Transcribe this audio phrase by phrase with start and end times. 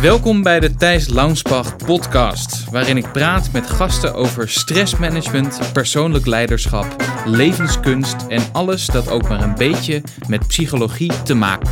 [0.00, 6.96] Welkom bij de Thijs Launsbach podcast, waarin ik praat met gasten over stressmanagement, persoonlijk leiderschap,
[7.24, 11.70] levenskunst en alles dat ook maar een beetje met psychologie te maken.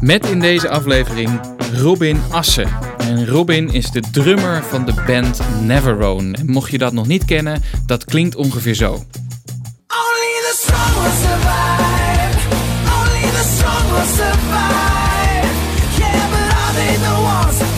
[0.00, 1.40] Met in deze aflevering
[1.74, 2.68] Robin Assen.
[2.98, 6.36] En Robin is de drummer van de band Neverone.
[6.36, 8.92] En mocht je dat nog niet kennen, dat klinkt ongeveer zo.
[8.92, 9.04] Only
[10.40, 12.56] the strong survive.
[12.94, 14.71] Only the strong will survive.
[16.72, 17.71] are they the ones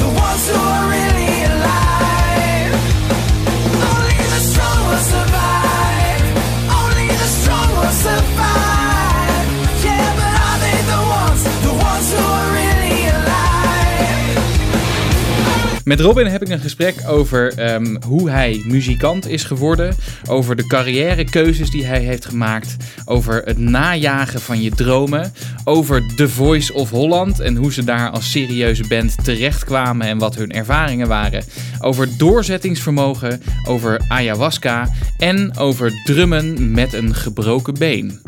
[15.85, 19.95] Met Robin heb ik een gesprek over ehm, hoe hij muzikant is geworden,
[20.29, 25.33] over de carrièrekeuzes die hij heeft gemaakt, over het najagen van je dromen,
[25.65, 30.35] over The Voice of Holland en hoe ze daar als serieuze band terechtkwamen en wat
[30.35, 31.45] hun ervaringen waren,
[31.81, 34.89] over doorzettingsvermogen, over ayahuasca
[35.19, 38.21] en over drummen met een gebroken been.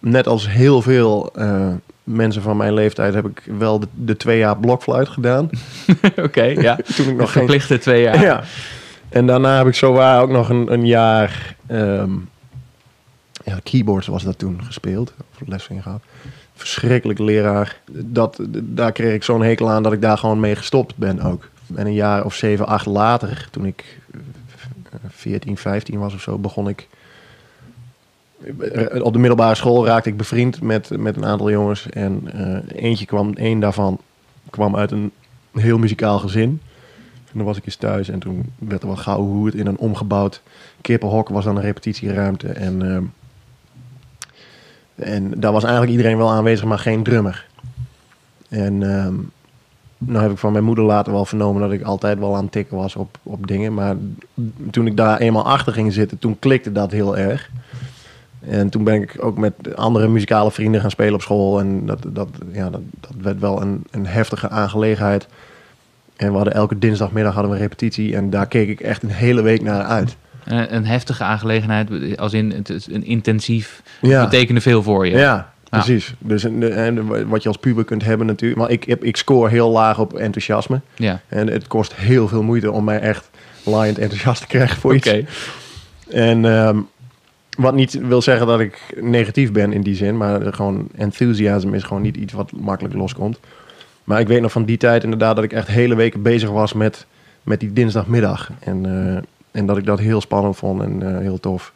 [0.00, 1.72] net als heel veel eh,
[2.12, 5.50] mensen van mijn leeftijd heb ik wel de, de twee jaar blokfluit gedaan.
[6.16, 6.78] Oké, ja.
[6.96, 7.42] Toen ik nog geen...
[7.42, 8.20] Verplichte twee jaar.
[8.20, 8.42] Ja.
[9.08, 11.56] En daarna heb ik zowaar ook nog een, een jaar...
[11.66, 12.10] ehm
[13.44, 15.14] ja, keyboards was dat toen gespeeld.
[15.32, 16.02] Of les in gehad.
[16.54, 17.80] Verschrikkelijk leraar.
[17.90, 21.48] Dat, daar kreeg ik zo'n hekel aan dat ik daar gewoon mee gestopt ben ook.
[21.74, 24.20] En een jaar of zeven, acht later, toen ik eh,
[25.08, 26.96] 14, 15 was of zo, begon ik eh,
[29.02, 31.88] op de middelbare school raakte ik bevriend met, met een aantal jongens.
[31.88, 33.98] En eh, eentje kwam, één daarvan
[34.50, 35.12] kwam uit een
[35.52, 36.60] heel muzikaal gezin.
[37.32, 39.66] En dan was ik eens thuis en toen werd er wat gauw hoe het in
[39.66, 40.42] een omgebouwd
[40.80, 42.48] kippenhok was dan een repetitieruimte.
[42.48, 43.04] En, ehm,
[44.94, 47.46] en daar was eigenlijk iedereen wel aanwezig, maar geen drummer.
[48.48, 49.14] En ehm,
[49.98, 52.52] nou heb ik van mijn moeder later wel vernomen dat ik altijd wel aan het
[52.52, 53.74] tikken was op, op dingen.
[53.74, 53.96] Maar
[54.70, 57.50] toen ik daar eenmaal achter ging zitten, toen klikte dat heel erg.
[58.48, 61.60] En toen ben ik ook met andere muzikale vrienden gaan spelen op school.
[61.60, 65.26] En dat, dat, ja, dat, dat werd wel een, een heftige aangelegenheid.
[66.16, 68.16] En we hadden elke dinsdagmiddag hadden we een repetitie.
[68.16, 70.16] En daar keek ik echt een hele week naar uit.
[70.44, 74.24] Een, een heftige aangelegenheid, als in het is een intensief, Ja.
[74.24, 75.16] betekende veel voor je.
[75.16, 76.14] Ja, precies.
[76.18, 78.60] Dus en, wat je als puber kunt hebben natuurlijk.
[78.60, 80.80] Maar ik, ik score heel laag op enthousiasme.
[80.94, 81.20] Ja.
[81.28, 83.30] En het kost heel veel moeite om mij echt
[83.62, 85.08] laaiend enthousiast te krijgen voor iets.
[85.08, 85.24] Oké.
[86.10, 86.78] En ehm,
[87.62, 91.82] wat niet wil zeggen dat ik negatief ben in die zin, maar gewoon enthusiasme is
[91.82, 93.38] gewoon niet iets wat makkelijk loskomt.
[94.04, 96.72] Maar ik weet nog van die tijd inderdaad dat ik echt hele weken bezig was
[96.72, 97.06] met,
[97.42, 98.50] met die dinsdagmiddag.
[98.58, 101.72] En, eh, en dat ik dat heel spannend vond en eh, heel tof.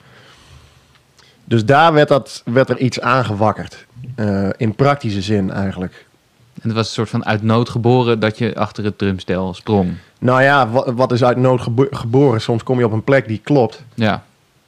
[1.44, 3.86] Dus daar werd, dat, werd er iets aangewakkerd.
[4.14, 6.06] Eh, in praktische zin eigenlijk.
[6.54, 9.92] En het was een soort van uit nood geboren dat je achter het drumstel sprong.
[10.18, 12.41] Nou ja, wat, wat is uit nood gebo- geboren?
[12.41, 13.82] Soms kom je op een plek die klopt.
[13.94, 14.24] Ja.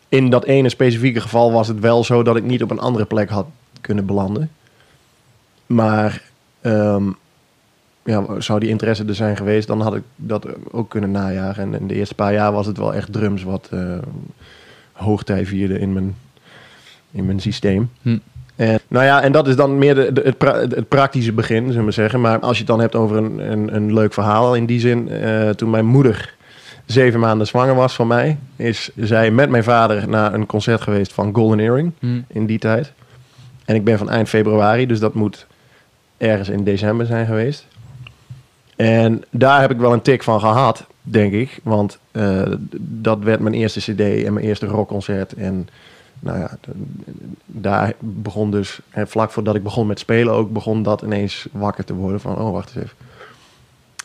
[0.09, 3.05] In dat ene specifieke geval was het wel zo dat ik niet op een andere
[3.05, 3.47] plek had
[3.81, 4.51] kunnen belanden.
[5.67, 6.23] Maar
[6.61, 7.05] ehm,
[8.05, 11.63] ja, zou die interesse er zijn geweest, dan had ik dat ook kunnen najagen.
[11.75, 13.99] En in de eerste paar jaar was het wel echt drums wat eh
[14.93, 16.17] hoogtij vierde in mijn,
[17.11, 17.91] in mijn systeem.
[18.03, 18.19] Hm.
[18.57, 21.67] En, nou ja, en dat is dan meer de, de- het, pra- het praktische begin,
[21.71, 22.21] zullen we zeggen.
[22.21, 25.09] Maar als je het dan hebt over een, een, een leuk verhaal in die zin.
[25.09, 26.35] eh, toen mijn moeder
[26.93, 31.13] zeven maanden zwanger was van mij, is zij met mijn vader naar een concert geweest
[31.13, 32.21] van Golden Earring Hm.
[32.27, 32.93] in die tijd.
[33.65, 35.47] En ik ben van eind februari, dus dat moet
[36.17, 37.67] ergens in december zijn geweest.
[38.77, 41.61] En daar heb ik wel een tik van gehad, denk ik.
[41.63, 42.43] Want eh,
[42.81, 45.33] dat werd mijn eerste cd en mijn eerste rockconcert.
[45.33, 45.69] En
[46.21, 46.59] nou ja,
[47.47, 51.95] daar begon dus, vlak voordat ik begon met spelen ook, begon dat ineens wakker te
[51.95, 52.97] worden van, oh, wacht eens even.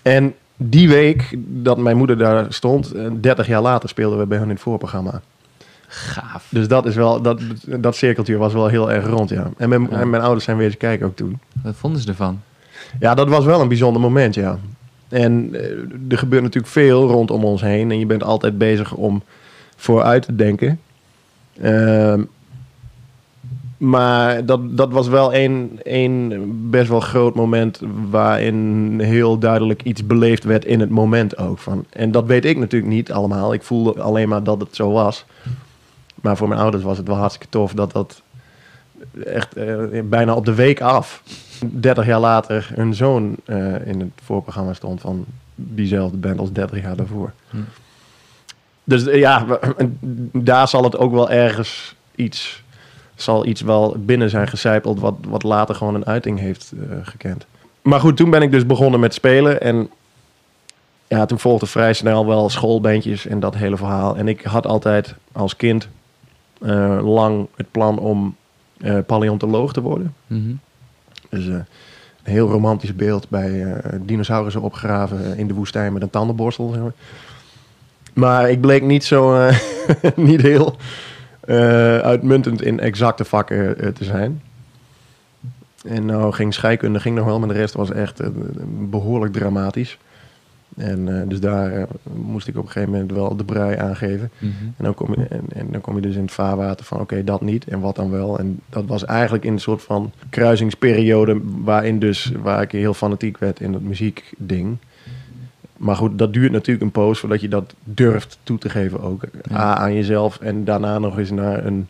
[0.01, 4.37] En die week dat mijn moeder daar stond, eh, 30 jaar later speelden we bij
[4.37, 5.21] hun in het voorprogramma.
[5.87, 6.47] Gaaf.
[6.49, 9.49] Dus dat is wel, dat, dat cirkeltje was wel heel erg rond, ja.
[9.57, 9.99] En mijn, Ja.
[9.99, 11.39] en mijn ouders zijn weer eens kijken ook toen.
[11.63, 12.41] Wat vonden ze ervan?
[12.99, 14.57] Ja, dat was wel een bijzonder moment, ja.
[15.09, 15.61] En eh,
[16.09, 17.91] er gebeurt natuurlijk veel rondom ons heen.
[17.91, 19.23] En je bent altijd bezig om
[19.75, 20.79] vooruit te denken.
[21.61, 22.23] Ehm,
[23.83, 30.05] maar dat, dat was wel één, één best wel groot moment waarin heel duidelijk iets
[30.05, 31.59] beleefd werd in het moment ook.
[31.59, 31.85] Van.
[31.89, 33.53] En dat weet ik natuurlijk niet allemaal.
[33.53, 35.25] Ik voelde alleen maar dat het zo was.
[36.21, 38.21] Maar voor mijn ouders was het wel hartstikke tof dat dat
[39.25, 41.23] echt eh, bijna op de week af,
[41.65, 45.25] 30 jaar later, hun zoon eh, in het voorprogramma stond van
[45.55, 47.31] diezelfde band als 30 jaar daarvoor.
[47.49, 47.57] Hm.
[48.83, 49.59] Dus eh, ja,
[50.31, 52.62] daar zal het ook wel ergens iets,
[53.23, 57.45] zal iets wel binnen zijn gecijpeld wat, wat later gewoon een uiting heeft eh, gekend.
[57.81, 59.61] maar goed, toen ben ik dus begonnen met spelen.
[59.61, 59.89] En
[61.07, 64.17] ja, toen volgde vrij snel wel schoolbandjes en dat hele verhaal.
[64.17, 65.87] En ik had altijd als kind
[66.61, 68.35] eh, lang het plan om
[68.77, 70.13] eh, paleontoloog te worden.
[70.27, 70.53] Mhm.
[71.29, 71.65] Dus een
[72.23, 76.69] heel romantisch beeld bij dinosaurussen opgegraven in de woestijn met een tandenborstel.
[76.69, 76.93] Zeg maar.
[78.13, 79.49] maar ik bleek niet zo,
[80.15, 80.77] niet heel
[82.01, 84.41] uitmuntend in exacte vakken eh, te zijn.
[85.83, 88.27] En nou ging scheikunde ging nog wel, maar de rest was echt eh,
[88.89, 89.97] behoorlijk dramatisch.
[90.77, 94.31] En eh, dus daar eh, moest ik op een gegeven moment wel de brui aangeven.
[94.37, 94.51] Mhm.
[94.77, 97.23] En dan, kom je, en, en dan kom je dus in het vaarwater van oké,
[97.23, 98.39] dat niet en wat dan wel.
[98.39, 103.37] En dat was eigenlijk in een soort van kruisingsperiode waarin dus, waar ik heel fanatiek
[103.37, 104.77] werd in het muziekding.
[105.83, 109.23] Maar goed, dat duurt natuurlijk een poos voordat je dat durft toe te geven ook.
[109.49, 109.55] Ja.
[109.57, 111.87] A, aan jezelf en daarna nog eens naar een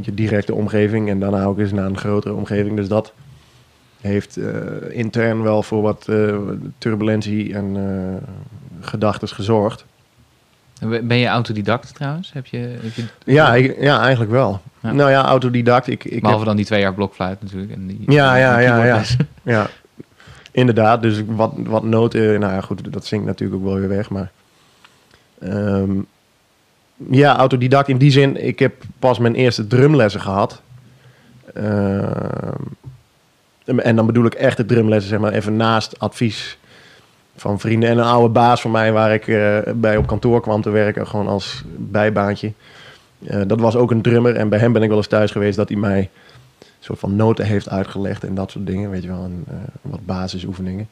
[0.00, 2.76] je directe omgeving en daarna ook eens naar een grotere omgeving.
[2.76, 3.12] Dus dat
[4.00, 4.52] heeft eh,
[4.88, 6.36] intern wel voor wat eh,
[6.78, 8.22] turbulentie en eh
[8.80, 9.84] gedachten gezorgd.
[10.80, 12.32] En Ben je autodidact trouwens?
[12.32, 14.60] Heb je, heb je, Ja, ik- ja eigenlijk wel.
[14.80, 14.92] Ja.
[14.92, 15.86] Nou ja, autodidact.
[15.86, 17.72] Ik, ik behalve heb, dan die twee jaar blokfluit natuurlijk.
[17.72, 19.02] En die, Ja, ja, ja, ja.
[19.42, 19.66] ja,
[20.50, 21.02] inderdaad.
[21.02, 24.10] Dus wat, wat noten, nou ja, goed, dat zinkt natuurlijk ook wel weer weg.
[24.10, 24.30] Maar
[25.38, 25.90] ehm,
[27.10, 28.46] ja, autodidact in die zin.
[28.46, 30.62] Ik heb pas mijn eerste drumlessen gehad.
[31.54, 32.52] Ehm,
[33.64, 36.58] en dan bedoel ik echte drumlessen, zeg maar, even naast advies
[37.36, 37.88] van vrienden.
[37.88, 41.06] En een oude baas van mij waar ik eh, bij op kantoor kwam te werken,
[41.06, 42.52] gewoon als bijbaantje.
[43.26, 45.56] Eh, dat was ook een drummer en bij hem ben ik wel eens thuis geweest
[45.56, 46.10] dat hij mij
[46.80, 50.06] soort van noten heeft uitgelegd en dat soort dingen, weet je wel, en, eh, wat
[50.06, 50.88] basisoefeningen.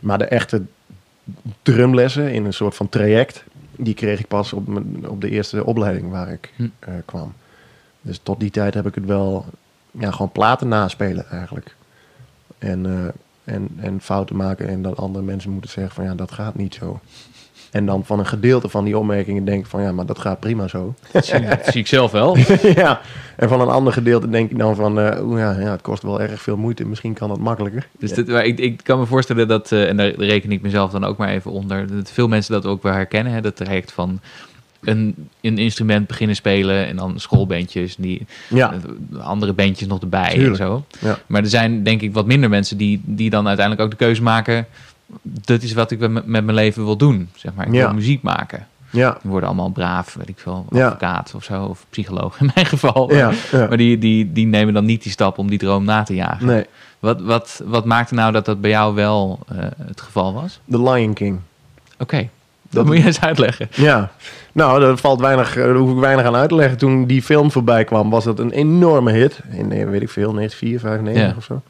[0.00, 0.62] Maar de echte
[1.62, 3.44] drumlessen in een soort van traject,
[3.76, 6.68] die kreeg ik pas op, mijn, op de eerste opleiding waar ik Hm.
[6.78, 7.32] eh, kwam.
[8.00, 9.44] Dus tot die tijd heb ik het wel,
[9.90, 11.76] ja, gewoon platen naspelen eigenlijk.
[12.58, 16.32] En, eh, en, en fouten maken en dat andere mensen moeten zeggen van ja, dat
[16.32, 17.00] gaat niet zo.
[17.74, 20.40] En dan van een gedeelte van die opmerkingen denk ik van ja, maar dat gaat
[20.40, 20.94] prima zo.
[21.10, 22.36] Dat zie, dat zie ik zelf wel.
[22.82, 23.00] ja,
[23.36, 26.20] en van een ander gedeelte denk ik dan van eh, ja, ja, het kost wel
[26.20, 27.86] erg veel moeite, misschien kan dat makkelijker.
[27.98, 28.16] Dus Ja.
[28.16, 31.04] dit, maar ik, ik kan me voorstellen dat, eh, en daar reken ik mezelf dan
[31.04, 33.32] ook maar even onder, dat veel mensen dat ook wel herkennen.
[33.32, 34.20] Hè, dat traject van
[34.80, 38.72] een, een instrument beginnen spelen en dan schoolbandjes, die ja,
[39.12, 40.50] eh, andere bandjes nog erbij Tuurlijk.
[40.60, 40.84] en zo.
[41.00, 41.18] Ja.
[41.26, 44.22] Maar er zijn denk ik wat minder mensen die, die dan uiteindelijk ook de keuze
[44.22, 44.66] maken,
[45.22, 47.28] dat is wat ik met met mijn leven wil doen.
[47.34, 47.84] Zeg maar, ik Ja.
[47.86, 48.66] wil muziek maken.
[48.90, 50.84] ja, Die worden allemaal braaf, weet ik veel, Ja.
[50.86, 53.12] advocaat of zo, of psycholoog in mijn geval.
[53.14, 53.66] ja, ja.
[53.68, 56.46] Maar die, die, die nemen dan niet die stap om die droom na te jagen.
[56.46, 56.64] Nee,
[56.98, 59.56] Wat, wat, wat maakte nou dat dat bij jou wel eh,
[59.86, 60.60] het geval was?
[60.70, 61.38] The Lion King.
[61.98, 62.28] Oké, dat
[62.70, 63.68] Dat- moet je eens uitleggen.
[63.74, 64.10] Ja,
[64.52, 66.78] nou, daar valt weinig, daar hoef ik weinig aan uit te leggen.
[66.78, 69.40] Toen die film voorbij kwam, was dat een enorme hit.
[69.50, 71.34] In, eh, weet ik veel, 1994, 95 Ja.
[71.36, 71.62] of zo.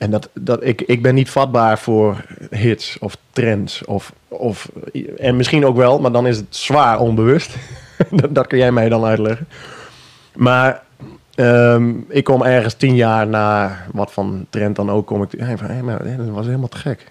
[0.00, 3.84] En dat, dat, ik, ik ben niet vatbaar voor hits of trends.
[3.84, 4.70] Of, of,
[5.16, 7.56] en misschien ook wel, maar dan is het zwaar onbewust.
[8.20, 9.46] dat, dat kun jij mij dan uitleggen.
[10.34, 10.82] Maar
[11.34, 15.30] ehm, ik kom ergens tien jaar na wat van trend dan ook, kom ik...
[15.36, 15.56] Hey,
[16.16, 17.10] dat was helemaal te gek.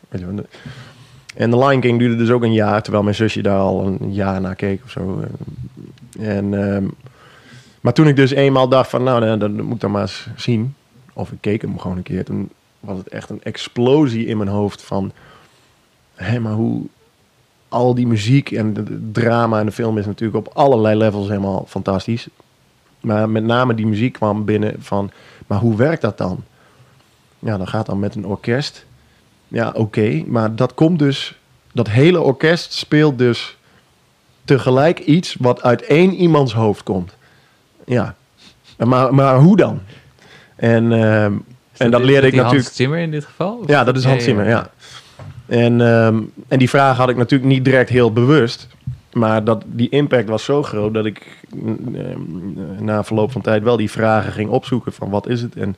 [1.35, 4.13] En The Lion King duurde dus ook een jaar, terwijl mijn zusje daar al een
[4.13, 5.23] jaar naar keek of zo.
[6.19, 6.83] En, ehm,
[7.81, 10.75] maar toen ik dus eenmaal dacht van, nou, dan moet ik dan maar eens zien.
[11.13, 12.25] Of ik keek hem gewoon een keer.
[12.79, 15.11] Was het echt een explosie in mijn hoofd van...
[16.15, 16.81] Hé, maar hoe
[17.69, 21.65] al die muziek en de drama en de film is natuurlijk op allerlei levels helemaal
[21.67, 22.27] fantastisch.
[22.99, 25.11] Maar met name die muziek kwam binnen van,
[25.47, 26.43] maar hoe werkt dat dan?
[27.39, 28.85] Ja, dan gaat dan met een orkest.
[29.47, 31.37] Ja, oké, maar dat komt dus,
[31.71, 33.57] dat hele orkest speelt dus
[34.45, 37.15] tegelijk iets wat uit één iemands hoofd komt.
[37.85, 38.15] Ja,
[38.77, 39.79] maar, maar hoe dan?
[40.55, 41.33] En, ehm,
[41.79, 42.63] en dat leerde ik natuurlijk.
[42.63, 43.57] Hans Zimmer in dit geval?
[43.57, 44.69] Of- Ja, dat is Hans Zimmer, ja.
[45.45, 48.67] En, ehm, en die vraag had ik natuurlijk niet direct heel bewust.
[49.13, 53.63] Maar dat, die impact was zo groot dat ik mm, ehm, na verloop van tijd
[53.63, 55.75] wel die vragen ging opzoeken van wat is het en,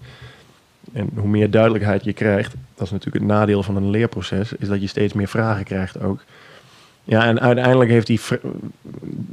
[0.94, 2.54] en hoe meer duidelijkheid je krijgt.
[2.76, 6.02] Dat is natuurlijk het nadeel van een leerproces, is dat je steeds meer vragen krijgt
[6.02, 6.24] ook.
[7.04, 8.20] Ja, en uiteindelijk heeft die,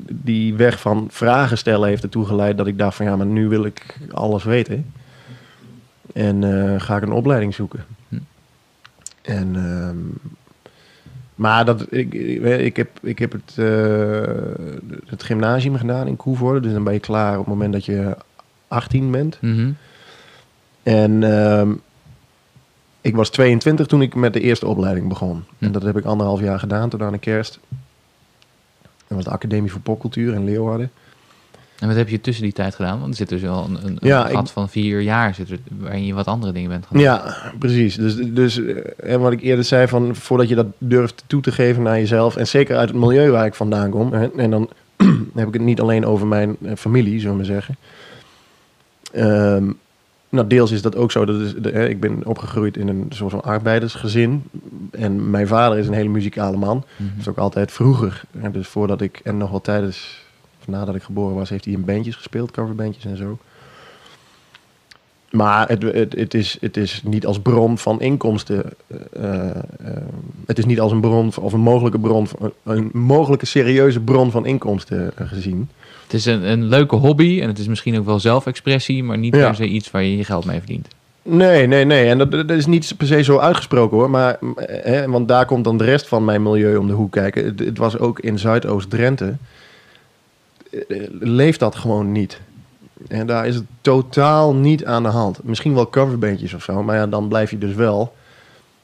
[0.09, 3.49] die weg van vragen stellen heeft ertoe geleid dat ik dacht van ja, maar nu
[3.49, 4.93] wil ik alles weten.
[6.19, 7.85] En eh, ga ik een opleiding zoeken.
[8.09, 8.17] Hm.
[9.23, 10.31] En, ehm,
[11.35, 16.61] maar dat, ik, ik, heb, ik heb het, eh, het gymnasium gedaan in Koevoorde.
[16.61, 18.17] Dus dan ben je klaar op het moment dat je
[18.69, 19.39] 18 bent.
[19.41, 19.71] Mhm.
[20.83, 21.73] En ehm,
[23.01, 25.45] ik was 22 toen ik met de eerste opleiding begon.
[25.59, 25.65] Hm.
[25.65, 27.59] En dat heb ik anderhalf jaar gedaan tot aan de kerst.
[28.79, 30.91] Dat was de Academie voor Popcultuur in Leeuwarden.
[31.79, 32.99] En wat heb je tussen die tijd gedaan?
[32.99, 35.51] Want er zit dus wel een, een, Ja, een ik- gat van vier jaar zit
[35.51, 37.97] er, waarin je wat andere dingen bent gaan Ja, precies.
[37.97, 38.77] Dus, dus eh,
[39.13, 42.37] en wat ik eerder zei, van voordat je dat durft toe te geven naar jezelf,
[42.37, 44.69] en zeker uit het milieu waar ik vandaan kom, hè, en dan
[45.35, 47.77] heb ik het niet alleen over mijn eh, familie, zullen we maar zeggen.
[49.13, 49.71] Ehm,
[50.29, 51.25] nou, deels is dat ook zo.
[51.25, 54.43] Dat is, de, hè, ik ben opgegroeid in een soort van arbeidersgezin.
[54.91, 56.85] En mijn vader is een hele muzikale man.
[56.97, 57.09] Mhm.
[57.11, 58.23] Dat is ook altijd vroeger.
[58.39, 60.27] hè, dus voordat ik, en nog wel tijdens,
[60.69, 63.39] nadat ik geboren was, heeft hij in bandjes gespeeld, coverbandjes en zo.
[65.31, 68.63] Maar het, het, het, is, het is niet als bron van inkomsten.
[69.13, 69.57] eh, eh,
[70.47, 74.31] het is niet als een bron of een mogelijke bron, van- een mogelijke serieuze bron
[74.31, 75.69] van inkomsten eh, gezien.
[76.03, 79.35] Het is een, een leuke hobby en het is misschien ook wel zelfexpressie, maar niet
[79.35, 79.47] Ja.
[79.47, 80.89] per se iets waar je je geld mee verdient.
[81.23, 82.07] Nee, nee, nee.
[82.09, 84.11] En dat, dat is niet per se zo uitgesproken hoor.
[84.11, 87.13] Maar, eh, hè, want daar komt dan de rest van mijn milieu om de hoek
[87.13, 87.45] kijken.
[87.45, 89.35] Het, het was ook in Zuidoost-Drenthe.
[90.71, 92.41] Eh, Leeft dat gewoon niet.
[93.09, 95.43] En daar is het totaal niet aan de hand.
[95.43, 96.83] Misschien wel coverbandjes of zo.
[96.83, 98.15] Maar ja, dan blijf je dus wel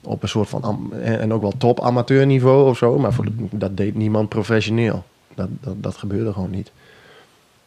[0.03, 0.93] op een soort van...
[1.03, 2.99] En ook wel top amateurniveau of zo.
[2.99, 5.05] Maar voor dat deed niemand professioneel.
[5.35, 6.73] Dat, dat, dat gebeurde gewoon niet.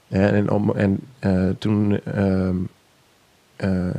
[0.07, 1.99] En, en, en eh, toen...
[2.03, 2.55] ehm,
[3.55, 3.91] ehm,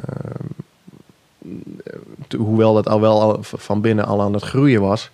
[2.36, 5.10] hoewel dat al wel van binnen al aan het groeien was,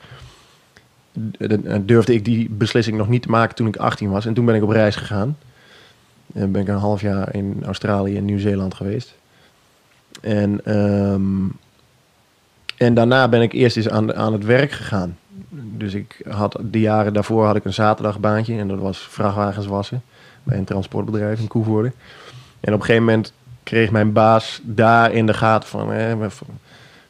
[1.80, 4.26] durfde ik die beslissing nog niet te maken toen ik 18 was.
[4.26, 5.36] En toen ben ik op reis gegaan.
[6.34, 9.14] En ben ik een half jaar in Australië en Nieuw-Zeeland geweest.
[10.20, 11.48] En, ehm,
[12.76, 15.18] en daarna ben ik eerst eens aan, aan het werk gegaan.
[15.50, 20.02] Dus ik had de jaren daarvoor had ik een zaterdagbaantje en dat was vrachtwagens wassen
[20.42, 21.92] bij een transportbedrijf in Koevoorde.
[22.60, 26.16] En op een gegeven moment kreeg mijn baas daar in de gaten van, hè,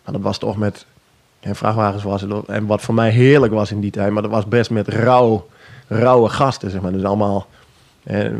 [0.04, 0.86] dat was toch met
[1.44, 2.42] hè, vrachtwagens wassen.
[2.46, 5.46] En wat voor mij heerlijk was in die tijd, maar dat was best met rauw,
[5.88, 6.92] rauwe gasten, zeg maar.
[6.92, 7.46] Dus allemaal,
[8.02, 8.32] hè,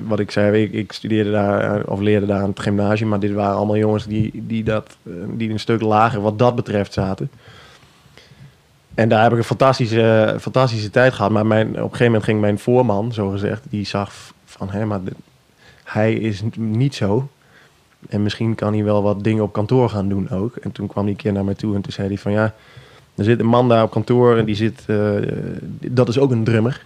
[0.00, 3.32] wat ik zei, ik, ik studeerde daar, of leerde daar aan het gymnasium, maar dit
[3.32, 4.96] waren allemaal jongens die, die, dat,
[5.28, 7.30] die een stuk lager wat dat betreft zaten.
[8.94, 11.30] En daar heb ik een fantastische, fantastische tijd gehad.
[11.30, 14.12] Maar mijn, op een gegeven moment ging mijn voorman, zo gezegd, die zag
[14.44, 15.00] van, hé, maar
[15.84, 17.28] hij is niet zo.
[18.08, 20.56] En misschien kan hij wel wat dingen op kantoor gaan doen ook.
[20.56, 22.54] En toen kwam een keer naar mij toe en toen zei hij van, ja,
[23.14, 25.10] er zit een man daar op kantoor en die zit, eh,
[25.70, 26.84] dat is ook een drummer.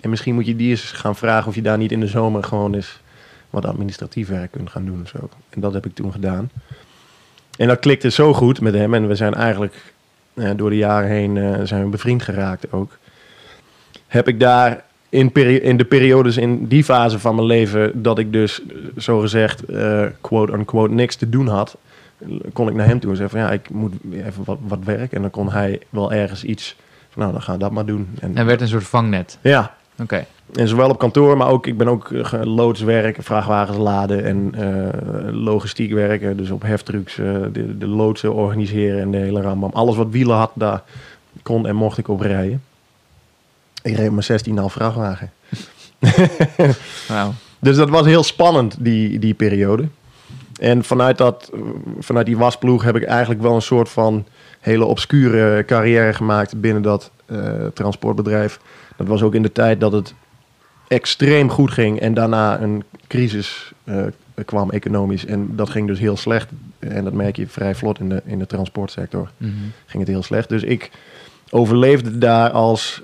[0.00, 2.44] En misschien moet je die eens gaan vragen of je daar niet in de zomer
[2.44, 3.00] gewoon eens
[3.50, 5.28] wat administratief werk kunt gaan doen of zo.
[5.48, 6.50] En dat heb ik toen gedaan.
[7.56, 8.94] En dat klikte zo goed met hem.
[8.94, 9.94] En we zijn eigenlijk
[10.34, 12.98] eh, door de jaren heen eh, zijn we bevriend geraakt ook.
[14.06, 14.84] Heb ik daar
[15.16, 18.76] in, peri- in de periodes in die fase van mijn leven dat ik dus eh,
[18.96, 21.76] zo gezegd eh, quote unquote niks te doen had,
[22.52, 25.12] kon ik naar hem toe en zeggen van ja, ik moet even wat, wat werk.
[25.12, 26.76] En dan kon hij wel ergens iets
[27.10, 28.08] van nou, dan gaan we dat maar doen.
[28.20, 29.38] En, En werd een soort vangnet.
[29.40, 30.26] ja, Oké.
[30.54, 34.54] en zowel op kantoor, maar ook ik ben ook eh, loodswerk, vrachtwagens laden en
[35.32, 36.36] logistiek werken.
[36.36, 39.70] Dus op heftrucks de, de loodsen organiseren en de hele rambam.
[39.72, 40.82] Alles wat wielen had, daar
[41.42, 42.62] kon en mocht ik op rijden.
[43.86, 45.30] Ik reed mijn 16,5 vrachtwagen.
[47.58, 49.88] Dus dat was heel spannend, die, die periode.
[50.60, 51.52] En vanuit, dat,
[51.98, 54.26] vanuit die wasploeg heb ik eigenlijk wel een soort van
[54.60, 58.60] hele obscure carrière gemaakt binnen dat eh, transportbedrijf.
[58.96, 60.14] Dat was ook in de tijd dat het
[60.88, 64.04] extreem goed ging en daarna een crisis eh,
[64.44, 65.26] kwam economisch.
[65.26, 66.48] En dat ging dus heel slecht.
[66.78, 69.52] En dat merk je vrij vlot in de, in de transportsector Mhm.
[69.86, 70.48] ging het heel slecht.
[70.48, 70.90] Dus ik
[71.50, 73.02] overleefde daar als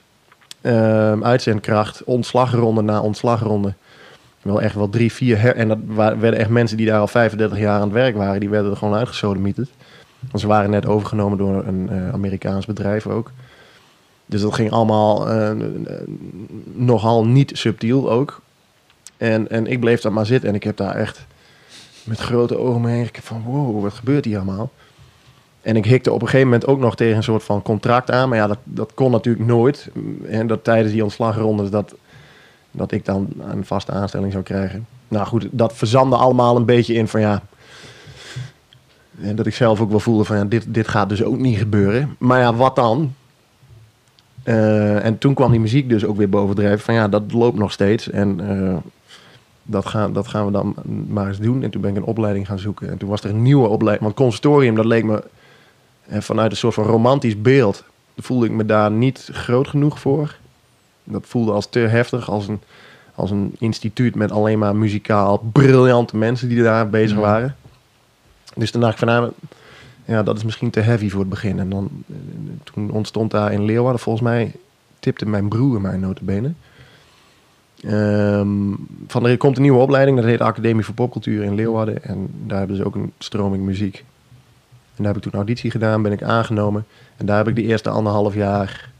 [0.62, 3.74] ehm, uitzendkracht ontslagronde na ontslagronde.
[4.42, 5.78] Wel echt wel drie, vier her en dat
[6.18, 8.40] werden echt mensen die daar al 35 jaar aan het werk waren.
[8.40, 9.70] Die werden er gewoon uitgesodemieterd.
[10.20, 13.30] Want ze waren net overgenomen door een eh, Amerikaans bedrijf ook.
[14.26, 15.50] Dus dat ging allemaal eh,
[16.72, 18.40] nogal niet subtiel ook.
[19.16, 21.26] En, en ik bleef daar maar zitten en ik heb daar echt
[22.04, 24.70] met grote ogen me heen gekeken van wow, wat gebeurt hier allemaal?
[25.62, 28.28] En ik hikte op een gegeven moment ook nog tegen een soort van contract aan.
[28.28, 29.88] Maar ja, dat, dat kon natuurlijk nooit.
[30.28, 31.94] En dat tijdens die ontslagrondes dat,
[32.70, 34.86] dat ik dan een vaste aanstelling zou krijgen.
[35.08, 37.42] Nou goed, dat verzandde allemaal een beetje in van ja...
[39.20, 41.58] En dat ik zelf ook wel voelde van ja, dit, dit gaat dus ook niet
[41.58, 42.16] gebeuren.
[42.18, 43.14] Maar ja, wat dan?
[44.42, 46.80] Eh, en toen kwam die muziek dus ook weer bovendrijven.
[46.80, 48.10] Van ja, dat loopt nog steeds.
[48.10, 48.76] En eh,
[49.62, 50.74] dat, gaan, dat gaan we dan
[51.08, 51.62] maar eens doen.
[51.62, 52.90] En toen ben ik een opleiding gaan zoeken.
[52.90, 54.04] En toen was er een nieuwe opleiding.
[54.04, 55.22] Want conservatorium, dat leek me
[56.06, 57.84] eh, vanuit een soort van romantisch beeld.
[58.16, 60.36] Voelde ik me daar niet groot genoeg voor.
[61.04, 62.30] Dat voelde als te heftig.
[62.30, 62.60] Als een,
[63.14, 67.26] als een instituut met alleen maar muzikaal briljante mensen die daar bezig Mhm.
[67.26, 67.56] waren.
[68.56, 69.30] Dus toen dacht ik van nou,
[70.04, 71.58] ja, dat is misschien te heavy voor het begin.
[71.58, 71.90] En dan,
[72.64, 74.52] toen ontstond daar in Leeuwarden, volgens mij
[74.98, 76.52] tipte mijn broer mij notabene.
[77.82, 78.48] Ehm,
[79.06, 82.04] van er komt een nieuwe opleiding, dat heet Academie voor Popcultuur in Leeuwarden.
[82.04, 84.04] En daar hebben ze ook een stroming muziek.
[84.96, 86.86] En daar heb ik toen auditie gedaan, ben ik aangenomen.
[87.16, 88.90] En daar heb ik de eerste anderhalf jaar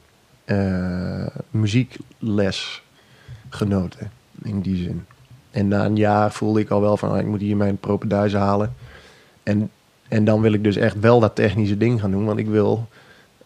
[0.45, 2.83] eh, muziekles
[3.49, 4.11] genoten,
[4.43, 5.05] in die zin.
[5.51, 8.41] En na een jaar voelde ik al wel van, ah, ik moet hier mijn propenduizen
[8.41, 8.75] halen.
[9.43, 9.71] En,
[10.09, 12.25] en dan wil ik dus echt wel dat technische ding gaan doen.
[12.25, 12.89] Want ik wil,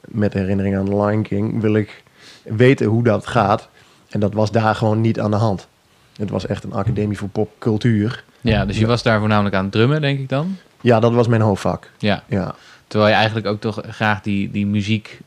[0.00, 2.02] met herinnering aan The Lion King, wil ik
[2.42, 3.68] weten hoe dat gaat.
[4.08, 5.68] En dat was daar gewoon niet aan de hand.
[6.16, 8.24] Het was echt een academie voor popcultuur.
[8.40, 10.56] Ja, dus je was daar voornamelijk aan het drummen, denk ik dan?
[10.86, 11.90] Ja, dat was mijn hoofdvak.
[11.98, 12.22] Ja.
[12.28, 12.54] Ja,
[12.88, 15.20] Terwijl je eigenlijk ook toch graag die, die muziek,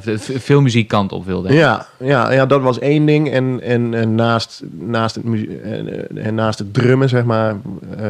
[0.00, 1.52] v- veel muziekkant op wilde.
[1.54, 3.30] ja, ja, ja dat was één ding.
[3.30, 7.56] En, en, en naast, naast, het muzie- en, en naast het drummen, zeg maar,
[7.98, 8.06] eh,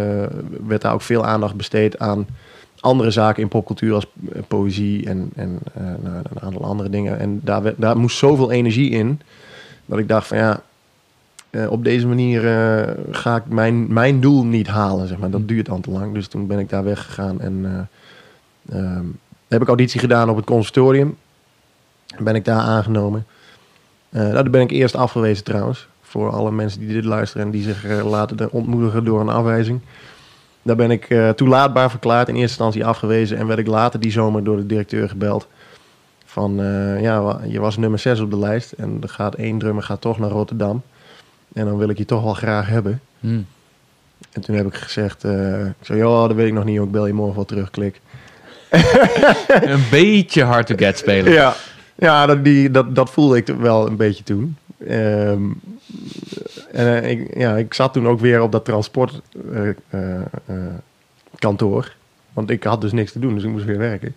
[0.67, 2.27] werd daar ook veel aandacht besteed aan
[2.81, 7.19] andere zaken in popcultuur als eh, poëzie en, en nou, een aantal andere dingen.
[7.19, 9.21] En daar, werd, daar moest zoveel energie in,
[9.87, 10.61] dat ik dacht van ja,
[11.51, 15.31] eh, op deze manier eh, ga ik mijn, mijn doel niet halen, zeg maar.
[15.31, 16.15] Dat duurt dan te lang.
[16.15, 17.89] Dus toen ben ik daar weggegaan en
[18.67, 19.05] eh, ehm,
[19.49, 21.17] heb ik auditie gedaan op het conservatorium.
[22.19, 23.27] Ben ik daar aangenomen.
[24.11, 25.89] Nou, daar ben ik eerst afgewezen trouwens.
[26.03, 29.81] Voor alle mensen die dit luisteren en die zich laten ontmoedigen door een afwijzing.
[30.63, 32.29] Daar ben ik eh, toelaatbaar verklaard.
[32.29, 33.39] In eerste instantie afgewezen.
[33.39, 35.47] En werd ik later die zomer door de directeur gebeld.
[36.25, 36.55] Van,
[37.01, 38.73] ja, je was nummer 6 op de lijst.
[38.73, 40.83] En er gaat één drummer gaat toch naar Rotterdam.
[41.53, 43.01] En dan wil ik je toch wel graag hebben.
[43.21, 43.41] Hm.
[44.33, 46.91] En toen heb ik gezegd, eh ik zei, joh, dat weet ik nog niet, ik
[46.91, 48.01] bel je morgen wel terug, klik.
[49.75, 51.33] Een beetje hard to get spelen.
[51.33, 51.55] Ja,
[51.95, 54.57] ja dat, die, dat, dat voelde ik wel een beetje toen.
[54.87, 55.43] Ehm,
[56.73, 59.75] en eh, ik, ja, ik zat toen ook weer op dat transportkantoor.
[61.39, 61.95] kantoor.
[62.33, 64.15] want ik had dus niks te doen, dus ik moest weer werken.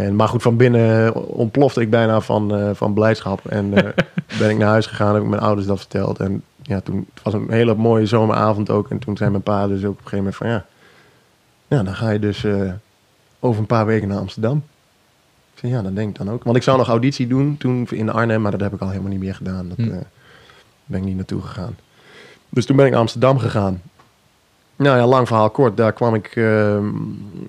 [0.00, 3.46] En, maar goed, van binnen ontplofte ik bijna van, eh, van blijdschap.
[3.46, 3.92] En eh,
[4.38, 6.18] ben ik naar huis gegaan, heb ik mijn ouders dat verteld.
[6.18, 8.90] En ja, toen het was een hele mooie zomeravond ook.
[8.90, 10.64] En toen zei mijn pa dus ook op een gegeven moment van ja,
[11.66, 12.72] ja dan ga je dus eh,
[13.40, 14.62] over een paar weken naar Amsterdam.
[15.54, 16.44] Ik zei, ja, dat denk ik dan ook.
[16.44, 19.10] Want ik zou nog auditie doen toen in Arnhem, maar dat heb ik al helemaal
[19.10, 19.68] niet meer gedaan.
[19.68, 19.90] Dat Hm.
[20.84, 21.76] ben ik niet naartoe gegaan.
[22.48, 23.82] Dus toen ben ik naar Amsterdam gegaan.
[24.76, 25.76] Nou ja, lang verhaal kort.
[25.76, 26.84] Daar kwam ik ehm,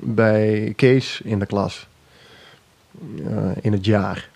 [0.03, 1.87] bij Kees in de klas.
[3.25, 4.29] Eh, in het jaar.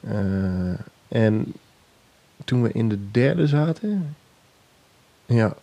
[0.00, 0.78] Eh,
[1.08, 1.52] en
[2.44, 4.16] toen we in de derde zaten...
[5.26, 5.54] Ja,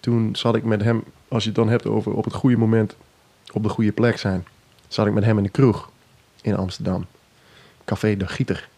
[0.00, 1.04] toen zat ik met hem...
[1.28, 2.96] Als je het dan hebt over op het goede moment
[3.52, 4.46] op de goede plek zijn...
[4.88, 5.90] zat ik met hem in de kroeg
[6.42, 7.06] in Amsterdam.
[7.84, 8.68] Café de Gieter.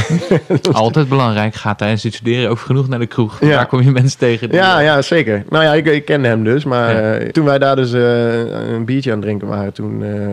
[0.72, 1.54] Altijd belangrijk.
[1.54, 3.40] Ga tijdens het studeren ook genoeg naar de kroeg.
[3.40, 3.48] Ja.
[3.48, 4.52] Daar kom je mensen tegen.
[4.52, 5.44] Ja, ja, zeker.
[5.50, 6.64] Nou ja, ik, ik kende hem dus.
[6.64, 7.14] Maar Ja.
[7.14, 9.72] eh, toen wij daar dus eh, een biertje aan het drinken waren...
[9.72, 10.26] toen eh,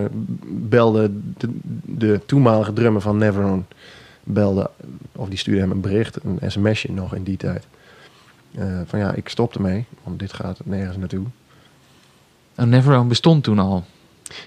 [0.48, 1.50] belde de,
[1.86, 3.62] de toenmalige drummer van Neverone...
[4.24, 4.69] belde,
[5.15, 7.65] of die stuurde hem een bericht, een sms'je nog in die tijd.
[8.56, 11.26] Eh, van ja, ik stop ermee, want dit gaat nergens naartoe.
[12.58, 13.86] Oh, Neverone bestond toen al.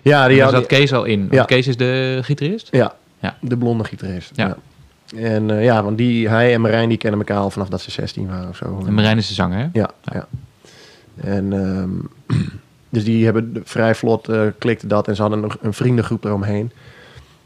[0.02, 1.28] Ja, die had, zat Kees al in.
[1.30, 1.44] Ja.
[1.44, 2.68] Kees is de gitarist.
[2.70, 3.36] ja, Ja.
[3.40, 4.30] de blonde gitarist.
[4.34, 4.56] Ja.
[5.12, 5.18] Ja.
[5.18, 7.90] En eh, ja, want die, hij en Marijn die kennen elkaar al vanaf dat ze
[7.90, 8.82] 16 waren of zo.
[8.86, 9.68] En Marijn is de zanger, hè?
[9.72, 10.26] Ja, ja.
[11.16, 11.90] En ehm,
[12.88, 16.70] dus die hebben vrij vlot eh, klikte dat en ze hadden nog een vriendengroep eromheen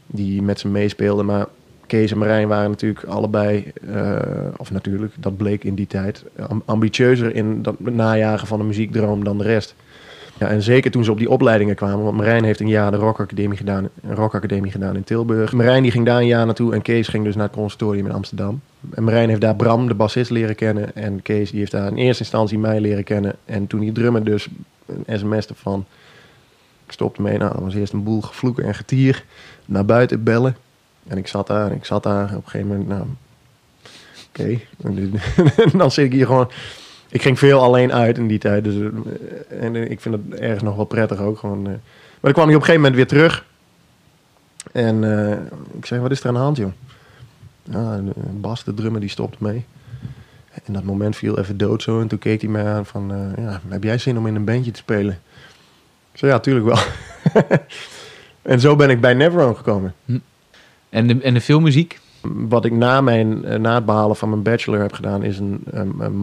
[0.07, 1.25] die met ze meespeelden.
[1.25, 1.45] Maar
[1.87, 4.15] Kees en Marijn waren natuurlijk allebei, eh,
[4.57, 9.23] of natuurlijk, dat bleek in die tijd, am- ambitieuzer in dat najagen van een muziekdroom
[9.23, 9.75] dan de rest.
[10.39, 12.97] Ja, en zeker toen ze op die opleidingen kwamen, want Marijn heeft een jaar de
[12.97, 15.51] rockacademie gedaan, een rockacademie gedaan in Tilburg.
[15.51, 18.11] Marijn die ging daar een jaar naartoe en Kees ging dus naar het conservatorium in
[18.11, 18.61] Amsterdam.
[18.93, 20.95] En Marijn heeft daar Bram, de bassist, leren kennen.
[20.95, 23.35] En Kees die heeft daar in eerste instantie mij leren kennen.
[23.45, 24.47] En toen die drummer dus
[24.85, 25.85] een sms van
[26.85, 27.37] ik stopte mee.
[27.37, 29.23] Nou, dat was eerst een boel gevloeken en getier.
[29.65, 30.57] Naar buiten bellen.
[31.07, 32.23] En ik zat daar en ik zat daar.
[32.23, 33.05] Op een gegeven moment, nou,
[34.29, 34.59] oké.
[35.71, 36.49] En dan zit ik hier gewoon...
[37.09, 38.63] Ik ging veel alleen uit in die tijd.
[38.63, 41.37] Dus, eh, en eh, ik vind het ergens nog wel prettig ook.
[41.37, 41.71] Gewoon, eh.
[41.71, 41.79] Maar
[42.21, 43.45] dan kwam ik op een gegeven moment weer terug.
[44.71, 45.03] En
[45.77, 46.71] ik zei, wat is er aan de hand, joh?
[47.63, 49.65] Ja, Bas, de drummer, die stopte mee.
[50.65, 52.01] En dat moment viel even dood zo.
[52.01, 53.33] En toen keek hij mij aan van...
[53.37, 55.19] ja, heb jij zin om in een bandje te spelen?
[56.11, 56.77] Ik zei, ja, tuurlijk wel.
[58.51, 59.93] en zo ben ik bij Neverone gekomen.
[60.89, 61.99] En de, en de filmmuziek?
[62.21, 65.23] Wat ik na, mijn, na het behalen van mijn bachelor heb gedaan...
[65.23, 66.15] is een, een, een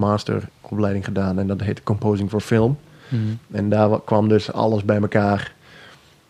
[0.74, 1.38] masteropleiding gedaan.
[1.38, 2.78] En dat heet Composing for Film.
[3.50, 5.52] En daar wa- kwam dus alles bij elkaar.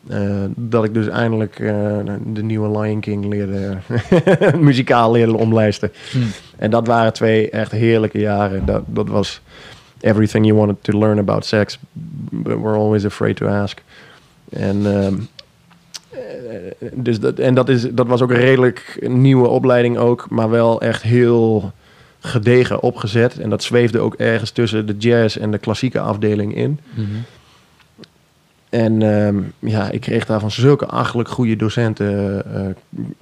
[0.08, 3.76] Eh, dat ik dus eindelijk eh, de nieuwe Lion King leerde...
[4.58, 5.92] muzikaal leerde omlijsten.
[6.12, 6.22] Hmm.
[6.56, 8.66] En dat waren twee echt heerlijke jaren.
[8.66, 9.40] Dat, dat was
[10.00, 11.78] everything you wanted to learn about sex,
[12.30, 13.82] but we're always afraid to ask.
[14.50, 15.14] En, ehm,
[16.10, 20.50] eh, dus dat, en dat, is, dat was ook een redelijk nieuwe opleiding ook, maar
[20.50, 21.72] wel echt heel
[22.24, 23.38] gedegen opgezet.
[23.38, 26.80] En dat zweefde ook ergens tussen de jazz en de klassieke afdeling in.
[26.94, 27.06] Mhm.
[28.68, 32.06] En ehm, ja, ik kreeg daarvan zulke achterlijk goede docenten.
[32.44, 32.74] eh, eh,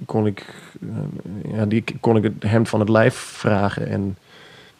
[0.05, 0.45] kon ik,
[0.81, 3.87] eh, ja, die kon ik het hemd van het lijf vragen.
[3.87, 4.17] En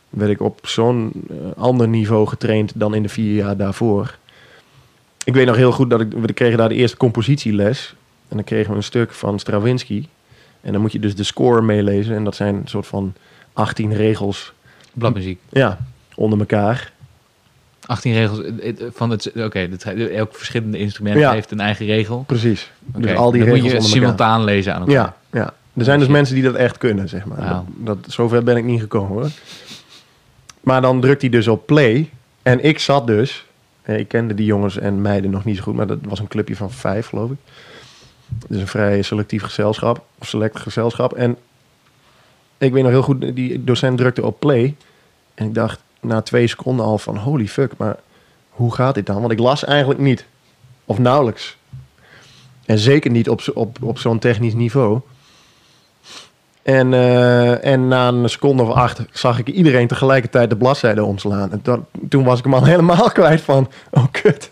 [0.09, 1.12] werd ik op zo'n
[1.57, 4.17] ander niveau getraind dan in de vier jaar daarvoor.
[5.23, 7.95] Ik weet nog heel goed dat ik, we kregen daar de eerste compositieles.
[8.27, 10.07] En dan kregen we een stuk van Stravinsky.
[10.62, 12.15] En dan moet je dus de score meelezen.
[12.15, 13.13] En dat zijn een soort van
[13.54, 14.54] 18 regels
[14.94, 15.39] Bladmuziek.
[15.50, 15.78] ja,
[16.16, 16.92] onder elkaar.
[17.86, 19.32] 18 regels eh, eh, van het...
[19.36, 21.32] Oké, dat- elk verschillende instrument Ja.
[21.32, 22.24] heeft een eigen regel.
[22.28, 22.72] Precies.
[22.80, 23.89] Dus al die dan regels moet je onder elkaar.
[23.89, 24.96] simultaan lezen aan elkaar.
[25.32, 25.54] Ja, ja.
[25.74, 27.38] Er zijn dus mensen die dat echt kunnen, zeg maar.
[27.48, 29.30] Dat, dat, zover ben ik niet gekomen hoor.
[30.62, 32.10] Maar dan drukt hij dus op play.
[32.42, 33.46] En ik zat dus...
[33.86, 35.76] Ik kende die jongens en meiden nog niet zo goed.
[35.76, 37.38] Maar dat was een clubje van vijf, geloof ik.
[38.48, 40.06] Dus een vrij selectief gezelschap.
[40.20, 41.13] Of select gezelschap.
[41.13, 41.38] En
[42.63, 44.76] ik weet nog heel goed, die docent drukte op play.
[45.34, 47.17] En ik dacht na twee seconden al van...
[47.17, 47.95] Holy fuck, maar
[48.49, 49.19] hoe gaat dit dan?
[49.19, 50.26] Want ik las eigenlijk niet.
[50.86, 51.58] Of nauwelijks.
[52.65, 54.99] En zeker niet op, op, op zo'n technisch niveau.
[56.63, 61.52] En, eh, en na een seconde of acht zag ik iedereen tegelijkertijd de bladzijde omslaan.
[61.52, 64.52] En dat, toen was ik hem al helemaal kwijt van, oh kut.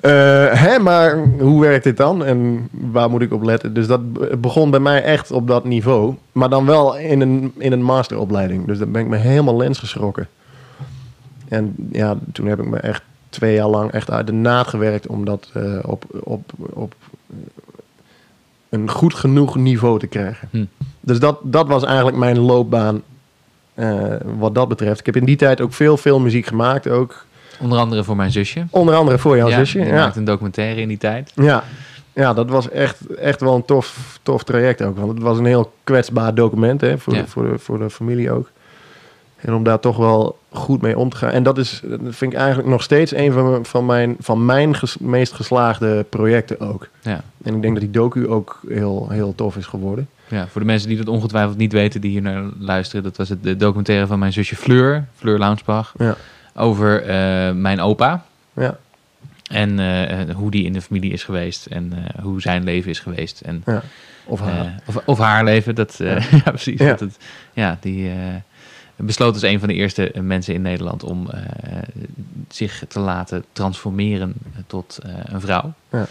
[0.00, 0.10] Eh,
[0.52, 2.24] hè, maar hoe werkt dit dan?
[2.24, 3.74] En waar moet ik op letten?
[3.74, 6.14] Dus dat be- begon bij mij echt op dat niveau.
[6.32, 8.66] Maar dan wel in een, in een masteropleiding.
[8.66, 10.28] Dus daar ben ik me helemaal lens geschrokken.
[11.48, 15.06] En ja, toen heb ik me echt twee jaar lang echt uit de naad gewerkt
[15.06, 16.94] om dat eh, op, op, op
[18.68, 20.48] een goed genoeg niveau te krijgen.
[20.50, 20.64] Hm.
[21.00, 23.02] Dus dat, dat was eigenlijk mijn loopbaan
[23.74, 25.00] eh, wat dat betreft.
[25.00, 26.88] Ik heb in die tijd ook veel, veel muziek gemaakt.
[26.88, 27.26] Ook
[27.60, 28.66] Onder andere voor mijn zusje.
[28.70, 29.78] onder andere voor jouw ja, zusje.
[29.78, 29.94] Ja.
[29.94, 31.32] maakte een documentaire in die tijd.
[31.34, 31.64] Ja.
[32.12, 34.96] ja, dat was echt, echt wel een tof, tof traject ook.
[34.98, 37.20] Want het was een heel kwetsbaar document hè, voor, Ja.
[37.22, 38.50] de, voor, de, voor de familie ook.
[39.36, 41.30] En om daar toch wel goed mee om te gaan.
[41.30, 44.44] En dat, is, dat vind ik eigenlijk nog steeds een van mijn, van mijn, van
[44.44, 46.88] mijn ges- meest geslaagde projecten ook.
[47.00, 47.20] Ja.
[47.44, 50.08] En ik denk dat die docu ook heel, heel tof is geworden.
[50.28, 53.28] Ja, voor de mensen die dat ongetwijfeld niet weten, die hier naar luisteren, dat was
[53.28, 56.16] het de documentaire van mijn zusje Fleur, Fleur Launsbach, Ja.
[56.58, 58.24] Over eh, mijn opa.
[58.52, 58.76] Ja,
[59.50, 62.98] En eh, hoe die in de familie is geweest en eh, hoe zijn leven is
[63.00, 63.40] geweest.
[63.40, 63.82] En, ja.
[64.24, 64.74] Of haar.
[64.86, 66.50] of, of haar leven, dat, eh, ja.
[66.50, 66.80] precies.
[66.80, 66.86] Ja.
[66.88, 67.16] Dat het,
[67.52, 68.16] ja, die eh,
[68.96, 71.40] besloot als een van de eerste mensen in Nederland om eh,
[72.48, 74.34] zich te laten transformeren
[74.66, 75.72] tot eh, een vrouw.
[75.92, 76.06] Ja.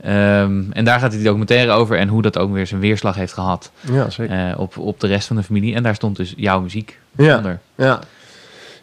[0.00, 3.32] Ehm, en daar gaat die documentaire over en hoe dat ook weer zijn weerslag heeft
[3.32, 4.48] gehad ja, zeker.
[4.50, 5.74] eh, op, op de rest van de familie.
[5.74, 7.36] En daar stond dus jouw muziek Ja.
[7.36, 7.60] onder.
[7.74, 8.00] Ja,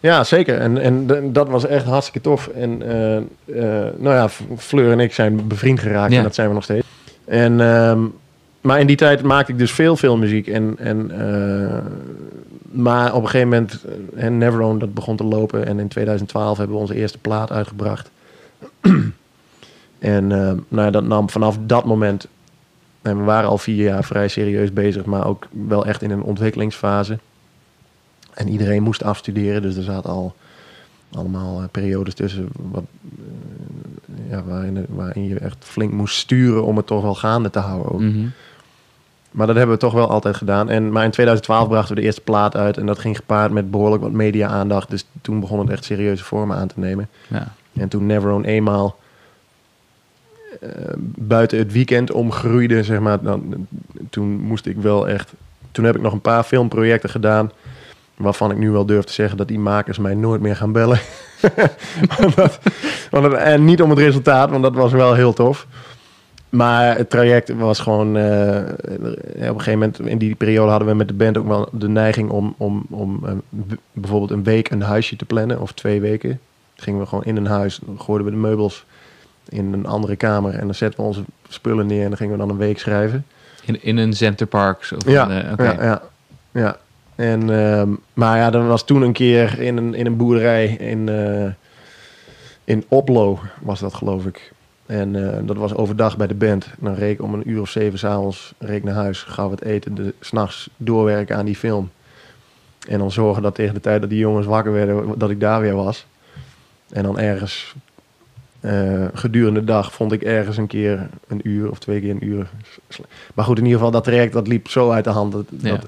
[0.02, 0.58] ja zeker.
[0.58, 2.48] En, en dat was echt hartstikke tof.
[2.48, 6.18] En eh, eh, nou ja, Fleur en ik zijn bevriend geraakt Ja.
[6.18, 6.88] en dat zijn we nog steeds.
[7.26, 8.00] En, ehm,
[8.62, 10.48] maar in die tijd maakte ik dus veel, veel muziek.
[10.48, 11.78] En, en, eh,
[12.62, 13.86] maar op een gegeven moment,
[14.16, 15.66] uh, Neverone, dat begon te lopen.
[15.66, 18.12] En in 2012 hebben we onze eerste plaat uitgebracht.
[20.00, 22.28] en nou ja, dat nam vanaf dat moment...
[23.02, 26.24] En we waren al vier jaar vrij serieus bezig, maar ook wel echt in een
[26.24, 27.18] ontwikkelingsfase.
[28.34, 30.36] En iedereen moest afstuderen, dus er zaten al
[31.12, 36.78] allemaal eh, periodes tussen wat, eh, ja, waarin, waarin je echt flink moest sturen om
[36.78, 37.92] het toch wel gaande te houden.
[37.92, 38.02] Ook.
[38.02, 38.28] Mhm.
[39.32, 40.70] Maar dat hebben we toch wel altijd gedaan.
[40.70, 43.72] En, maar in 2012 brachten we de eerste plaat uit en dat ging gepaard met
[43.72, 44.90] behoorlijk wat media-aandacht.
[44.90, 47.10] Dus toen begon het echt serieuze vormen aan te nemen.
[47.28, 47.54] Ja.
[47.74, 49.00] En toen Neverone eenmaal
[50.62, 50.70] eh,
[51.16, 53.68] buiten het weekend omgroeide, zeg maar, dan,
[54.10, 55.34] toen moest ik wel echt...
[55.72, 57.52] Toen heb ik nog een paar filmprojecten gedaan,
[58.22, 61.00] waarvan ik nu wel durf te zeggen dat die makers mij nooit meer gaan bellen.
[62.18, 62.60] want dat,
[63.10, 65.68] want het- en niet om het resultaat, want dat was wel heel tof.
[66.50, 68.18] Maar het traject was gewoon...
[68.18, 68.60] eh,
[69.36, 71.90] op een gegeven moment, in die periode hadden we met de band ook wel de
[71.90, 73.32] neiging om, om, om eh,
[73.92, 76.40] bijvoorbeeld een week een huisje te plannen, of twee weken
[76.76, 78.86] gingen we gewoon in een huis, gooiden we de meubels
[79.50, 82.40] in een andere kamer en dan zetten we onze spullen neer en dan gingen we
[82.40, 83.26] dan een week schrijven.
[83.66, 84.78] In, in een centerpark.
[84.98, 86.02] Of Ja, een, eh, ja, ja,
[86.52, 86.78] ja.
[87.22, 91.10] En, ehm, maar ja, er was toen een keer in een, in een boerderij in,
[91.10, 91.52] eh,
[92.64, 94.54] in Oplo, was dat geloof ik.
[94.86, 96.68] En eh, dat was overdag bij de band.
[96.80, 99.96] Dan reek ik om een uur of zeven s'avonds reek naar huis, gauw wat eten,
[99.96, 101.90] de, s'nachts doorwerken aan die film.
[102.88, 105.62] En dan zorgen dat tegen de tijd dat die jongens wakker werden, dat ik daar
[105.62, 106.06] weer was.
[106.90, 107.76] En dan ergens
[108.60, 112.26] eh, gedurende de dag vond ik ergens een keer een uur of twee keer een
[112.26, 112.50] uur.
[113.34, 115.32] Maar goed, in ieder geval, dat traject dat liep zo uit de hand.
[115.32, 115.70] Dat, Ja.
[115.70, 115.88] dat,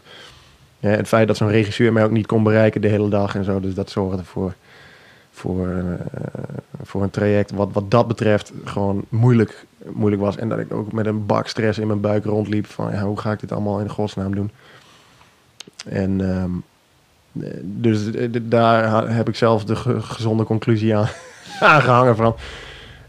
[0.83, 3.43] ja, het feit dat zo'n regisseur mij ook niet kon bereiken de hele dag en
[3.43, 3.59] zo.
[3.59, 4.53] Dus dat zorgde voor,
[5.31, 5.83] voor, eh,
[6.83, 10.37] voor een traject wat, wat dat betreft gewoon moeilijk, moeilijk was.
[10.37, 13.19] En dat ik ook met een bak stress in mijn buik rondliep van ja, hoe
[13.19, 14.51] ga ik dit allemaal in godsnaam doen.
[15.85, 16.51] En, ehm,
[17.41, 21.07] Eh, Dus eh, daar heb ik zelf de ge- gezonde conclusie aan
[21.59, 22.35] aangehangen van.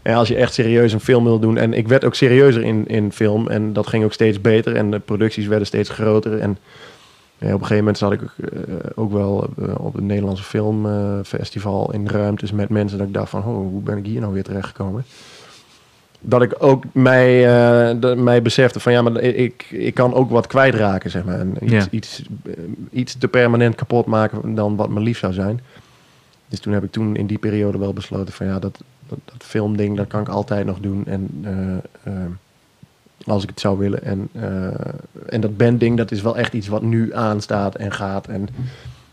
[0.01, 1.57] En als je echt serieus een film wil doen.
[1.57, 3.47] En ik werd ook serieuzer in, in film.
[3.47, 4.75] En dat ging ook steeds beter.
[4.75, 6.39] En de producties werden steeds groter.
[6.39, 6.57] En
[7.53, 11.93] op een gegeven moment zat ik ook, eh, ook wel eh, op het Nederlandse filmfestival
[11.93, 12.97] in ruimtes met mensen.
[12.97, 15.03] Dat ik dacht van, oh, hoe ben ik hier nou weer terechtgekomen?
[16.21, 20.29] Dat ik ook mij, eh, de- mij besefte van ja, maar ik, ik kan ook
[20.29, 21.39] wat kwijtraken, zeg maar.
[21.39, 21.85] En iets, Ja.
[21.89, 22.53] iets, eh,
[22.91, 25.61] iets te permanent kapot maken dan wat me lief zou zijn.
[26.47, 28.77] Dus toen heb ik toen in die periode wel besloten van ja, dat,
[29.07, 31.03] dat, dat filmding, dat kan ik altijd nog doen.
[31.05, 32.21] En eh, eh,
[33.25, 34.03] als ik het zou willen.
[34.03, 38.27] En, eh, en dat bandding, dat is wel echt iets wat nu aanstaat en gaat.
[38.27, 38.47] En,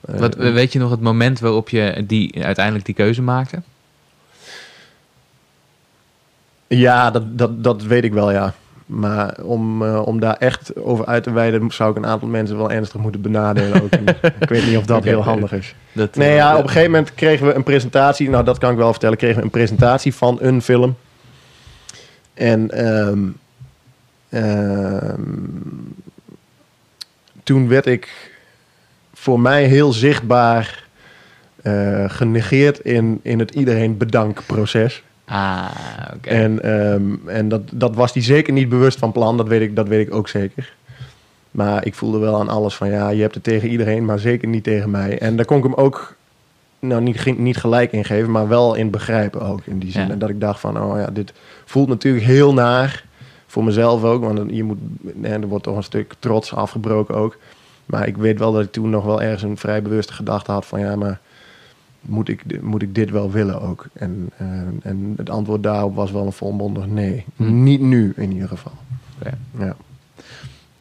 [0.00, 3.62] eh, Wat, weet je nog het moment waarop je die, uiteindelijk die keuze maakte?
[6.66, 8.54] Ja, dat, dat, dat weet ik wel, ja.
[8.86, 12.56] Maar om, eh, om daar echt over uit te wijden, zou ik een aantal mensen
[12.56, 13.82] wel ernstig moeten benadelen.
[13.82, 13.92] Ook.
[14.40, 15.74] Ik weet niet of dat heel handig is.
[15.92, 18.28] Dat, Nee, ja, op een gegeven moment kregen we een presentatie.
[18.28, 19.16] Nou, dat kan ik wel vertellen.
[19.16, 20.96] Kregen we een presentatie van een film.
[22.34, 23.18] En ehm,
[27.42, 28.30] toen werd ik
[29.14, 30.84] voor mij heel zichtbaar
[31.62, 35.02] eh, genegeerd in, in het iedereen bedankproces.
[35.24, 35.68] Ah,
[36.14, 36.28] oké.
[36.28, 39.76] En, ehm, en dat, dat was hij zeker niet bewust van plan, dat weet, ik,
[39.76, 40.74] dat weet ik ook zeker.
[41.50, 44.48] Maar ik voelde wel aan alles van ja, je hebt het tegen iedereen, maar zeker
[44.48, 45.18] niet tegen mij.
[45.18, 46.16] En daar kon ik hem ook
[46.78, 49.60] nou, niet, niet gelijk in geven, maar wel in begrijpen ook.
[49.64, 50.10] In die zin Ja.
[50.10, 51.32] En dat ik dacht van, oh ja, dit
[51.64, 53.04] voelt natuurlijk heel naar.
[53.52, 54.78] Voor mezelf ook, want je moet,
[55.20, 57.36] hè, er wordt toch een stuk trots afgebroken ook.
[57.86, 60.66] Maar ik weet wel dat ik toen nog wel ergens een vrij bewuste gedachte had
[60.66, 61.20] van ja, maar
[62.00, 63.86] moet ik, moet ik dit wel willen ook?
[63.92, 64.46] En, eh,
[64.82, 67.24] en het antwoord daarop was wel een volmondig nee.
[67.36, 67.62] Hm.
[67.62, 68.72] Niet nu in ieder geval.
[69.18, 69.38] Oké.
[69.58, 69.76] Ja.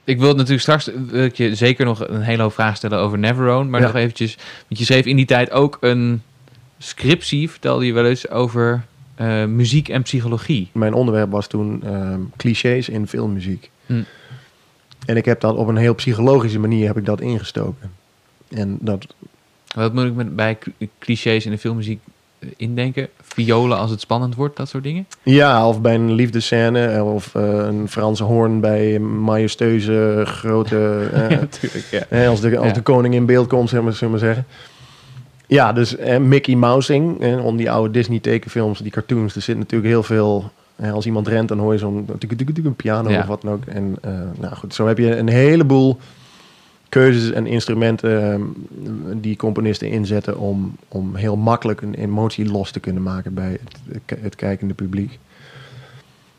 [0.04, 3.18] Ik wil natuurlijk straks wil ik je zeker nog een hele hoop vragen stellen over
[3.18, 3.70] Neverone.
[3.70, 3.86] Maar Ja.
[3.88, 4.36] nog eventjes,
[4.68, 6.22] want je schreef in die tijd ook een
[6.78, 8.86] scriptie, vertelde je wel eens, over
[9.22, 10.70] eh, muziek en psychologie.
[10.72, 13.70] Mijn onderwerp was toen ehm, clichés in filmmuziek.
[13.86, 14.02] Hm.
[15.06, 17.92] En ik heb dat op een heel psychologische manier heb ik dat ingestoken.
[18.50, 19.06] En dat,
[19.76, 22.00] Wat moet ik met, bij cl- clichés in de filmmuziek
[22.40, 23.08] eh, indenken?
[23.22, 25.08] Violen als het spannend wordt, dat soort dingen?
[25.24, 31.08] ja, of bij een liefdescène eh, of een Franse hoorn bij een majestueuze grote...
[31.14, 32.28] eh, Natuurlijk, ja.
[32.28, 32.74] Als de, als Ja.
[32.74, 34.46] de koning in beeld komt, zullen we maar zeggen.
[35.54, 39.58] Ja, dus eh, Mickey Mousing, eh, om die oude Disney tekenfilms, die cartoons, er zit
[39.58, 40.52] natuurlijk heel veel...
[40.76, 43.20] eh, als iemand rent, dan hoor je zo'n een piano Ja.
[43.20, 43.66] of wat dan ook.
[43.66, 45.98] En eh, nou goed, zo heb je een heleboel
[46.90, 48.40] keuzes en instrumenten eh,
[49.16, 53.58] die componisten inzetten om, om heel makkelijk een emotie los te kunnen maken bij
[53.94, 55.20] het, het kijkende publiek.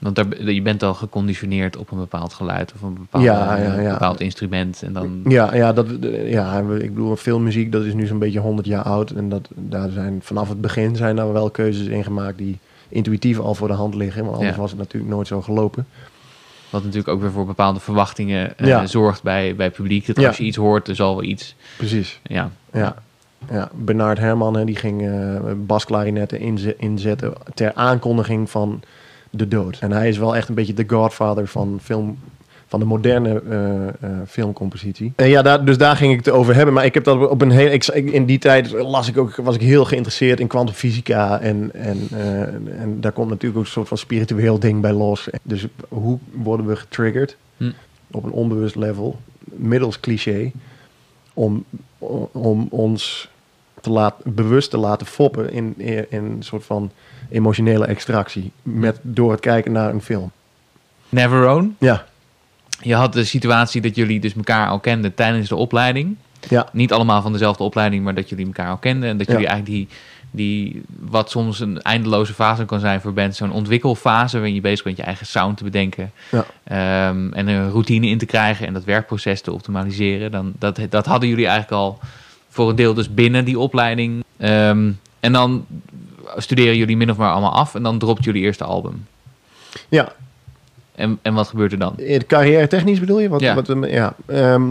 [0.02, 3.80] Want daar, je bent al geconditioneerd op een bepaald geluid of een bepaald, Ja, ja,
[3.80, 3.92] ja.
[3.92, 4.82] bepaald instrument.
[4.82, 5.86] En dan, Ja, ja, dat,
[6.24, 9.10] ja, ik bedoel, filmmuziek, dat is nu zo'n beetje 100 jaar oud.
[9.10, 13.38] En dat, daar zijn vanaf het begin zijn daar wel keuzes in gemaakt die intuïtief
[13.38, 14.24] al voor de hand liggen.
[14.24, 15.86] Want anders was het natuurlijk nooit zo gelopen.
[16.70, 20.06] Wat natuurlijk ook weer voor bepaalde verwachtingen eh, zorgt bij, bij publiek.
[20.06, 21.54] Dat als je iets hoort, er zal wel iets.
[21.76, 22.20] Precies.
[22.22, 22.50] Ja.
[22.72, 22.94] Ja.
[23.50, 28.80] Ja, Bernard Herrmann hè, die ging eh basklarinetten inze- inzetten ter aankondiging van
[29.32, 29.78] de dood.
[29.80, 32.18] En hij is wel echt een beetje de godfather van film,
[32.66, 33.94] van de moderne eh, eh,
[34.28, 35.12] filmcompositie.
[35.16, 36.74] En ja, daar, dus daar ging ik het over hebben.
[36.74, 37.70] Maar ik heb dat op een hele.
[37.70, 41.40] Ik, in die tijd las ik ook, was ik heel geïnteresseerd in kwantumfysica.
[41.40, 42.40] En, en, eh,
[42.80, 45.28] en daar komt natuurlijk ook een soort van spiritueel ding bij los.
[45.42, 47.70] Dus hoe worden we getriggerd Hm.
[48.10, 50.52] op een onbewust level, middels cliché,
[51.34, 51.64] om,
[52.32, 53.28] om ons
[53.80, 56.90] te laat, bewust te laten foppen in, in een soort van
[57.32, 60.30] emotionele extractie met, door het kijken naar een film.
[61.08, 61.68] Neverone.
[61.78, 62.04] Ja,
[62.80, 66.16] Je had de situatie dat jullie dus elkaar al kenden tijdens de opleiding.
[66.48, 69.08] ja, Niet allemaal van dezelfde opleiding, maar dat jullie elkaar al kenden.
[69.08, 69.32] En dat Ja.
[69.32, 69.88] jullie eigenlijk die,
[70.30, 74.84] die, wat soms een eindeloze fase kan zijn voor bands, zo'n ontwikkelfase waarin je bezig
[74.84, 76.10] bent je eigen sound te bedenken.
[76.30, 76.44] Ja.
[76.64, 80.30] ehm, en een routine in te krijgen en dat werkproces te optimaliseren.
[80.30, 81.98] Dan, dat, dat hadden jullie eigenlijk al
[82.48, 84.24] voor een deel dus binnen die opleiding.
[84.36, 84.90] Ehm,
[85.20, 85.66] en dan
[86.36, 89.06] studeren jullie min of meer allemaal af en dan dropt jullie eerste album.
[89.88, 90.12] ja.
[90.94, 91.98] En, en wat gebeurt er dan?
[91.98, 93.28] In Carrière technisch bedoel je?
[93.28, 93.54] Wat, Ja.
[93.54, 94.14] Wat, ja.
[94.26, 94.62] ehm,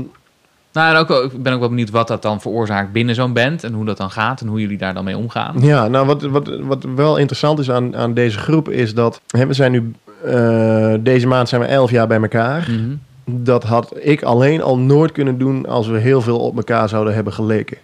[0.74, 3.34] Nou, en ook, wel- ik ben ook wel benieuwd wat dat dan veroorzaakt binnen zo'n
[3.34, 5.56] band en hoe dat dan gaat en hoe jullie daar dan mee omgaan.
[5.62, 9.46] Ja, nou wat, wat, wat wel interessant is aan, aan deze groep is dat hè,
[9.48, 9.94] we zijn nu
[10.26, 12.68] eh, deze maand zijn we elf jaar bij elkaar.
[12.72, 12.96] Mhm.
[13.26, 17.14] Dat had ik alleen al nooit kunnen doen als we heel veel op elkaar zouden
[17.14, 17.78] hebben geleken.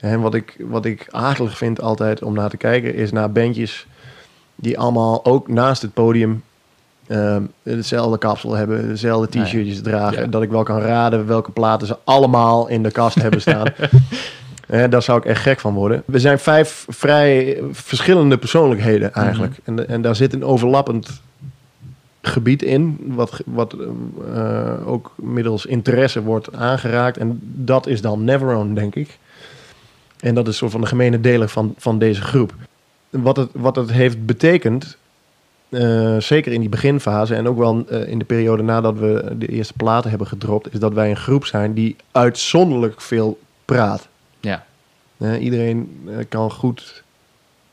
[0.00, 3.86] En wat ik, wat ik akelig vind altijd om naar te kijken is naar bandjes
[4.54, 6.42] die allemaal ook naast het podium
[7.06, 10.20] ehm, hetzelfde kapsel hebben, dezelfde t-shirtjes dragen.
[10.20, 10.26] Ja.
[10.26, 13.66] Dat ik wel kan raden welke platen ze allemaal in de kast hebben staan.
[14.70, 16.02] Eh, daar zou ik echt gek van worden.
[16.06, 19.54] We zijn vijf vrij verschillende persoonlijkheden eigenlijk.
[19.64, 21.20] en, en daar zit een overlappend
[22.22, 23.76] gebied in, wat, wat
[24.34, 27.16] eh, ook middels interesse wordt aangeraakt.
[27.16, 29.18] En dat is dan Neverone, denk ik.
[30.20, 32.54] En dat is soort van de gemene deler van, van deze groep.
[33.10, 34.98] Wat het, wat het heeft betekend,
[35.68, 39.46] eh, zeker in die beginfase en ook wel eh, in de periode nadat we de
[39.46, 44.08] eerste platen hebben gedropt, is dat wij een groep zijn die uitzonderlijk veel praat.
[44.40, 44.64] Ja.
[45.38, 47.02] Iedereen eh, kan, goed,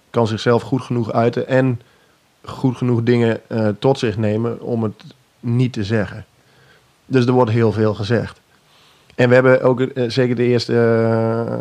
[0.10, 1.82] kan zichzelf goed genoeg uiten en
[2.44, 3.42] goed genoeg dingen
[3.80, 5.04] tot zich nemen om het
[5.40, 6.26] niet te zeggen.
[7.06, 8.40] Dus er wordt heel veel gezegd.
[9.18, 11.54] En we hebben ook eh, zeker de eerste eh,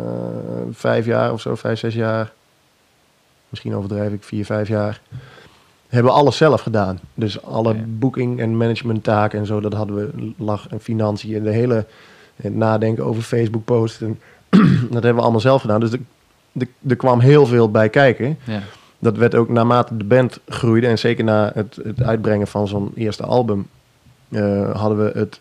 [0.71, 2.33] vijf jaar of zo, vijf, zes jaar,
[3.49, 5.01] misschien overdrijf ik, vier, vijf jaar,
[5.87, 6.99] hebben we alles zelf gedaan.
[7.13, 7.83] Dus alle Oké.
[7.87, 11.85] boeking en managementtaken en zo, dat hadden we, lag en financiën en de hele
[12.35, 14.01] het nadenken over Facebook posts.
[14.01, 14.19] En
[14.91, 15.79] dat hebben we allemaal zelf gedaan.
[15.79, 15.99] Dus er,
[16.57, 18.37] er, er kwam heel veel bij kijken.
[18.43, 18.61] Ja.
[18.99, 22.91] Dat werd ook naarmate de band groeide en zeker na het, het uitbrengen van zo'n
[22.95, 23.67] eerste album,
[24.29, 25.39] eh, hadden we het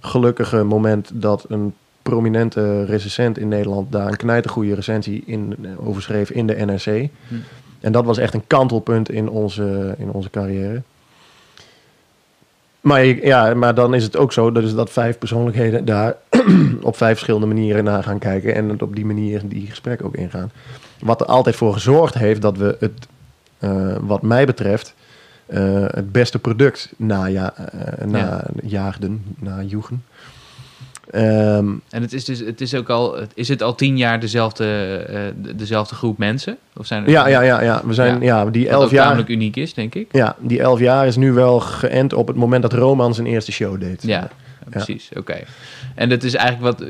[0.00, 6.02] gelukkige moment dat een prominente recensent in Nederland daar een knijtergoeie recensie in eh, over
[6.02, 7.08] schreef in de NRC.
[7.28, 7.34] Hm.
[7.80, 10.82] En dat was echt een kantelpunt in onze, in onze carrière.
[12.80, 16.16] Maar, ja, maar dan is het ook zo dat, is dat vijf persoonlijkheden daar
[16.82, 18.54] op vijf verschillende manieren naar gaan kijken.
[18.54, 20.50] En het op die manier die gesprekken ook ingaan.
[21.00, 23.06] Wat er altijd voor gezorgd heeft dat we het,
[23.58, 24.94] eh, wat mij betreft,
[25.48, 30.04] eh, het beste product naja, eh najaagden, najoegen.
[31.10, 34.96] Ehm, En het is dus, het is ook al, is het al tien jaar dezelfde,
[35.08, 36.56] eh, de- dezelfde groep mensen?
[36.76, 38.44] Of zijn er ja, ja, ja, ja, we zijn ja.
[38.46, 39.04] die elf ook jaar.
[39.04, 40.08] namelijk uniek is, denk ik.
[40.12, 43.52] Ja, die elf jaar is nu wel geënt op het moment dat Roman zijn eerste
[43.52, 44.02] show deed.
[44.02, 44.28] Ja,
[44.70, 45.10] precies.
[45.16, 45.36] Oké.
[45.94, 46.88] En dat is eigenlijk wat,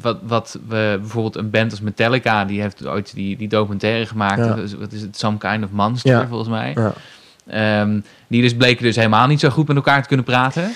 [0.00, 4.38] wat, wat we bijvoorbeeld een band als Metallica, die heeft ooit die, die documentaire gemaakt.
[4.38, 4.46] Ja.
[4.54, 5.18] Dat is- Wat is het?
[5.18, 6.26] Some Kind of Monster, Ja.
[6.28, 6.72] volgens mij.
[6.74, 6.92] Ja.
[7.46, 10.72] Ehm, die dus bleken dus helemaal niet zo goed met elkaar te kunnen praten.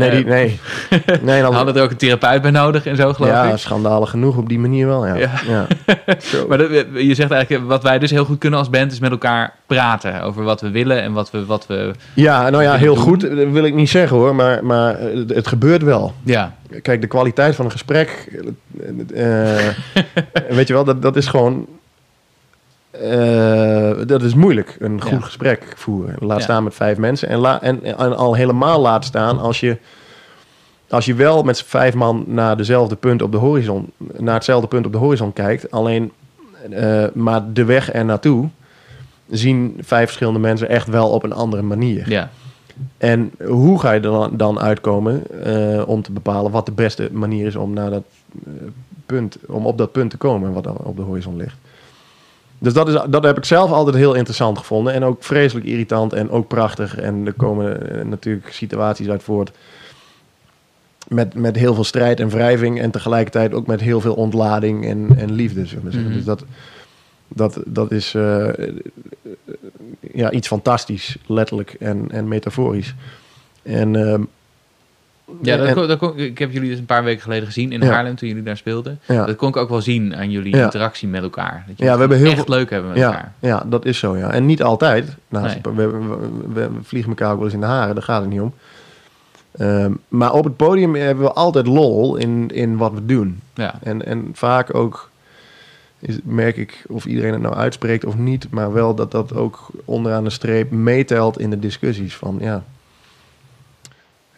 [0.00, 0.58] Nee, die, Eh, nee.
[1.22, 3.56] nee dan, hadden er ook een therapeut bij nodig en zo, geloof ja, ik.
[3.56, 5.06] schandalig genoeg op die manier wel.
[5.06, 5.14] Ja.
[5.14, 5.30] Ja.
[5.46, 5.66] Ja.
[6.48, 9.10] Maar dat, je zegt eigenlijk, wat wij dus heel goed kunnen als band, is met
[9.10, 11.46] elkaar praten over wat we willen en wat we...
[11.46, 13.04] Wat we ja, nou ja, heel doen.
[13.04, 16.14] goed dat wil ik niet zeggen hoor, maar, maar eh, het, gebeurt wel.
[16.24, 18.40] ja, Kijk, de kwaliteit van een gesprek,
[19.14, 19.74] eh, eh,
[20.56, 21.66] weet je wel, dat, dat is gewoon,
[22.90, 25.20] eh, dat is moeilijk, een goed Ja.
[25.20, 26.14] gesprek voeren.
[26.18, 26.44] Laat Ja.
[26.44, 29.76] staan met vijf mensen en, la, en, en al helemaal laat staan als je,
[30.88, 34.66] als je wel met z'n vijf man naar dezelfde punt op de horizon, naar hetzelfde
[34.68, 36.12] punt op de horizon kijkt, alleen,
[36.70, 38.48] eh, maar de weg er naartoe
[39.30, 42.10] zien vijf verschillende mensen echt wel op een andere manier.
[42.10, 42.30] ja,
[42.98, 47.08] En hoe ga je er dan, dan uitkomen eh, om te bepalen wat de beste
[47.12, 48.02] manier is om naar dat
[49.06, 51.56] punt, om op dat punt te komen wat op de horizon ligt.
[52.62, 56.12] Dus dat, is, dat heb ik zelf altijd heel interessant gevonden en ook vreselijk irritant
[56.12, 56.96] en ook prachtig.
[56.96, 59.50] En er komen eh, natuurlijk situaties uit voort
[61.08, 65.08] met, met heel veel strijd en wrijving en tegelijkertijd ook met heel veel ontlading en,
[65.16, 65.66] en liefde.
[65.66, 66.08] Zullen we zeggen.
[66.08, 66.16] Mhm.
[66.16, 66.44] Dus dat,
[67.28, 68.48] dat, dat is eh,
[70.12, 72.94] ja, iets fantastisch, letterlijk en, en metaforisch.
[73.62, 74.22] En, ehm,
[75.42, 77.72] ja dat en- kon, dat kon- ik heb jullie dus een paar weken geleden gezien
[77.72, 77.90] in Ja.
[77.92, 78.98] Haarlem toen jullie daar speelden.
[79.06, 79.26] ja.
[79.26, 80.64] Dat kon ik ook wel zien aan jullie Ja.
[80.64, 81.64] interactie met elkaar.
[81.68, 83.32] Dat Ja, we hebben heel echt veel- leuk hebben met elkaar.
[83.38, 84.30] ja, dat is zo, ja.
[84.30, 85.16] En niet altijd.
[85.28, 85.58] Nou, Nee.
[85.62, 86.18] we, we, we-
[86.54, 88.52] we vliegen elkaar ook wel eens in de haren, daar gaat het niet om.
[89.56, 93.40] Ehm, maar op het podium hebben we altijd lol in, in wat we doen.
[93.54, 95.10] Ja, En, en vaak ook
[95.98, 99.66] is, merk ik of iedereen het nou uitspreekt of niet, maar wel dat dat ook
[99.84, 102.62] onderaan de streep meetelt in de discussies van ja.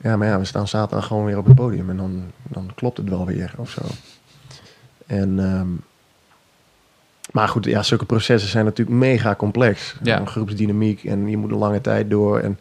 [0.02, 2.96] Ja, maar ja, we staan zaterdag gewoon weer op het podium en dan, dan klopt
[2.96, 3.82] het wel weer of zo.
[5.06, 5.68] En, ehm,
[7.32, 9.96] maar goed, ja, zulke processen zijn natuurlijk mega complex.
[10.02, 10.20] Ja.
[10.20, 12.38] Een groepsdynamiek en je moet een lange tijd door.
[12.38, 12.58] En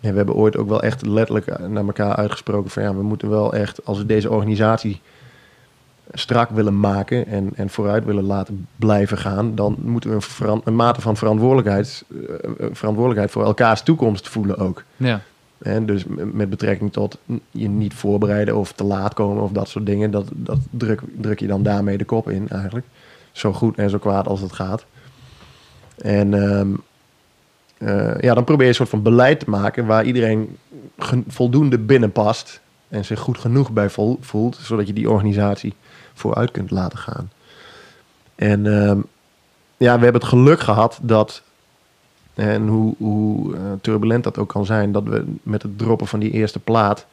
[0.00, 3.28] ja, we hebben ooit ook wel echt letterlijk naar elkaar uitgesproken van ja, we moeten
[3.28, 5.00] wel echt, als we deze organisatie
[6.12, 10.76] strak willen maken en, en vooruit willen laten blijven gaan, dan moeten we een, een
[10.76, 14.84] mate van verantwoordelijkheid, eh, eh, verantwoordelijkheid voor elkaars toekomst voelen ook.
[14.96, 15.20] ja,
[15.58, 17.18] Dus met betrekking tot
[17.50, 21.40] je niet voorbereiden of te laat komen of dat soort dingen, dat, dat druk, druk
[21.40, 22.86] je dan daarmee de kop in eigenlijk.
[23.32, 24.84] Zo goed en zo kwaad als het gaat.
[25.96, 26.68] En ehm,
[27.78, 30.56] eh, ja, dan probeer je een soort van beleid te maken waar iedereen
[31.28, 33.90] voldoende binnenpast en zich goed genoeg bij
[34.20, 35.74] voelt, zodat je die organisatie
[36.14, 37.30] vooruit kunt laten gaan.
[38.34, 39.00] En ehm,
[39.76, 41.42] ja, we hebben het geluk gehad dat
[42.36, 46.20] en hoe, hoe eh, turbulent dat ook kan zijn, dat we met het droppen van
[46.20, 47.06] die eerste plaat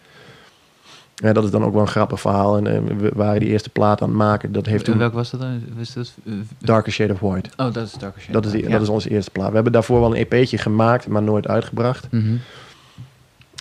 [1.16, 2.58] Ja, dat is dan ook wel een grappig verhaal.
[2.58, 4.52] En eh, we waren die eerste plaat aan het maken.
[4.52, 5.64] Dat heeft En toen welke was dat dan?
[5.78, 7.50] Was dat, eh, Darker Shade of White.
[7.58, 8.34] Oh, dat is Darker Shade.
[8.34, 8.70] Dat is, die, Ja.
[8.70, 9.48] dat is onze eerste plaat.
[9.50, 12.08] We hebben daarvoor wel een EP'tje gemaakt, maar nooit uitgebracht.
[12.12, 12.36] Mhm.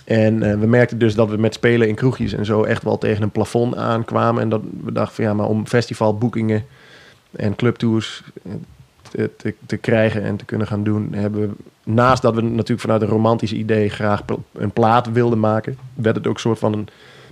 [0.05, 3.23] En we merkten dus dat we met spelen in kroegjes en zo echt wel tegen
[3.23, 4.41] een plafond aankwamen.
[4.41, 6.65] En dat we dachten van ja, maar om festivalboekingen
[7.31, 8.23] en clubtours
[9.37, 11.49] te, te, krijgen en te kunnen gaan doen, hebben we,
[11.91, 16.27] naast dat we natuurlijk vanuit een romantisch idee graag een plaat wilden maken, werd het
[16.27, 16.87] ook een soort van een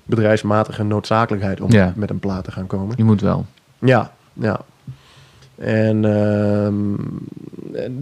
[0.06, 1.94] bedrijfsmatige noodzakelijkheid om Ja.
[1.96, 2.94] met een plaat te gaan komen.
[2.98, 3.46] Je moet wel.
[3.80, 4.62] Ja, ja.
[5.56, 6.76] En ehm,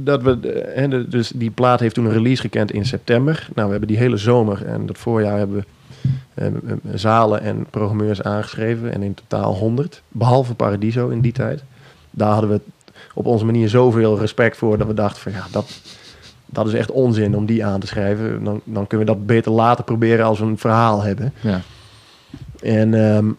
[0.03, 3.47] dat we, hè, de- dus die plaat heeft toen een release gekend in september.
[3.55, 5.63] Nou, we hebben die hele zomer en dat voorjaar hebben we
[6.33, 6.53] eh, eh,
[6.93, 8.93] zalen en programmeurs aangeschreven.
[8.93, 11.63] En in totaal 100, behalve Paradiso in die tijd.
[12.11, 12.61] Daar hadden we
[13.19, 15.81] op onze manier zoveel respect voor dat we dachten van ja, dat,
[16.45, 18.43] dat is echt onzin om die aan te schrijven.
[18.43, 21.33] Dan, dan kunnen we dat beter later proberen als we een verhaal hebben.
[21.41, 21.61] Ja.
[22.61, 23.29] En, ehm,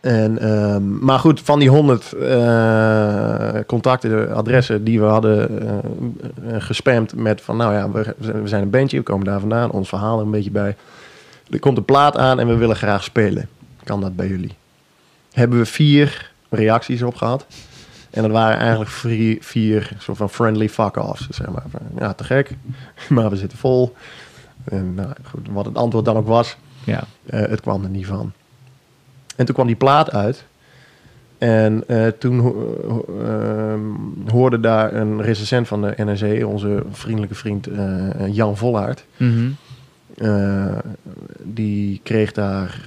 [0.00, 7.14] en, ehm, maar goed, van die 100 eh, contacten, adressen die we hadden eh, gespamd
[7.14, 10.18] met van, nou ja, we, we zijn een bandje, we komen daar vandaan, ons verhaal
[10.18, 10.76] er een beetje bij.
[11.50, 13.48] Er komt een plaat aan en we willen graag spelen.
[13.84, 14.54] Kan dat bij jullie?
[15.32, 17.46] Hebben we vier reacties op gehad.
[18.12, 21.64] En dat waren eigenlijk vier, vier soort van friendly fuck-offs, zeg maar.
[21.98, 22.56] Ja, te gek,
[23.08, 23.94] maar we zitten vol.
[24.64, 27.04] En nou, goed, wat het antwoord dan ook was, Ja.
[27.26, 28.32] eh, het kwam er niet van.
[29.36, 30.44] En toen kwam die plaat uit.
[31.38, 37.66] En eh, toen ho- ehm, hoorde daar een recensent van de NRC, onze vriendelijke vriend
[37.66, 37.86] eh,
[38.30, 39.04] Jan Vollaert.
[39.16, 39.50] Mhm.
[41.42, 42.86] Die kreeg daar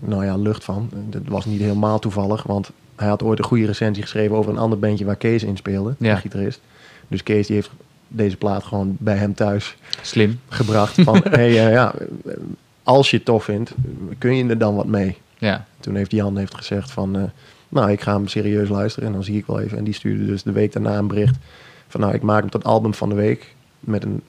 [0.00, 0.90] nou ja, lucht van.
[1.08, 4.58] Dat was niet helemaal toevallig, want hij had ooit een goede recensie geschreven over een
[4.58, 6.14] ander bandje waar Kees in speelde, Ja.
[6.14, 6.60] de gitarist.
[7.08, 7.70] Dus Kees die heeft
[8.08, 10.40] deze plaat gewoon bij hem thuis Slim.
[10.48, 10.94] gebracht.
[11.02, 11.94] Van, hey, eh, ja,
[12.82, 13.74] als je het tof vindt,
[14.18, 15.16] kun je er dan wat mee?
[15.38, 15.66] Ja.
[15.80, 17.22] Toen heeft Jan heeft gezegd van, eh,
[17.68, 19.78] nou, ik ga hem serieus luisteren en dan zie ik wel even.
[19.78, 21.36] En die stuurde dus de week daarna een bericht
[21.88, 24.22] van, nou, ik maak hem tot album van de week met een,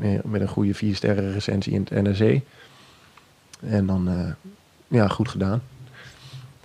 [0.00, 2.40] eh, met een goede vier sterren recensie in het NRC.
[3.60, 4.08] En dan,
[4.88, 5.62] ja, goed gedaan.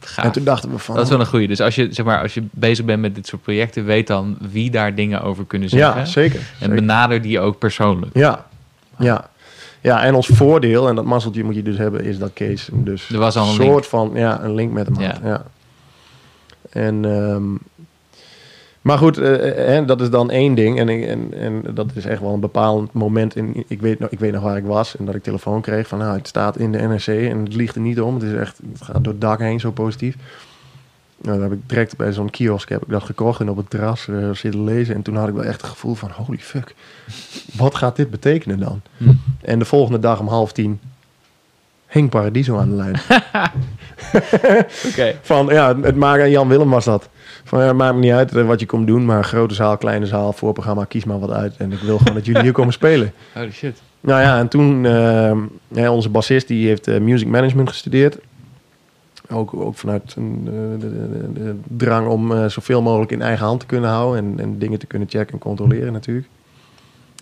[0.02, 0.26] Gaaf.
[0.26, 1.48] En toen dachten we van, Dat is wel een goeie.
[1.48, 4.38] Dus als je, zeg maar, als je bezig bent met dit soort projecten, weet dan
[4.52, 6.00] wie daar dingen over kunnen zeggen.
[6.00, 6.40] ja, zeker.
[6.40, 6.76] En zeker.
[6.76, 8.12] benader die ook persoonlijk.
[8.18, 8.46] Ja,
[8.98, 9.30] ja.
[9.82, 13.10] Ja, en ons voordeel, en dat mazzeltje moet je dus hebben, is dat Kees dus
[13.10, 13.84] Er was al een soort link.
[13.84, 15.04] van ja, een link met hem had.
[15.24, 15.28] Ja.
[15.30, 15.44] Ja.
[16.70, 17.44] En, ehm,
[18.90, 20.80] maar goed, eh, eh, dat is dan één ding.
[20.80, 23.36] En, en, en dat is echt wel een bepaald moment.
[23.36, 25.88] In, ik, weet nog, ik weet nog waar ik was en dat ik telefoon kreeg
[25.88, 28.14] van nou, het staat in de NRC en het liegt er niet om.
[28.14, 30.16] Het is echt, het gaat door het dak heen zo positief.
[31.22, 33.70] Nou, dan heb ik direct bij zo'n kiosk heb ik dat gekocht en op het
[33.70, 34.96] terras eh, zitten lezen.
[34.96, 36.76] En toen had ik wel echt het gevoel van holy fuck,
[37.56, 38.82] wat gaat dit betekenen dan?
[38.98, 39.12] Hm.
[39.42, 40.80] En de volgende dag om half tien
[41.88, 43.00] hing Paradiso aan de lijn.
[45.22, 47.10] Van ja, het, het maakt en Jan Willem was dat.
[47.50, 50.06] Van ja, maakt me niet uit eh, wat je komt doen, maar grote zaal, kleine
[50.06, 51.58] zaal, voorprogramma, kies maar wat uit.
[51.58, 53.14] En ik wil gewoon dat jullie hier komen spelen.
[53.34, 53.82] Holy shit.
[54.02, 58.18] Nou ja, en toen, eh, onze bassist die heeft eh, music management gestudeerd.
[59.30, 63.60] Ook, ook vanuit een, de, de- de- de drang om zoveel mogelijk in eigen hand
[63.60, 66.28] te kunnen houden en, en dingen te kunnen checken en controleren natuurlijk.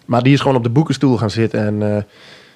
[0.06, 2.06] Maar die is gewoon op de boekenstoel gaan zitten en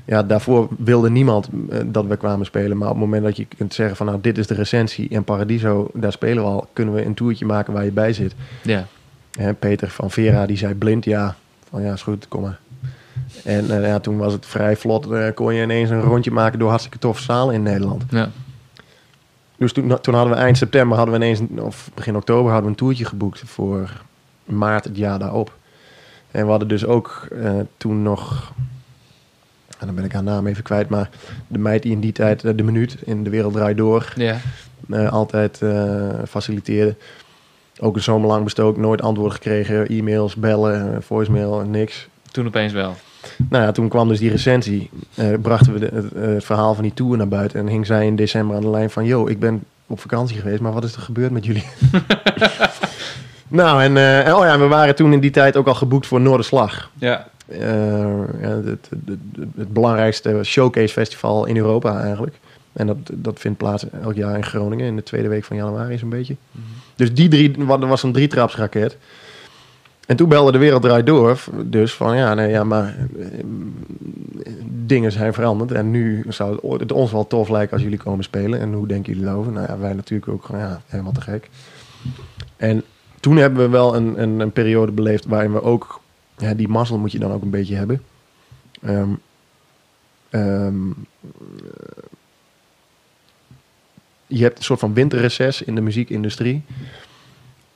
[0.05, 2.77] ja, daarvoor wilde niemand eh, dat we kwamen spelen.
[2.77, 5.23] Maar op het moment dat je kunt zeggen van nou dit is de recensie en
[5.23, 8.35] Paradiso, daar spelen we al, kunnen we een toertje maken waar je bij zit.
[8.63, 8.85] Ja.
[9.31, 11.35] Hè, Peter van Vera die zei blind ja.
[11.69, 12.59] Van ja, is goed, kom maar.
[13.43, 15.11] En eh, ja, toen was het vrij vlot.
[15.11, 18.03] eh, kon je ineens een rondje maken door hartstikke toffe zalen in Nederland.
[18.09, 18.29] Ja.
[19.57, 22.63] Dus toen, toen hadden we eind september, hadden we ineens, een- of begin oktober, hadden
[22.63, 24.01] we een toertje geboekt voor
[24.45, 25.57] maart het jaar daarop.
[26.31, 27.27] En we hadden dus ook
[27.77, 28.53] toen nog,
[29.81, 31.09] en dan ben ik haar naam even kwijt, maar
[31.47, 34.37] de meid die in die tijd eh, de minuut in de wereld draait door Ja.
[34.89, 36.95] eh, altijd eh, faciliteerde.
[37.79, 42.07] Ook een zomerlang bestook, nooit antwoord gekregen, e-mails, bellen, voicemail, niks.
[42.31, 42.95] Toen opeens wel.
[43.49, 44.89] Nou ja, toen kwam dus die recensie.
[45.41, 47.59] brachten we de- het, het verhaal van die tour naar buiten.
[47.59, 49.05] En hing zij in december aan de lijn van...
[49.05, 51.65] Yo, ik ben op vakantie geweest, maar wat is er gebeurd met jullie?
[53.47, 56.21] nou, en, en oh ja, we waren toen in die tijd ook al geboekt voor
[56.21, 56.89] Noorderslag.
[56.97, 57.27] Ja.
[57.59, 59.19] Eh, het, het, het,
[59.55, 62.35] het belangrijkste showcase festival in Europa eigenlijk.
[62.73, 65.97] En dat, dat vindt plaats elk jaar in Groningen in de tweede week van januari
[65.97, 66.35] zo'n beetje.
[66.95, 68.97] Dus die drie, wat- er was een drietrapsraket.
[70.07, 71.39] En toen belde de wereld draait door.
[71.65, 73.25] Dus van ja, nee, ja, maar eh,
[74.85, 75.71] dingen zijn veranderd.
[75.71, 78.59] En nu zou het ons wel tof lijken als jullie komen spelen.
[78.59, 79.51] En hoe denken jullie erover?
[79.51, 81.49] Nou ja, wij natuurlijk ook gewoon ja, helemaal te gek.
[82.57, 82.83] En
[83.19, 86.00] toen hebben we wel een, een, een periode beleefd waarin we ook...
[86.41, 88.01] Ja, die mazzel moet je dan ook een beetje hebben.
[88.81, 89.09] Ehm,
[90.29, 90.89] ehm,
[94.27, 96.63] je hebt een soort van winterreces in de muziekindustrie.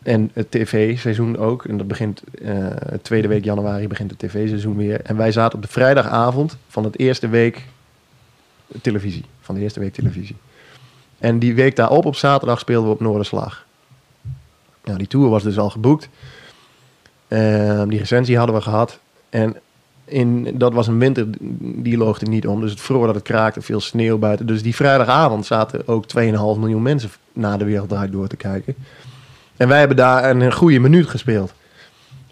[0.04, 1.66] En het tv-seizoen ook.
[1.66, 5.02] En dat begint, eh de tweede week januari begint het tv-seizoen weer.
[5.02, 7.66] En wij zaten op de vrijdagavond van het eerste week
[8.82, 9.26] televisie.
[9.42, 10.36] Van de eerste week televisie.
[11.18, 13.66] En die week daarop, op zaterdag, speelden we op Noorderslag.
[14.84, 16.10] Nou, die tour was dus al geboekt.
[17.28, 19.00] Ehm, die recensie hadden we gehad.
[19.30, 19.56] En
[20.06, 21.28] in, dat was een winter,
[21.60, 22.62] die loogde niet om.
[22.62, 24.46] Dus het vroor dat het kraakte, veel sneeuw buiten.
[24.46, 28.76] Dus die vrijdagavond zaten ook 2,5 miljoen mensen naar de wereld Draait door te kijken.
[29.58, 31.54] En wij hebben daar een, goede minuut gespeeld.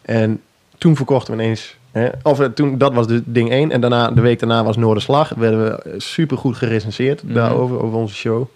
[0.02, 0.41] En
[0.78, 1.76] toen verkochten we ineens...
[1.91, 3.72] Hè, of eh, toen, dat was de ding 1.
[3.72, 5.30] En daarna, de week daarna was Noorderslag.
[5.30, 7.34] Werden we super goed gerecenseerd Mhm.
[7.34, 8.48] daarover, over onze show.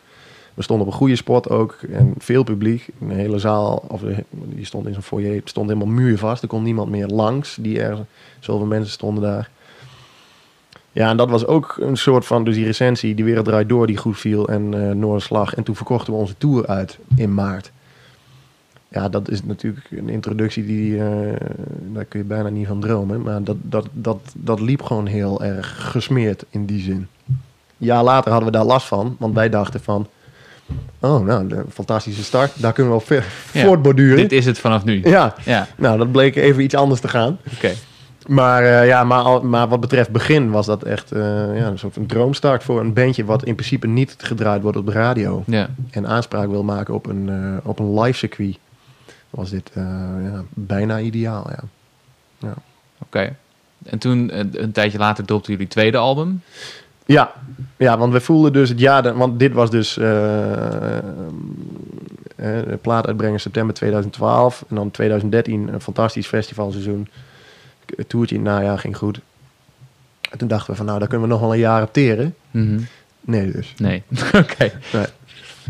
[0.57, 1.77] We stonden op een goede spot ook.
[1.91, 2.87] En veel publiek.
[3.01, 5.35] Een hele zaal, of de- die stond in zo'n foyer.
[5.35, 6.41] Het stond helemaal muurvast.
[6.41, 7.57] Er kon niemand meer langs.
[7.61, 8.05] Die er,
[8.39, 9.49] zoveel mensen stonden daar.
[10.91, 12.43] Ja, en dat was ook een soort van...
[12.43, 14.47] Dus die recensie, die wereld draait door, die goed viel.
[14.47, 15.55] En eh Noorderslag.
[15.55, 17.71] En toen verkochten we onze tour uit in maart.
[18.89, 21.03] Ja, dat is natuurlijk een introductie die...
[21.03, 21.35] eh,
[21.93, 23.21] daar kun je bijna niet van dromen.
[23.21, 27.07] Maar dat, dat, dat, dat liep gewoon heel erg gesmeerd in die zin.
[27.27, 27.37] Een
[27.77, 29.15] jaar later hadden we daar last van.
[29.19, 30.07] Want wij dachten van...
[30.99, 32.61] Oh, nou, een fantastische start.
[32.61, 33.21] Daar kunnen we op Ja,
[33.63, 34.17] voortborduren.
[34.17, 35.01] Dit is het vanaf nu.
[35.03, 37.37] Ja, Ja, nou, dat bleek even iets anders te gaan.
[37.55, 37.71] oké.
[38.27, 41.19] Maar, eh, ja, maar, al- maar wat betreft begin was dat echt eh,
[41.57, 43.25] ja, een soort van droomstart voor een bandje...
[43.25, 45.43] wat in principe niet gedraaid wordt op de radio.
[45.45, 45.69] Ja.
[45.91, 48.57] En aanspraak wil maken op een, eh, op een live circuit.
[49.29, 51.49] Was dit ja, bijna ideaal,
[52.39, 52.53] ja.
[53.03, 53.35] Oké.
[53.85, 56.41] En toen, een, een tijdje later, dropten jullie tweede album.
[57.07, 57.31] Ja,
[57.77, 59.17] ja want we voelden dus het jaar...
[59.17, 59.97] Want dit was dus...
[59.97, 61.03] eh, eh,
[62.35, 64.65] de plaat uitbrengen september 2012.
[64.69, 67.07] En dan 2013 een fantastisch festivalseizoen.
[67.95, 69.19] Het toertje in het najaar ging goed.
[70.31, 72.35] En toen dachten we van nou, daar kunnen we nog wel een jaar op teren.
[72.51, 72.79] Mhm.
[73.21, 73.73] Nee dus.
[73.77, 74.03] Nee.
[74.43, 74.71] oké.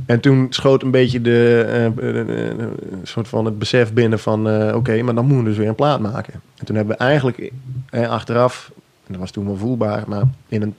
[0.06, 2.68] En toen schoot een beetje de, eh, eh, eh, eh,
[3.04, 4.50] soort van het besef binnen van...
[4.50, 6.34] eh, oké, maar dan moeten we dus weer een plaat maken.
[6.58, 7.52] En toen hebben we eigenlijk
[7.90, 8.72] eh, achteraf...
[8.76, 10.04] en dat was toen wel voelbaar...
[10.08, 10.76] maar in een,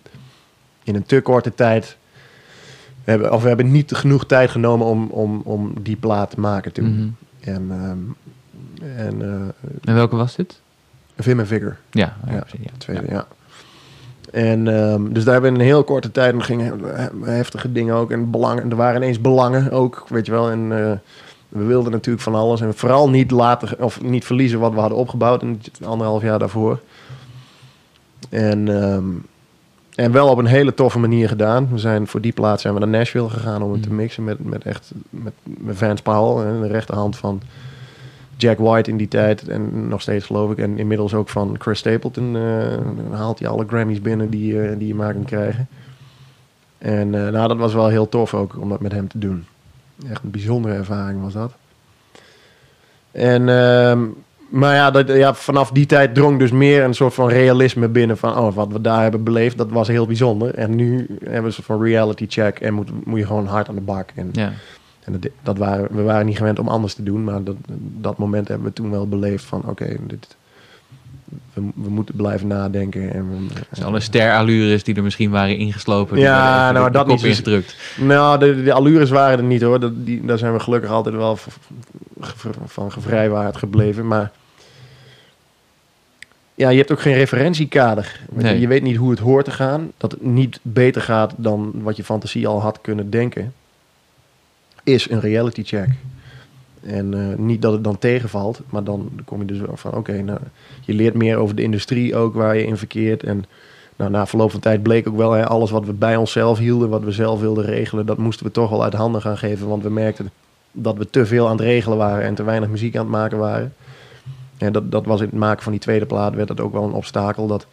[0.88, 1.96] in een te korte tijd...
[3.04, 6.40] We hebben, of we hebben niet genoeg tijd genomen om, om, om die plaat te
[6.40, 6.94] maken toen.
[6.94, 7.08] Mhm.
[7.50, 7.98] En, ehm,
[8.96, 10.60] en eh En welke was dit?
[11.16, 11.76] Vim en Vigor.
[11.90, 12.70] Ja, ja, Ja.
[12.78, 13.26] Tweede, ja.
[14.32, 17.72] En ehm, dus daar hebben we in een heel korte tijd en gingen he- heftige
[17.72, 18.10] dingen ook.
[18.10, 20.50] En belangen, er waren ineens belangen ook, weet je wel.
[20.50, 20.92] En eh,
[21.48, 22.60] we wilden natuurlijk van alles.
[22.60, 26.38] En vooral niet laten, of niet verliezen wat we hadden opgebouwd in het anderhalf jaar
[26.38, 26.80] daarvoor.
[28.30, 29.04] En, ehm,
[29.98, 31.68] en wel op een hele toffe manier gedaan.
[31.70, 33.96] We zijn voor die plaats zijn we naar Nashville gegaan om het te Mhm.
[33.96, 37.40] mixen met, met echt met, met Vance Powell, de rechterhand van
[38.36, 40.58] Jack White in die tijd en nog steeds geloof ik.
[40.58, 44.88] En inmiddels ook van Chris Stapleton eh, haalt hij alle Grammys binnen die, eh, die
[44.88, 45.68] je maar kan krijgen.
[46.78, 49.44] En eh, nou, dat was wel heel tof ook om dat met hem te doen.
[50.10, 51.52] Echt een bijzondere ervaring was dat.
[53.10, 54.04] En, ehm,
[54.48, 58.18] maar ja, dat, ja, vanaf die tijd drong dus meer een soort van realisme binnen
[58.18, 60.54] van oh, wat we daar hebben beleefd, dat was heel bijzonder.
[60.54, 63.68] En nu hebben we een soort van reality check en moet, moet je gewoon hard
[63.68, 64.10] aan de bak.
[64.14, 64.52] En, Ja.
[65.04, 67.56] en dat, dat waren, we waren niet gewend om anders te doen, maar dat,
[68.00, 70.36] dat moment hebben we toen wel beleefd van oké, dit
[71.52, 73.14] we, we moeten blijven nadenken.
[73.14, 76.18] En we, Dus alle sterallures die er misschien waren ingeslopen.
[76.18, 77.22] Ja, even nou, de dat niet.
[77.22, 77.76] Ingedrukt.
[78.00, 79.80] Nou, de, de allures waren er niet hoor.
[79.80, 81.38] Dat, die, daar zijn we gelukkig altijd wel
[82.66, 84.06] van gevrijwaard gebleven.
[84.06, 84.32] Maar
[86.54, 88.20] ja, je hebt ook geen referentiekader.
[88.36, 88.60] Je, Nee.
[88.60, 89.92] Je weet niet hoe het hoort te gaan.
[89.96, 93.54] Dat het niet beter gaat dan wat je fantasie al had kunnen denken.
[94.84, 95.88] Is een reality check.
[96.82, 100.22] En eh, niet dat het dan tegenvalt, maar dan kom je dus wel van oké,
[100.22, 100.38] nou,
[100.80, 103.22] je leert meer over de industrie ook waar je in verkeert.
[103.22, 103.44] En
[103.96, 106.88] nou, na verloop van tijd bleek ook wel, hè, alles wat we bij onszelf hielden,
[106.88, 109.68] wat we zelf wilden regelen, dat moesten we toch wel uit handen gaan geven.
[109.68, 110.30] Want we merkten
[110.72, 113.38] dat we te veel aan het regelen waren en te weinig muziek aan het maken
[113.38, 113.74] waren.
[114.58, 116.84] En dat, dat was in het maken van die tweede plaat, werd dat ook wel
[116.84, 117.46] een obstakel.
[117.46, 117.66] Dat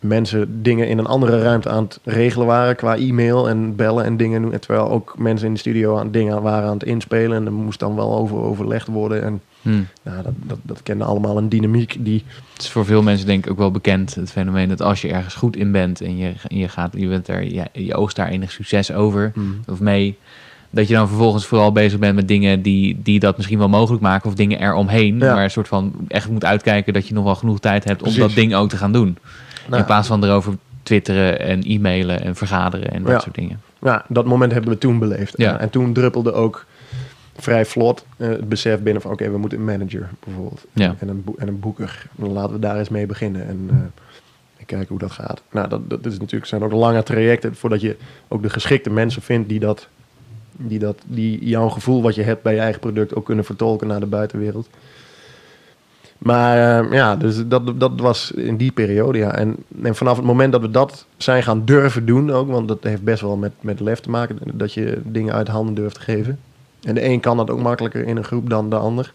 [0.00, 4.16] mensen dingen in een andere ruimte aan het regelen waren qua e-mail en bellen en
[4.16, 4.52] dingen doen.
[4.52, 7.36] En terwijl ook mensen in de studio aan dingen waren aan het inspelen.
[7.36, 9.22] En er moest dan wel over overlegd worden.
[9.22, 9.40] En
[10.02, 12.24] nou, dat, dat, dat kende allemaal een dynamiek die...
[12.52, 15.08] Het is voor veel mensen denk ik ook wel bekend, het fenomeen dat als je
[15.08, 18.28] ergens goed in bent en je, je, gaat, je, bent er, je, je oogst daar
[18.28, 19.32] enig succes over
[19.66, 20.18] of mee,
[20.70, 24.02] dat je dan vervolgens vooral bezig bent met dingen die, die dat misschien wel mogelijk
[24.02, 25.34] maken of dingen eromheen, Ja.
[25.34, 28.14] maar een soort van echt moet uitkijken dat je nog wel genoeg tijd hebt om
[28.14, 29.18] dat ding ook te gaan doen.
[29.68, 33.18] Nou, in plaats van erover twitteren en e-mailen en vergaderen en dat Ja.
[33.18, 33.60] soort dingen.
[33.82, 35.34] Ja, dat moment hebben we toen beleefd.
[35.36, 35.58] Ja.
[35.60, 36.66] En toen druppelde ook
[37.36, 39.10] vrij vlot eh, het besef binnen van...
[39.12, 40.64] oké, we moeten een manager bijvoorbeeld.
[40.72, 40.94] Ja.
[40.98, 42.06] En, een en een boeker.
[42.14, 43.46] Dan laten we daar eens mee beginnen.
[43.48, 43.76] En, eh,
[44.56, 45.42] en kijken hoe dat gaat.
[45.50, 47.54] Nou, dat, dat is natuurlijk, zijn ook lange trajecten...
[47.56, 47.96] voordat je
[48.28, 49.88] ook de geschikte mensen vindt die dat
[50.56, 53.86] Die, dat, die jouw gevoel wat je hebt bij je eigen product ook kunnen vertolken
[53.86, 54.68] naar de buitenwereld.
[56.18, 59.34] Maar eh, ja, dus dat, dat was in die periode, ja.
[59.34, 62.48] En, en vanaf het moment dat we dat zijn gaan durven doen ook...
[62.48, 64.38] want dat heeft best wel met, met lef te maken...
[64.54, 66.38] dat je dingen uit handen durft te geven.
[66.82, 69.12] En de een kan dat ook makkelijker in een groep dan de ander.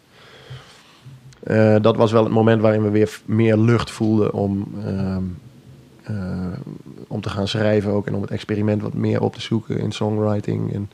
[1.44, 5.24] Eh, dat was wel het moment waarin we weer meer lucht voelden om, ehm,
[6.04, 6.60] eh,
[7.08, 8.08] om te gaan schrijven ook...
[8.08, 10.74] en om het experiment wat meer op te zoeken in songwriting.
[10.74, 10.90] En,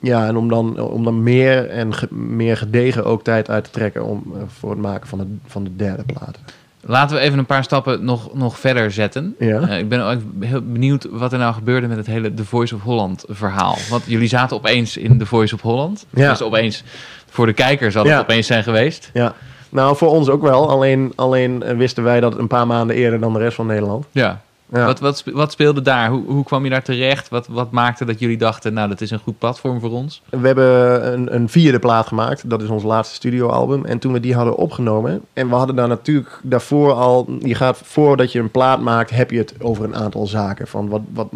[0.00, 3.70] ja, en om dan, om dan meer en ge- meer gedegen ook tijd uit te
[3.70, 6.38] trekken om, eh, voor het maken van de, van de derde plaat.
[6.80, 9.34] Laten we even een paar stappen nog, nog verder zetten.
[9.38, 9.60] Ja.
[9.60, 12.74] Eh, ik ben ook heel benieuwd wat er nou gebeurde met het hele The Voice
[12.74, 13.76] of Holland verhaal.
[13.90, 16.06] Want jullie zaten opeens in The Voice of Holland.
[16.10, 16.30] Ja.
[16.30, 16.84] Dus opeens,
[17.26, 18.18] voor de kijkers zal het Ja.
[18.20, 19.10] opeens zijn geweest.
[19.14, 19.34] Ja,
[19.68, 20.70] nou voor ons ook wel.
[20.70, 24.06] Alleen, alleen eh, wisten wij dat een paar maanden eerder dan de rest van Nederland.
[24.10, 24.40] Ja.
[24.72, 24.84] Ja.
[24.84, 26.10] Wat, wat, wat speelde daar?
[26.10, 27.28] Hoe, hoe kwam je daar terecht?
[27.28, 30.22] Wat, wat maakte dat jullie dachten, nou, dat is een goed platform voor ons?
[30.30, 32.50] We hebben een, een vierde plaat gemaakt.
[32.50, 33.84] Dat is ons laatste studioalbum.
[33.84, 35.20] En toen we die hadden opgenomen...
[35.32, 37.36] en we hadden daar natuurlijk daarvoor al...
[37.40, 39.10] je gaat voordat je een plaat maakt...
[39.10, 40.66] heb je het over een aantal zaken.
[40.66, 41.28] Van wat, wat,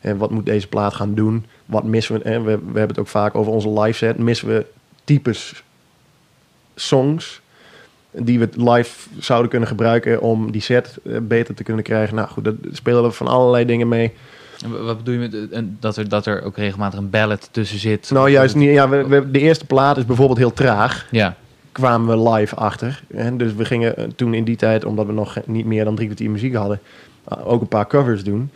[0.00, 1.46] en wat moet deze plaat gaan doen?
[1.66, 2.22] Wat missen we?
[2.22, 4.18] En we, we hebben het ook vaak over onze live set.
[4.18, 4.66] Missen we
[5.04, 5.62] types
[6.74, 7.39] songs...
[8.12, 10.20] die we live zouden kunnen gebruiken...
[10.20, 12.14] om die set eh, beter te kunnen krijgen?
[12.16, 14.12] Nou goed, daar spelen we van allerlei dingen mee...
[14.84, 18.10] Wat bedoel je met eh, dat, er, dat er ook regelmatig een ballad tussen zit?
[18.10, 18.70] Nou, juist niet.
[18.70, 21.06] Ja, we, we- de eerste plaat is bijvoorbeeld heel traag.
[21.10, 21.36] Ja,
[21.72, 23.02] kwamen we live achter.
[23.14, 23.36] Hè?
[23.36, 26.06] Dus we gingen eh, toen in die tijd, omdat we nog niet meer dan drie
[26.06, 26.80] kwartier muziek hadden,
[27.44, 28.50] ook een paar covers doen.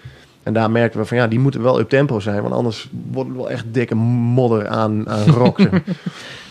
[0.44, 3.28] En daar merkten we van ja, die moeten wel up tempo zijn, want anders wordt
[3.28, 5.60] het wel echt dikke modder aan, aan rock.
[5.60, 5.70] zeg.
[5.70, 5.80] ja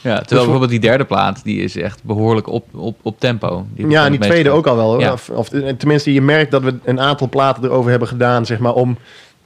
[0.01, 3.65] terwijl voor- bijvoorbeeld die derde plaat, die is echt behoorlijk op, op, op tempo.
[3.73, 4.91] Die ja, en die tweede ook al wel.
[4.91, 4.99] Hoor.
[4.99, 5.11] Ja.
[5.11, 8.59] Of, of, eh, tenminste, je merkt dat we een aantal platen erover hebben gedaan, zeg
[8.59, 8.97] maar, om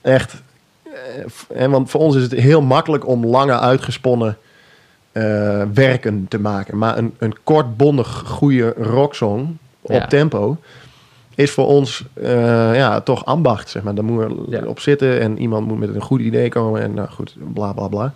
[0.02, 0.42] echt...
[0.84, 0.92] eh,
[1.32, 4.38] f- hè, want voor ons is het heel makkelijk om lange uitgesponnen
[5.12, 5.24] eh,
[5.74, 6.78] werken te maken.
[6.78, 9.48] Maar een, een kort, bondig, goede rocksong
[9.82, 10.08] op Ja.
[10.08, 10.58] tempo
[11.38, 13.96] is voor ons eh, ja, toch ambacht, zeg maar.
[13.96, 14.66] Daar moet je Ja.
[14.66, 17.88] op zitten en iemand moet met een goed idee komen en nou goed, bla bla
[17.88, 18.14] bla.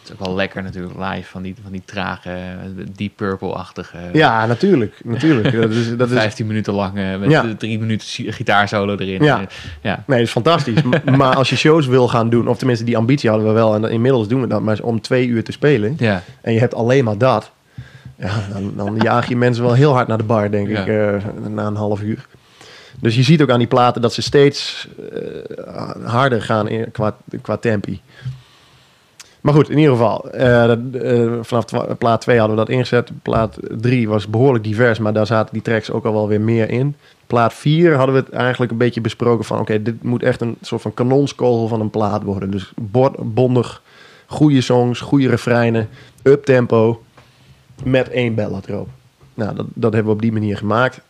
[0.00, 2.30] Het is ook wel lekker natuurlijk live, van die, van die trage,
[2.96, 3.98] Deep Purple-achtige...
[4.12, 5.60] Ja, natuurlijk, natuurlijk.
[5.60, 7.54] dat is, dat is, 15 minuten lang eh, met Ja.
[7.58, 9.22] drie minuten gitaarsolo erin.
[9.22, 9.40] Ja.
[9.80, 10.02] Ja.
[10.06, 10.82] Nee, dat is fantastisch.
[11.16, 13.84] Maar als je shows wil gaan doen, of tenminste die ambitie hadden we wel, en
[13.84, 16.22] inmiddels doen we dat, maar om twee uur te spelen, ja.
[16.40, 17.50] en je hebt alleen maar dat,
[18.18, 21.14] ja, dan, dan jaag je mensen wel heel hard naar de bar, denk ik, eh,
[21.48, 22.26] na een half uur.
[23.00, 27.16] Dus je ziet ook aan die platen dat ze steeds eh, harder gaan in, qua,
[27.42, 28.00] qua tempi.
[29.46, 31.64] Maar goed, in ieder geval, eh, eh, vanaf
[31.98, 33.10] plaat 2 hadden we dat ingezet.
[33.22, 36.70] Plaat 3 was behoorlijk divers, maar daar zaten die tracks ook al wel weer meer
[36.70, 36.96] in.
[37.26, 39.58] Plaat 4 hadden we het eigenlijk een beetje besproken van...
[39.58, 42.50] oké, dit moet echt een soort van kanonskogel van een plaat worden.
[42.50, 42.72] Dus
[43.22, 43.82] bondig,
[44.26, 45.88] goede songs, goede refreinen,
[46.22, 47.02] up-tempo...
[47.84, 48.88] met één ballad erop.
[49.34, 51.00] Nou, dat, dat hebben we op die manier gemaakt.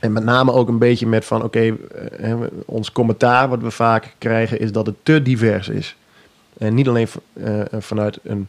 [0.00, 1.42] En met name ook een beetje met van...
[1.42, 1.76] oké,
[2.18, 2.34] eh,
[2.66, 4.60] ons commentaar wat we vaak krijgen...
[4.60, 5.96] is dat het te divers is.
[6.58, 8.48] En niet alleen v- eh, vanuit een,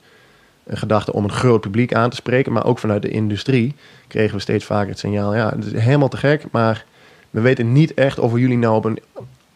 [0.64, 2.52] een gedachte om een groot publiek aan te spreken...
[2.52, 3.76] maar ook vanuit de industrie
[4.08, 5.36] kregen we steeds vaker het signaal...
[5.36, 6.86] ja, het is helemaal te gek, maar
[7.30, 8.20] we weten niet echt...
[8.20, 9.00] of we jullie nou op een,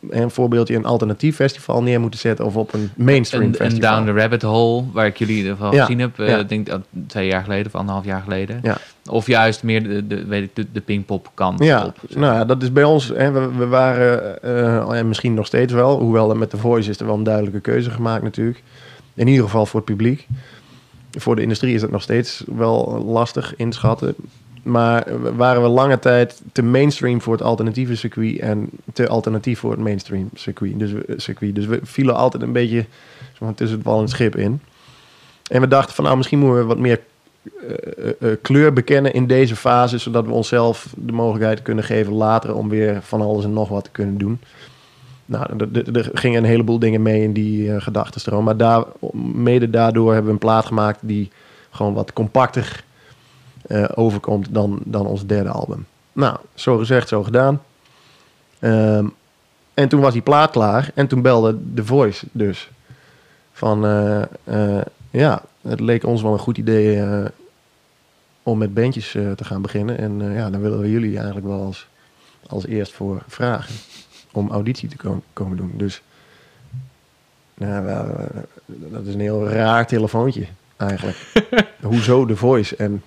[0.10, 0.76] een voorbeeldje...
[0.76, 2.46] een alternatief festival neer moeten zetten...
[2.46, 3.96] of op een mainstream En, en festival.
[3.96, 6.44] Down the Rabbit Hole, waar ik jullie Ja, gezien heb, eh, ja.
[6.44, 8.60] denk dat twee jaar geleden of anderhalf jaar geleden.
[8.64, 8.78] Ja.
[9.10, 11.98] Of juist meer de, de, weet ik, de, de Pinkpop kant Ja, op.
[12.10, 13.08] nou ja, dat is bij ons.
[13.08, 16.90] Hè, we, we waren, eh, en misschien nog steeds wel, hoewel er met de Voice
[16.90, 18.64] is er wel een duidelijke keuze gemaakt natuurlijk.
[19.14, 20.28] In ieder geval voor het publiek.
[21.12, 24.16] Voor de industrie is dat nog steeds wel lastig inschatten.
[24.66, 29.72] Maar waren we lange tijd te mainstream voor het alternatieve circuit en te alternatief voor
[29.72, 30.80] het mainstream circuit.
[30.80, 31.56] Dus, we- circuit.
[31.56, 32.86] dus we vielen altijd een beetje
[33.56, 34.62] tussen het wal en het schip in.
[35.48, 37.00] En we dachten van nou, misschien moeten we wat meer
[37.44, 37.72] eh,
[38.10, 42.56] eh, eh, kleur bekennen in deze fase, zodat we onszelf de mogelijkheid kunnen geven later
[42.56, 44.40] om weer van alles en nog wat te kunnen doen.
[45.26, 45.46] Nou,
[45.94, 48.84] er- gingen een heleboel dingen mee in die uh, gedachtenstroom, maar
[49.34, 51.30] mede daardoor hebben we een plaat gemaakt die
[51.70, 52.84] gewoon wat compacter
[53.68, 55.86] eh, overkomt dan, dan ons derde album.
[56.14, 57.62] Nou, zo gezegd, zo gedaan.
[58.60, 59.08] Ehm,
[59.74, 62.70] en toen was die plaat klaar en toen belde The Voice dus.
[63.54, 67.04] Van, eh, eh, ja, het leek ons wel een goed idee
[68.44, 69.98] om met bandjes te gaan beginnen.
[69.98, 71.88] En ja, dan willen we jullie eigenlijk wel als,
[72.48, 73.76] als eerst voor vragen.
[74.32, 75.72] Om auditie te ko- komen doen.
[75.78, 76.02] Dus
[77.54, 77.86] nou,
[78.66, 80.46] dat is een heel raar telefoontje
[80.78, 81.18] eigenlijk.
[81.82, 83.04] hoezo The Voice en,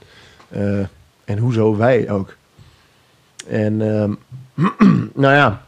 [0.48, 0.78] eh,
[1.24, 2.36] en hoezo wij ook.
[3.48, 4.12] En ehm,
[5.22, 5.62] nou ja,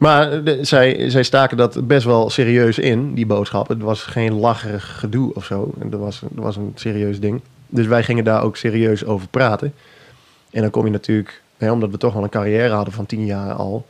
[0.00, 3.68] Maar eh, zij, zij staken dat best wel serieus in, die boodschap.
[3.68, 5.72] Het was geen lacherig gedoe of zo.
[5.76, 7.40] Dat was, dat was een serieus ding.
[7.66, 9.74] Dus wij gingen daar ook serieus over praten.
[10.50, 13.52] En dan kom je natuurlijk, omdat we toch wel een carrière hadden van tien jaar
[13.52, 13.86] al.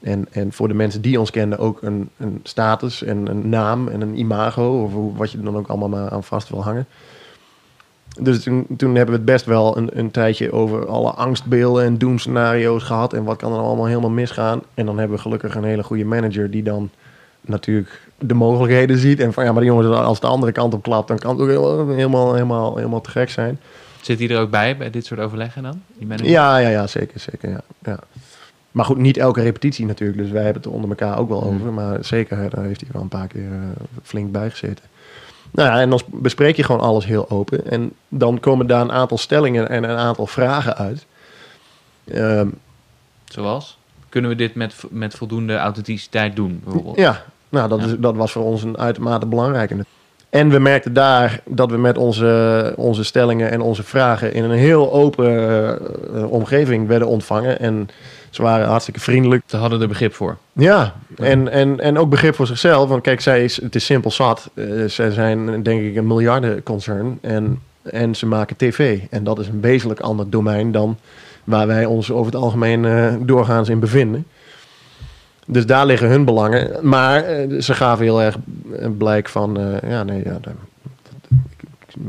[0.00, 3.88] En, en voor de mensen die ons kenden ook een, een status en een naam
[3.88, 4.82] en een imago.
[4.82, 6.86] Of wat je er dan ook allemaal maar aan vast wil hangen.
[8.20, 11.98] Dus toen, toen hebben we het best wel een, een tijdje over alle angstbeelden en
[11.98, 13.12] doemscenario's gehad.
[13.12, 14.60] En wat kan er nou allemaal helemaal misgaan.
[14.74, 16.90] En dan hebben we gelukkig een hele goede manager die dan
[17.40, 19.20] natuurlijk de mogelijkheden ziet.
[19.20, 21.40] En van ja, maar die jongens, als de andere kant op klapt, dan kan het
[21.40, 23.60] ook helemaal, helemaal, helemaal, te gek zijn.
[24.00, 25.82] Zit hij er ook bij, bij dit soort overleggen dan?
[25.98, 26.30] Die manager?
[26.30, 27.60] Ja, ja, ja, zeker, zeker, ja.
[27.84, 27.98] ja.
[28.70, 30.18] Maar goed, niet elke repetitie natuurlijk.
[30.18, 31.54] Dus wij hebben het er onder elkaar ook wel Hmm.
[31.54, 31.72] over.
[31.72, 34.84] Maar zeker, hè, daar heeft hij wel een paar keer eh, flink bij gezeten.
[35.54, 37.70] Nou ja, en dan sp- bespreek je gewoon alles heel open.
[37.70, 41.06] En dan komen daar een aantal stellingen en een aantal vragen uit.
[42.04, 42.48] Ehm,
[43.24, 43.78] Zoals?
[44.08, 46.96] Kunnen we dit met, met voldoende authenticiteit doen, bijvoorbeeld?
[46.96, 47.86] ja, nou, dat, Ja.
[47.86, 49.84] Is, dat was voor ons een uitermate belangrijke.
[50.32, 54.58] En we merkten daar dat we met onze, onze stellingen en onze vragen in een
[54.58, 55.48] heel open
[56.14, 57.58] eh, omgeving werden ontvangen.
[57.58, 57.88] En
[58.30, 59.42] ze waren hartstikke vriendelijk.
[59.46, 60.36] Ze hadden er begrip voor.
[60.52, 62.88] Ja, en, en, en ook begrip voor zichzelf.
[62.88, 64.50] Want kijk, zij is, het is simpel zat.
[64.54, 67.18] Eh, zij zijn denk ik een miljardenconcern.
[67.20, 69.00] En, en ze maken tv.
[69.10, 70.98] En dat is een wezenlijk ander domein dan
[71.44, 74.26] waar wij ons over het algemeen eh, doorgaans in bevinden.
[75.52, 76.88] Dus daar liggen hun belangen.
[76.88, 78.36] Maar eh, ze gaven heel erg
[78.78, 79.58] eh, blijk van...
[79.58, 80.40] eh, ja, nee, ja,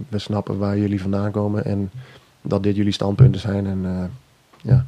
[0.09, 1.65] we snappen waar jullie vandaan komen.
[1.65, 1.91] En
[2.41, 3.65] dat dit jullie standpunten zijn.
[3.65, 4.11] En
[4.61, 4.85] ja,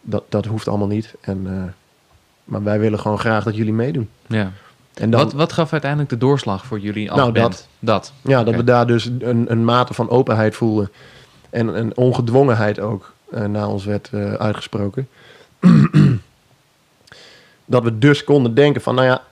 [0.00, 1.14] dat, dat hoeft allemaal niet.
[1.20, 1.74] En...
[2.44, 4.08] maar wij willen gewoon graag dat jullie meedoen.
[4.26, 4.52] Ja.
[4.94, 7.52] En dan, Wat, wat gaf uiteindelijk de doorslag voor jullie als Nou, band?
[7.52, 7.68] dat.
[7.78, 8.12] Dat.
[8.32, 10.90] ja, dat we daar dus een, een mate van openheid voelden.
[11.50, 15.08] En een ongedwongenheid ook eh na ons werd uitgesproken.
[17.64, 19.22] dat we dus konden denken van, nou ja,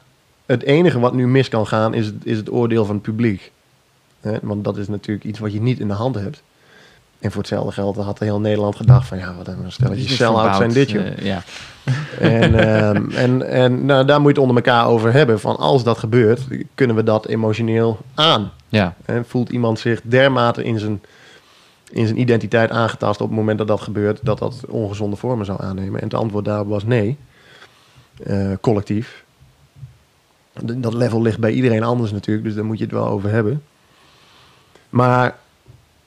[0.46, 3.52] het enige wat nu mis kan gaan is, het- is het oordeel van het publiek.
[4.42, 6.42] Want dat is natuurlijk iets wat je niet in de hand hebt.
[7.18, 10.72] En voor hetzelfde geld had heel Nederland gedacht van, ja, wat een stelletje sell-out zijn
[10.72, 11.06] dit, joh.
[11.06, 11.42] eh, ja.
[12.18, 15.40] En, ehm, en, en nou, daar moet je het onder elkaar over hebben.
[15.40, 16.40] Van als dat gebeurt,
[16.74, 18.50] kunnen we dat emotioneel aan.
[18.68, 18.94] ja.
[19.04, 21.02] En voelt iemand zich dermate in zijn,
[21.90, 25.62] in zijn identiteit aangetast op het moment dat dat gebeurt, dat dat ongezonde vormen zou
[25.62, 25.98] aannemen?
[26.00, 27.16] En het antwoord daarop was nee.
[28.24, 29.24] Eh, collectief.
[30.62, 33.62] Dat level ligt bij iedereen anders natuurlijk, dus daar moet je het wel over hebben.
[34.90, 35.36] Maar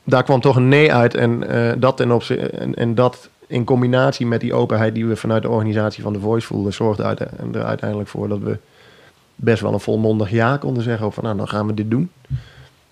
[0.03, 3.63] daar kwam toch een nee uit en, eh, dat, ten opzi- en, en dat in
[3.63, 7.19] combinatie met die openheid die we vanuit de organisatie van The Voice voelden, zorgde uit-
[7.55, 8.57] er uiteindelijk voor dat we
[9.35, 11.05] best wel een volmondig ja konden zeggen.
[11.05, 12.11] Over, nou, dan gaan we dit doen.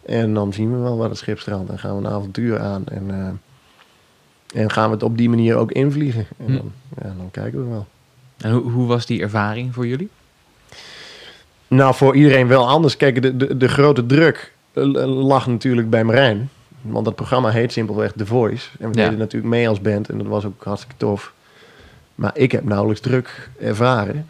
[0.05, 1.70] En dan zien we wel waar het schip strandt.
[1.72, 2.84] En gaan we een avontuur aan.
[2.88, 6.26] En, eh, en gaan we het op die manier ook invliegen.
[6.38, 6.53] En Hm.
[6.53, 7.86] dan, ja, dan kijken we wel.
[8.44, 10.10] En hoe, hoe was die ervaring voor jullie?
[11.68, 12.98] Nou, voor iedereen wel anders.
[12.98, 14.84] Kijk, de, de, de grote druk eh,
[15.26, 16.50] lag natuurlijk bij Marijn.
[16.82, 18.70] Want dat programma heet simpelweg The Voice.
[18.80, 19.04] En we Ja.
[19.04, 20.10] deden natuurlijk mee als band.
[20.10, 21.34] En dat was ook hartstikke tof.
[22.16, 24.28] Maar ik heb nauwelijks druk ervaren.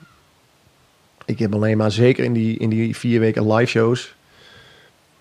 [1.25, 4.15] Ik heb alleen maar, zeker in die, in die vier weken live shows...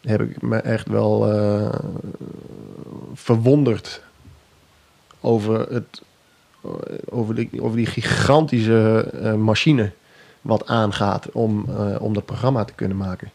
[0.00, 1.78] heb ik me echt wel eh,
[3.14, 4.02] verwonderd
[5.20, 6.02] over, het,
[7.10, 9.90] over, die, over die gigantische eh, machine
[10.40, 13.30] wat aangaat om, eh, om dat programma te kunnen maken.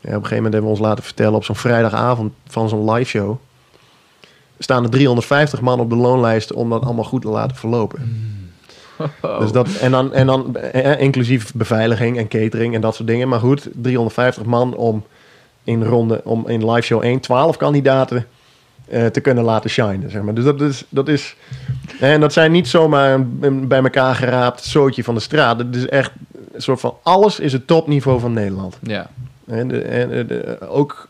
[0.00, 2.90] Ja, op een gegeven moment hebben we ons laten vertellen op zo'n vrijdagavond van zo'n
[2.90, 3.36] live show.
[4.58, 8.00] Staan er 350 man op de loonlijst om dat allemaal goed te laten verlopen.
[9.38, 13.28] Dus dat, en dan, en dan eh, inclusief beveiliging en catering en dat soort dingen.
[13.28, 15.04] Maar goed, 350 man om
[15.64, 18.26] in ronde, om in live show 1, 12 kandidaten
[18.88, 20.10] eh, te kunnen laten shinen.
[20.10, 20.34] Zeg maar.
[20.34, 21.36] Dus dat is, dat is.
[22.00, 25.58] En dat zijn niet zomaar een, bij elkaar geraapt zootje van de straat.
[25.58, 26.10] Het is echt
[26.52, 28.78] een soort van alles is het topniveau van Nederland.
[28.82, 29.10] Ja.
[29.46, 31.08] En, de, en de- ook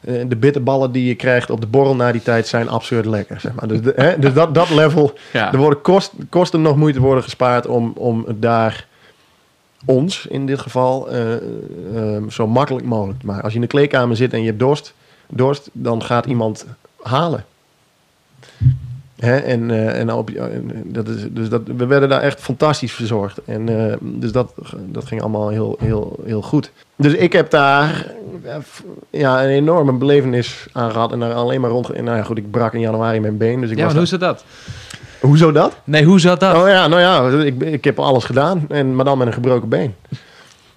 [0.00, 3.40] eh, de bitterballen die je krijgt op de borrel na die tijd zijn absurd lekker.
[3.40, 3.68] Zeg maar.
[3.68, 5.52] Dus, de- hè, dus dat, dat level, Ja.
[5.52, 8.86] er worden kost, kosten nog moeite worden gespaard om, om het daar
[9.84, 11.24] ons in dit geval eh,
[12.28, 13.42] zo makkelijk mogelijk te maken.
[13.42, 14.94] Als je in de kleedkamer zit en je hebt dorst,
[15.28, 16.66] dorst dan gaat iemand
[17.02, 17.44] halen.
[19.22, 19.36] Hè?
[19.36, 23.40] En, eh, en op, en dat is, dus dat, we werden daar echt fantastisch verzorgd.
[23.44, 24.52] En, eh, dus dat,
[24.90, 26.72] dat ging allemaal heel, heel, heel goed.
[26.96, 28.06] Dus ik heb daar
[28.44, 28.54] eh,
[29.10, 31.12] ja, een enorme belevenis aan gehad.
[31.12, 31.90] En daar alleen maar rond.
[31.90, 33.60] En nou ja, goed, ik brak in januari mijn been.
[33.60, 34.44] Dus ik ja, was hoe zat dat?
[35.20, 35.76] Hoezo dat?
[35.84, 36.56] Nee, hoe zat dat?
[36.56, 38.64] Oh ja, nou ja, ik, ik heb alles gedaan.
[38.68, 39.94] En, maar dan met een gebroken been.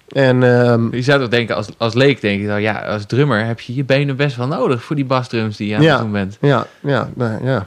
[0.08, 3.44] En ehm, Je zou toch denken, als, als leek denk je, nou ja, als drummer
[3.46, 5.92] heb je je benen best wel nodig voor die basdrums die je aan Ja.
[5.92, 6.38] het doen bent.
[6.40, 7.66] ja, ja, nou, ja.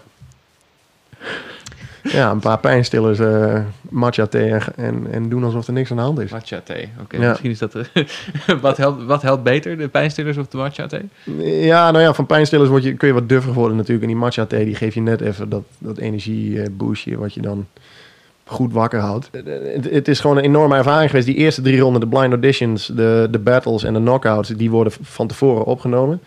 [2.04, 3.60] Ja, een paar pijnstillers, eh
[3.90, 6.32] matcha thee en, en, en doen alsof er niks aan de hand is.
[6.32, 6.90] Matcha thee.
[7.02, 7.30] Oké, Ja.
[7.30, 7.74] misschien is dat...
[8.62, 11.10] wat, helpt, wat helpt beter, de pijnstillers of de matcha thee?
[11.66, 14.02] Ja, nou ja, van pijnstillers word je, kun je wat duffer worden natuurlijk.
[14.06, 17.34] En die matcha thee die geeft je net even dat, dat energie eh, boostje wat
[17.34, 17.68] je dan
[18.50, 19.30] goed wakker houdt.
[19.32, 19.44] Eh,
[19.74, 21.28] Het, het is gewoon een enorme ervaring geweest.
[21.28, 24.94] Die eerste drie ronden, de blind auditions, de, de battles en de knockouts, die worden
[25.02, 26.22] van tevoren opgenomen.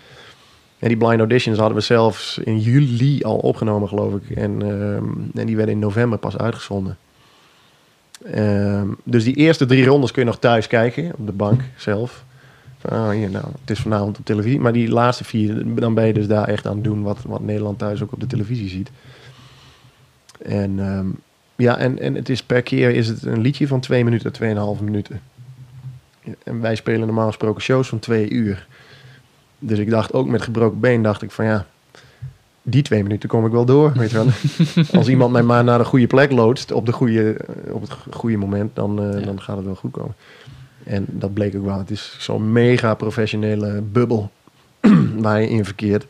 [0.79, 4.37] En die blind auditions hadden we zelfs in juli al opgenomen, geloof ik.
[4.37, 6.97] En, ehm, en die werden in november pas uitgezonden.
[8.25, 12.25] Ehm, dus die eerste drie rondes kun je nog thuis kijken, op de bank zelf.
[12.79, 14.61] Van, ah, hier, nou, het is vanavond op televisie.
[14.61, 17.41] Maar die laatste vier, dan ben je dus daar echt aan het doen wat, wat
[17.41, 18.91] Nederland thuis ook op de televisie ziet.
[20.39, 21.07] En ehm,
[21.63, 24.85] ja, en, en het is per keer is het een liedje van twee minuten, tweeënhalve
[24.85, 25.21] minuten.
[26.45, 28.67] En wij spelen normaal gesproken shows van twee uur.
[29.59, 31.67] Dus ik dacht ook met gebroken been, dacht ik van ja,
[32.63, 33.93] die twee minuten kom ik wel door.
[33.93, 34.27] Weet je wel.
[34.99, 37.37] Als iemand mij maar naar de goede plek loodst op, de goede,
[37.71, 39.25] op het goede moment, dan, eh, Ja.
[39.27, 40.15] dan gaat het wel goed komen.
[40.85, 41.79] En dat bleek ook wel.
[41.79, 44.31] Het is zo'n mega professionele bubbel
[45.27, 46.07] waar je in verkeert.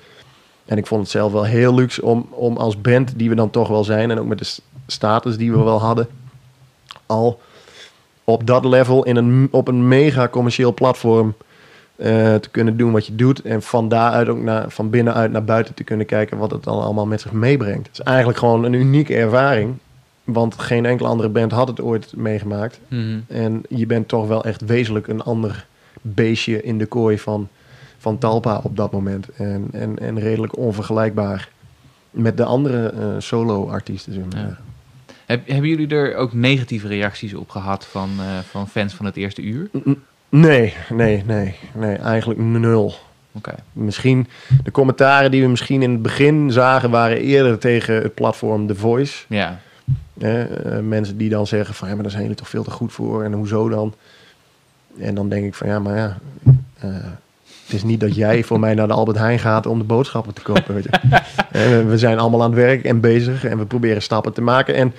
[0.65, 3.51] En ik vond het zelf wel heel luxe om, om als band, die we dan
[3.51, 4.57] toch wel zijn, en ook met de
[4.93, 6.09] status die we wel hadden,
[7.07, 7.41] al
[8.25, 11.35] op dat level in een, op een mega commercieel platform
[11.97, 13.43] eh, te kunnen doen wat je doet.
[13.43, 16.83] En van daaruit ook naar, van binnenuit naar buiten te kunnen kijken wat het dan
[16.83, 17.87] allemaal met zich meebrengt.
[17.87, 19.75] Het is eigenlijk gewoon een unieke ervaring.
[20.25, 22.81] Want geen enkele andere band had het ooit meegemaakt.
[22.89, 23.19] Mhm.
[23.27, 25.67] En je bent toch wel echt wezenlijk een ander
[26.01, 27.49] beestje in de kooi van,
[27.99, 29.29] van Talpa op dat moment.
[29.29, 31.49] En, en, en redelijk onvergelijkbaar
[32.11, 34.25] met de andere eh, solo-artiesten.
[34.29, 34.59] Ja.
[35.33, 39.17] Heb, hebben jullie er ook negatieve reacties op gehad van, eh, van fans van het
[39.17, 39.71] eerste uur?
[40.29, 42.95] Nee, nee, nee, nee, eigenlijk nul.
[43.33, 43.55] Oké.
[43.73, 44.27] Misschien
[44.65, 48.75] de commentaren die we misschien in het begin zagen waren eerder tegen het platform The
[48.75, 49.25] Voice.
[49.29, 49.61] Ja.
[50.19, 50.45] Eh,
[50.83, 53.25] mensen die dan zeggen van ja, maar daar zijn jullie toch veel te goed voor
[53.25, 53.95] en hoezo dan?
[54.99, 56.19] En dan denk ik van ja, maar ja,
[56.79, 56.91] eh,
[57.65, 60.35] het is niet dat jij voor mij naar de Albert Heijn gaat om de boodschappen
[60.35, 60.75] te kopen.
[60.75, 60.91] Weet je.
[61.53, 64.75] Eh, we zijn allemaal aan het werk en bezig en we proberen stappen te maken.
[64.75, 64.93] En,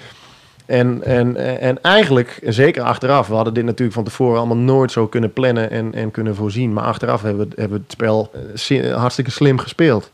[0.66, 4.92] en, en, en eigenlijk, en zeker achteraf, we hadden dit natuurlijk van tevoren allemaal nooit
[4.92, 6.74] zo kunnen plannen en, en kunnen voorzien.
[6.74, 8.32] Maar achteraf hebben we, hebben we het spel
[8.70, 10.10] eh, hartstikke slim gespeeld.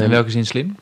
[0.00, 0.76] In welke zin slim?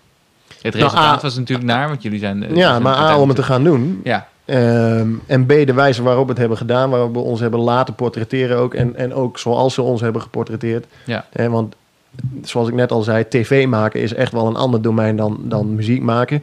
[0.62, 2.42] Het Nou, resultaat A- was natuurlijk naar, want jullie zijn...
[2.44, 4.00] eh, ja, zijn maar A, om het te gaan doen.
[4.04, 7.60] Ja, Ehm, en B, de wijze waarop we het hebben gedaan, waarop we ons hebben
[7.60, 8.74] laten portretteren ook.
[8.74, 10.86] En, en ook zoals ze ons hebben geportretteerd.
[11.04, 11.24] ja.
[11.32, 11.74] Want
[12.42, 15.74] zoals ik net al zei, tv maken is echt wel een ander domein dan, dan
[15.74, 16.42] muziek maken.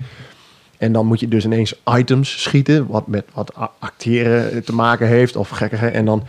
[0.80, 5.36] En dan moet je dus ineens items schieten, wat met wat acteren te maken heeft
[5.36, 5.88] of gekkige.
[5.88, 6.24] En dan,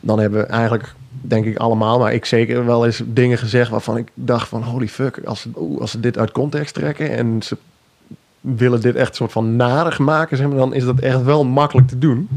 [0.00, 3.96] dan hebben we eigenlijk, denk ik allemaal, maar ik zeker wel eens dingen gezegd waarvan
[3.96, 7.56] ik dacht van holy fuck, als ze, als ze dit uit context trekken en ze
[8.40, 11.88] willen dit echt soort van nadig maken, zeg maar, dan is dat echt wel makkelijk
[11.88, 12.28] te doen.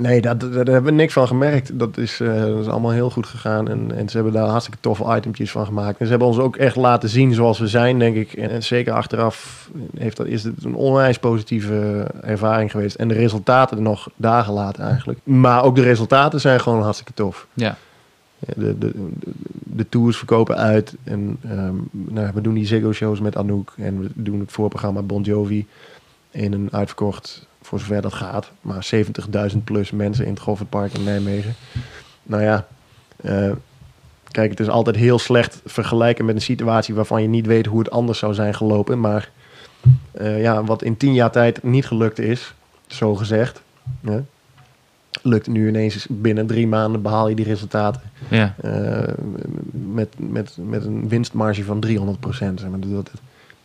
[0.00, 1.78] Nee, daar hebben we niks van gemerkt.
[1.78, 3.68] Dat is, eh, dat is allemaal heel goed gegaan.
[3.68, 5.98] En, en ze hebben daar hartstikke toffe itempjes van gemaakt.
[5.98, 8.32] En ze hebben ons ook echt laten zien zoals we zijn, denk ik.
[8.32, 12.96] En, en zeker achteraf heeft dat, is het een onwijs positieve ervaring geweest.
[12.96, 15.18] En de resultaten nog dagen later eigenlijk.
[15.22, 17.46] Maar ook de resultaten zijn gewoon hartstikke tof.
[17.54, 17.76] ja.
[18.56, 18.92] De, de, de,
[19.54, 20.96] de tours verkopen uit.
[21.04, 23.72] En ehm, nou, we doen die Ziggo-shows met Anouk.
[23.76, 25.66] En we doen het voorprogramma Bon Jovi
[26.30, 28.90] in een uitverkocht, voor zover dat gaat, maar
[29.52, 31.54] 70.000 plus mensen in het Goffertpark in Nijmegen.
[32.22, 32.66] Nou ja,
[33.16, 33.52] eh,
[34.30, 37.78] kijk, het is altijd heel slecht vergelijken met een situatie waarvan je niet weet hoe
[37.78, 39.00] het anders zou zijn gelopen.
[39.00, 39.30] Maar
[40.12, 42.54] eh, ja, wat in tien jaar tijd niet gelukt is,
[42.86, 43.62] zo gezegd,
[44.04, 44.20] hè,
[45.22, 48.02] lukt nu ineens binnen drie maanden behaal je die resultaten.
[48.28, 48.54] ja.
[48.60, 49.14] Eh,
[49.70, 52.60] met, met, met een winstmarge van 300 procent.
[52.60, 52.80] Zeg maar.
[52.80, 53.20] Dat het,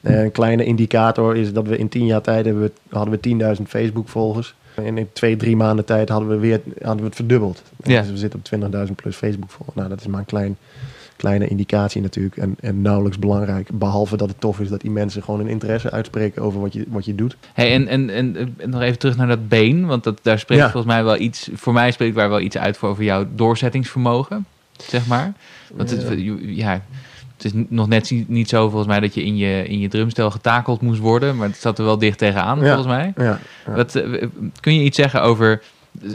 [0.06, 3.64] een kleine indicator is dat we in tien jaar tijd hebben we, hadden we 10.000
[3.68, 4.56] Facebook-volgers.
[4.76, 7.64] En in twee, drie maanden tijd hadden we, weer, hadden we het verdubbeld.
[7.84, 8.02] Ja.
[8.02, 9.76] Dus we zitten op 20.000 plus Facebook-volgers.
[9.76, 10.58] Nou, dat is maar een klein,
[11.16, 12.38] kleine indicatie natuurlijk.
[12.38, 13.70] En, en nauwelijks belangrijk.
[13.74, 16.86] Behalve dat het tof is dat die mensen gewoon een interesse uitspreken over wat je,
[16.88, 17.38] wat je doet.
[17.54, 20.62] Hey, en, en, en, en nog even terug naar dat been, want dat, daar spreekt
[20.62, 20.72] Ja.
[20.72, 24.46] volgens mij wel iets, voor mij spreekt daar wel iets uit voor over jouw doorzettingsvermogen,
[24.78, 25.34] zeg maar.
[25.74, 26.06] Want het,
[26.42, 26.82] ja,
[27.38, 30.32] het is nog net niet zo volgens mij dat je in je, in je drumstel
[30.32, 32.66] getakeld moest worden, maar het zat er wel dicht tegenaan Ja.
[32.66, 33.14] volgens mij.
[33.18, 33.76] Ja, ja.
[33.76, 34.28] Wat, eh,
[34.60, 35.62] kun je iets zeggen over,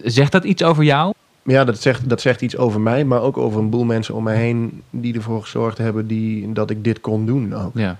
[0.04, 1.12] zegt dat iets over jou?
[1.42, 4.22] Ja, dat zegt, dat zegt iets over mij, maar ook over een boel mensen om
[4.22, 7.70] mij heen die ervoor gezorgd hebben die, dat ik dit kon doen ook.
[7.74, 7.96] Ja,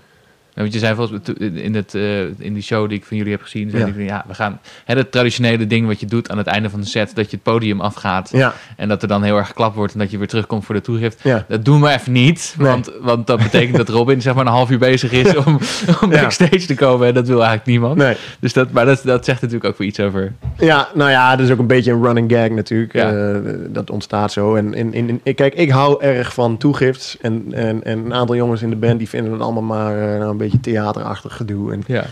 [0.55, 3.41] Want je zei volgens in, het, eh, in die show die ik van jullie heb
[3.41, 3.93] gezien, zei Ja.
[3.93, 6.79] van ja, we gaan hè, het traditionele ding wat je doet aan het einde van
[6.79, 9.75] de set, dat je het podium afgaat Ja, en dat er dan heel erg geklapt
[9.75, 11.19] wordt en dat je weer terugkomt voor de toegift.
[11.23, 11.45] ja.
[11.47, 12.67] Dat doen we even niet, Nee.
[12.67, 15.59] want, want dat betekent dat Robin zeg maar een half uur bezig is om,
[16.01, 17.95] om backstage te komen en dat wil eigenlijk niemand.
[17.97, 18.15] Nee.
[18.39, 20.33] Dus dat, maar dat, dat zegt natuurlijk ook weer iets over.
[20.57, 22.93] Ja, nou ja, dat is ook een beetje een running gag natuurlijk.
[22.93, 23.11] Ja.
[23.33, 23.35] Eh,
[23.69, 24.55] dat ontstaat zo.
[24.55, 27.17] En in, in, in- kijk, ik hou erg van toegifts.
[27.21, 30.19] En, en, en een aantal jongens in de band die vinden het allemaal maar eh,
[30.19, 31.71] nou, beetje theaterachtig gedoe.
[31.73, 32.05] En Ja.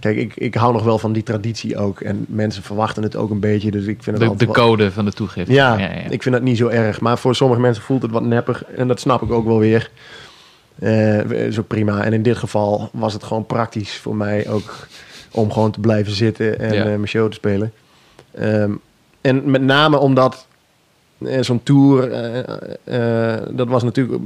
[0.00, 2.00] kijk, ik, ik hou nog wel van die traditie ook.
[2.00, 3.70] En mensen verwachten het ook een beetje.
[3.70, 5.50] Dus ik vind het De, de wel- code van de toegift.
[5.50, 6.08] Ja, ja, ja.
[6.10, 7.00] ik vind dat niet zo erg.
[7.00, 8.62] Maar voor sommige mensen voelt het wat nepper.
[8.76, 9.90] En dat snap ik ook wel weer.
[10.78, 12.04] Eh is ook prima.
[12.04, 14.86] En in dit geval was het gewoon praktisch voor mij ook
[15.30, 16.80] om gewoon te blijven zitten en Ja.
[16.80, 17.72] eh, mijn show te spelen.
[18.34, 18.70] Ehm,
[19.20, 20.40] en met name omdat eh,
[21.40, 24.22] zo'n tour, eh, eh, dat was natuurlijk,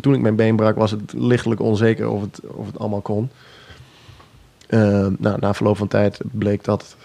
[0.00, 3.30] toen ik mijn been brak, was het lichtelijk onzeker of het, of het allemaal kon.
[5.18, 6.96] Nou, na verloop van tijd bleek dat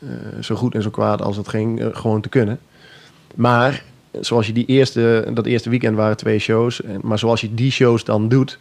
[0.00, 2.58] eh, zo goed en zo kwaad als het ging, eh, gewoon te kunnen.
[3.34, 3.84] Maar
[4.20, 7.70] zoals je die eerste, dat eerste weekend waren twee shows, eh, maar zoals je die
[7.70, 8.58] shows dan doet,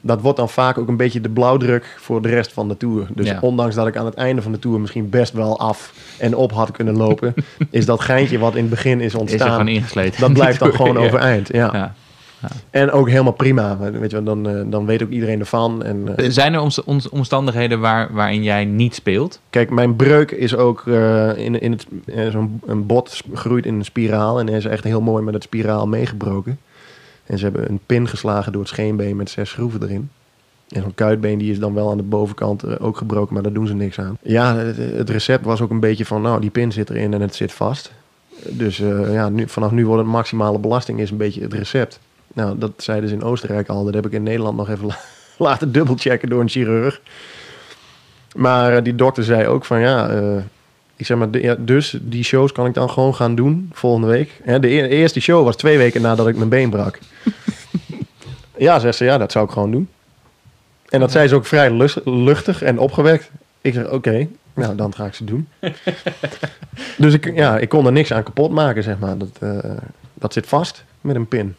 [0.00, 3.06] dat wordt dan vaak ook een beetje de blauwdruk voor de rest van de tour.
[3.14, 3.38] Dus Ja.
[3.40, 6.52] ondanks dat ik aan het einde van de tour misschien best wel af en op
[6.52, 7.34] had kunnen lopen,
[7.70, 10.20] is dat geintje wat in het begin is Is ontstaan, ingesleten.
[10.20, 11.48] dat blijft dan gewoon overeind.
[11.52, 11.70] Ja.
[11.72, 11.94] Ja.
[12.70, 13.78] En ook helemaal prima.
[13.78, 15.82] Weet je, wel, dan, eh, dan weet ook iedereen ervan.
[15.84, 16.70] En, eh, Zijn er
[17.10, 19.40] omstandigheden waar, waarin jij niet speelt?
[19.50, 23.74] Kijk, mijn breuk is ook eh, in, in het, eh, zo'n een bot groeit in
[23.74, 24.38] een spiraal.
[24.40, 26.58] En hij is echt heel mooi met het spiraal meegebroken.
[27.26, 30.10] En ze hebben een pin geslagen door het scheenbeen met zes schroeven erin.
[30.68, 33.52] En zo'n kuitbeen die is dan wel aan de bovenkant eh, ook gebroken, maar daar
[33.52, 34.18] doen ze niks aan.
[34.22, 37.34] Ja, het, recept was ook een beetje van, nou, die pin zit erin en het
[37.34, 37.92] zit vast.
[38.48, 42.00] Dus eh, ja, nu, vanaf nu wordt het maximale belasting is een beetje het recept.
[42.34, 43.84] Nou, dat zeiden ze in Oostenrijk al.
[43.84, 44.98] Dat heb ik in Nederland nog even la-
[45.38, 47.00] laten dubbelchecken door een chirurg.
[48.36, 50.08] Maar eh, die dokter zei ook van ja,
[50.96, 54.06] ik zeg maar, de- ja, dus die shows kan ik dan gewoon gaan doen volgende
[54.06, 54.40] week.
[54.42, 56.98] Hè, de e- eerste show was twee weken nadat ik mijn been brak.
[58.56, 59.88] ja, zegt ze, ja, dat zou ik gewoon doen.
[60.88, 63.30] En dat zei ze ook vrij luchtig en opgewekt.
[63.60, 65.48] Ik zeg, oké, nou dan ga ik ze doen.
[66.98, 69.18] dus ik, ja, ik kon er niks aan kapot maken, zeg maar.
[69.18, 69.70] Dat, eh,
[70.14, 71.54] dat zit vast met een pin.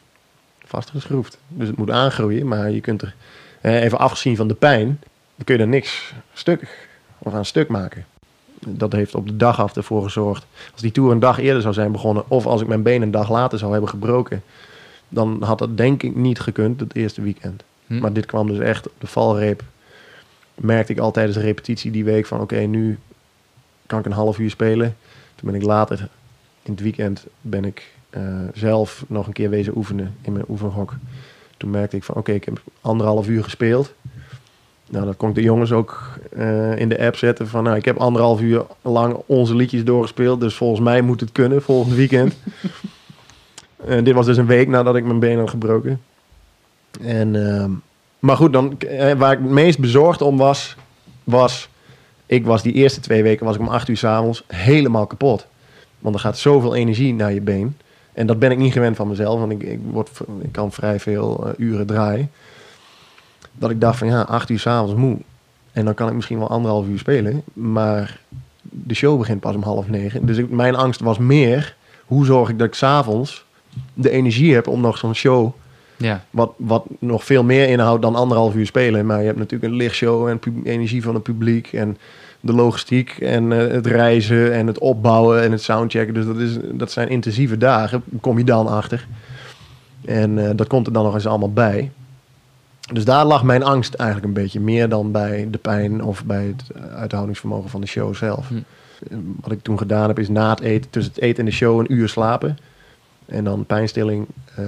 [0.65, 1.37] Vastgeschroefd.
[1.47, 3.15] Dus het moet aangroeien, maar je kunt er,
[3.61, 4.85] eh, even afgezien van de pijn,
[5.35, 8.05] dan kun je er niks stuk of aan stuk maken.
[8.69, 10.45] Dat heeft op de dag af ervoor gezorgd.
[10.71, 13.11] Als die tour een dag eerder zou zijn begonnen, of als ik mijn been een
[13.11, 14.43] dag later zou hebben gebroken,
[15.09, 17.63] dan had dat denk ik niet gekund het eerste weekend.
[17.87, 17.99] Hm.
[17.99, 19.63] Maar dit kwam dus echt op de valreep.
[20.55, 22.99] Merkte ik al tijdens de repetitie die week van oké, nu
[23.85, 24.95] kan ik een half uur spelen.
[25.35, 26.09] Toen ben ik later
[26.63, 30.93] in het weekend ben ik eh, zelf nog een keer wezen oefenen in mijn oefenhok.
[31.57, 33.93] Toen merkte ik van oké, ik heb anderhalf uur gespeeld.
[34.89, 37.85] Nou, dat kon ik de jongens ook eh, in de app zetten van nou, ik
[37.85, 40.39] heb anderhalf uur lang onze liedjes doorgespeeld.
[40.39, 42.33] Dus volgens mij moet het kunnen volgend weekend.
[43.85, 46.01] Eh, dit was dus een week nadat ik mijn been had gebroken.
[47.01, 47.71] En, ehm,
[48.19, 50.75] maar goed, dan, eh, waar ik het meest bezorgd om was,
[51.23, 51.69] was...
[52.25, 55.47] Ik was die eerste twee weken was ik om acht uur s'avonds helemaal kapot.
[55.99, 57.77] Want er gaat zoveel energie naar je been.
[58.13, 60.09] En dat ben ik niet gewend van mezelf, want ik, ik, word,
[60.41, 62.31] ik kan vrij veel uren draaien.
[63.59, 65.17] Dat ik dacht van ja, acht uur s'avonds moe.
[65.71, 67.41] En dan kan ik misschien wel anderhalf uur spelen.
[67.53, 68.19] Maar
[68.61, 70.25] de show begint pas om half negen.
[70.25, 73.45] Dus ik, mijn angst was meer, hoe zorg ik dat ik s'avonds
[73.93, 75.53] de energie heb om nog zo'n show
[75.97, 76.23] Ja.
[76.29, 79.05] wat, wat nog veel meer inhoudt dan anderhalf uur spelen.
[79.05, 81.97] Maar je hebt natuurlijk een lichtshow en energie van het publiek en
[82.39, 86.13] de logistiek en eh, het reizen en het opbouwen en het soundchecken.
[86.13, 89.07] Dus dat, is, dat zijn intensieve dagen, kom je dan achter.
[90.05, 91.91] En eh, dat komt er dan nog eens allemaal bij.
[92.93, 96.45] Dus daar lag mijn angst eigenlijk een beetje meer dan bij de pijn of bij
[96.45, 98.47] het eh, uithoudingsvermogen van de show zelf.
[98.47, 98.55] Hm.
[98.55, 101.55] Eh, Wat ik toen gedaan heb is na het eten, tussen het eten en de
[101.55, 102.57] show een uur slapen.
[103.25, 104.25] En dan pijnstilling
[104.55, 104.65] eh,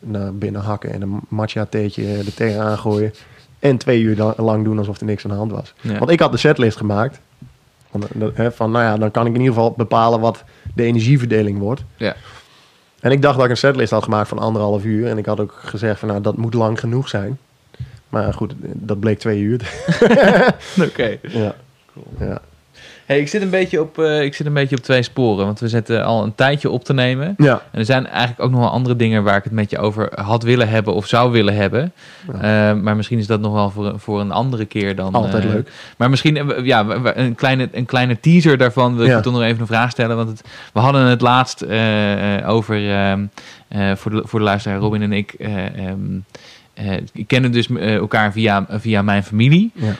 [0.00, 3.12] naar binnen hakken en een matcha theetje er tegenaan gooien.
[3.58, 5.74] En twee uur lang doen alsof er niks aan de hand was.
[5.80, 5.98] Ja.
[5.98, 7.20] Want ik had de setlist gemaakt.
[7.90, 8.02] Van,
[8.34, 10.44] hè, van, nou ja, dan kan ik in ieder geval bepalen wat
[10.74, 11.84] de energieverdeling wordt.
[11.96, 12.16] Ja.
[13.00, 15.08] En ik dacht dat ik een setlist had gemaakt van anderhalf uur.
[15.08, 17.38] En ik had ook gezegd van, nou, dat moet lang genoeg zijn.
[18.08, 19.60] Maar goed, dat bleek twee uur.
[20.88, 21.16] Oké.
[21.28, 21.54] ja.
[22.20, 22.40] Ja.
[23.06, 25.60] Hey, ik, zit een beetje op, eh, ik zit een beetje op twee sporen, want
[25.60, 27.34] we zitten al een tijdje op te nemen.
[27.38, 27.62] ja.
[27.72, 30.20] En er zijn eigenlijk ook nog wel andere dingen waar ik het met je over
[30.20, 31.92] had willen hebben of zou willen hebben.
[32.32, 32.70] Ja.
[32.70, 35.12] Eh, maar misschien is dat nog wel voor, een- voor een andere keer dan.
[35.14, 35.70] Altijd eh, leuk.
[35.96, 39.16] Maar misschien ja, een, kleine, een kleine teaser daarvan wil ik Ja.
[39.16, 40.16] je toch nog even een vraag stellen.
[40.16, 40.42] Want het,
[40.72, 41.64] we hadden het laatst
[42.46, 43.24] over, ehm,
[43.68, 45.88] eh, voor, de, voor de luisteraar Robin en ik, eh, ehm, eh,
[47.12, 49.70] ik kende dus eh, elkaar via, via mijn familie.
[49.74, 49.92] Ja.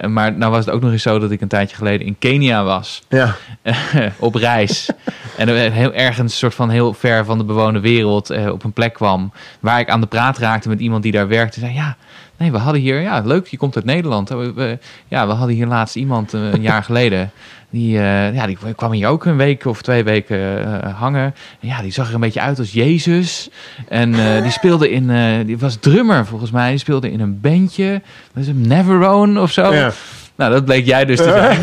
[0.00, 2.16] Eh, maar nou was het ook nog eens zo dat ik een tijdje geleden in
[2.18, 3.02] Kenia was.
[3.08, 3.34] Ja,
[4.18, 4.90] op reis.
[5.36, 8.92] en heel ergens soort van heel ver van de bewoonde wereld eh, op een plek
[8.92, 9.32] kwam.
[9.60, 11.60] Waar ik aan de praat raakte met iemand die daar werkte.
[11.60, 11.96] Zei ja,
[12.36, 14.28] nee, we hadden hier, ja, leuk, je komt uit Nederland.
[14.28, 17.30] We, we- ja, we hadden hier laatst iemand eh, een jaar geleden.
[17.74, 21.34] Die, eh, ja, die kwam hier ook een week of twee weken eh, hangen.
[21.60, 23.50] En ja, die zag er een beetje uit als Jezus.
[23.88, 25.10] En eh, die speelde in,
[25.46, 26.70] die was drummer volgens mij.
[26.70, 28.02] Die speelde in een bandje.
[28.32, 29.74] Dat is een Neverone of zo.
[29.74, 29.92] ja.
[30.36, 31.58] Nou, dat bleek jij dus te zijn.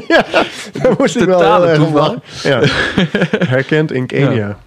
[0.82, 2.22] Daar moest ik wel Totale toeval.
[2.42, 2.60] Ja.
[3.38, 4.58] Herkend in Kenia.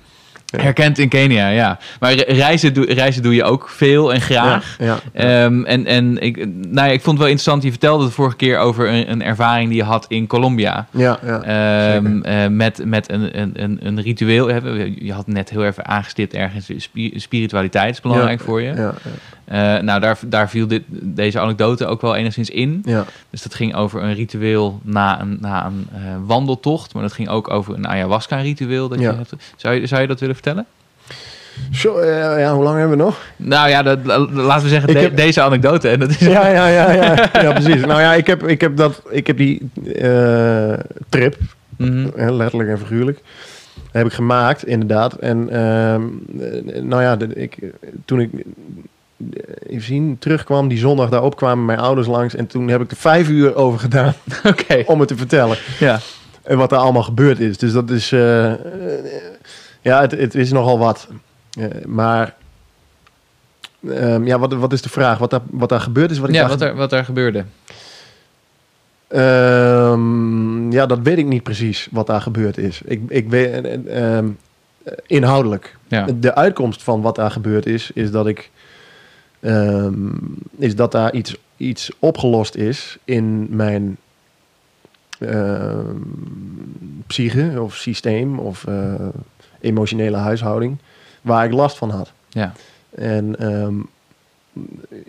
[0.61, 1.77] Herkend in Kenia, ja.
[1.99, 4.75] Maar re- reizen doe, reizen doe je ook veel en graag.
[4.79, 5.43] Ja, ja.
[5.43, 7.63] Ehm, en en ik, nou ja, ik vond het wel interessant.
[7.63, 10.87] Je vertelde de vorige keer over een, een ervaring die je had in Colombia.
[10.91, 11.41] ja, ja.
[11.95, 14.49] Ehm, eh, met met een, een, een, een ritueel.
[14.99, 16.69] Je had net heel even aangestipt ergens.
[16.77, 18.73] spi- Spiritualiteit is belangrijk voor je.
[19.45, 22.81] Eh, nou, daar, daar viel dit, deze anekdote ook wel enigszins in.
[22.85, 23.05] ja.
[23.29, 26.93] Dus dat ging over een ritueel na een, na een eh, wandeltocht.
[26.93, 28.87] Maar dat ging ook over een ayahuasca-ritueel.
[28.87, 29.11] Dat Ja.
[29.11, 29.33] je hebt.
[29.55, 30.65] Zou, je, zou je dat willen vertellen?
[31.71, 33.21] Zo, eh, ja, hoe lang hebben we nog?
[33.35, 35.89] Nou ja, dat, la- laten we zeggen Ik de- heb- deze anekdote.
[35.89, 37.29] En dat is, Ja, ja, ja, ja.
[37.41, 37.81] ja precies.
[37.85, 39.69] Nou ja, ik heb, ik heb, dat, ik heb die
[41.09, 41.37] trip,
[41.77, 42.09] Mhm.
[42.33, 43.19] letterlijk en figuurlijk,
[43.91, 45.13] heb ik gemaakt, inderdaad.
[45.13, 45.95] En eh,
[46.81, 47.57] nou ja, ik,
[48.05, 48.29] toen ik
[49.67, 52.35] even zien, terugkwam, die zondag daarop kwamen mijn ouders langs.
[52.35, 54.13] En toen heb ik er vijf uur over gedaan
[54.85, 55.57] om het te vertellen.
[55.79, 55.99] ja.
[56.43, 57.57] En wat er allemaal gebeurd is.
[57.57, 58.59] Dus dat is, eh, eh,
[59.81, 61.07] ja, het, het is nogal wat.
[61.59, 62.35] Eh, maar,
[63.89, 65.17] ehm, ja, wat, wat is de vraag?
[65.17, 66.17] Wat daar, wat daar gebeurd is?
[66.17, 67.45] Wat ik ja daar wat, er, wat er gebeurde.
[69.07, 72.81] Ehm, ja, dat weet ik niet precies wat daar gebeurd is.
[72.85, 74.27] Ik, ik weet, eh, ehm,
[75.07, 75.77] inhoudelijk.
[75.87, 76.07] Ja.
[76.19, 78.51] De uitkomst van wat daar gebeurd is, is dat ik,
[79.45, 80.09] ehm,
[80.57, 83.97] is dat daar iets, iets opgelost is in mijn
[85.19, 85.95] ehm,
[87.07, 89.07] psyche of systeem of eh,
[89.59, 90.77] emotionele huishouding,
[91.21, 92.11] waar ik last van had.
[92.29, 92.53] Ja.
[92.89, 93.75] En ehm,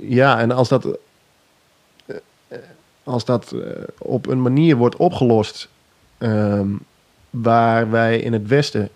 [0.01, 0.99] ja, en als dat,
[2.07, 2.17] eh,
[3.05, 3.61] als dat eh,
[3.99, 5.69] op een manier wordt opgelost
[7.31, 8.89] waar wij in het Westen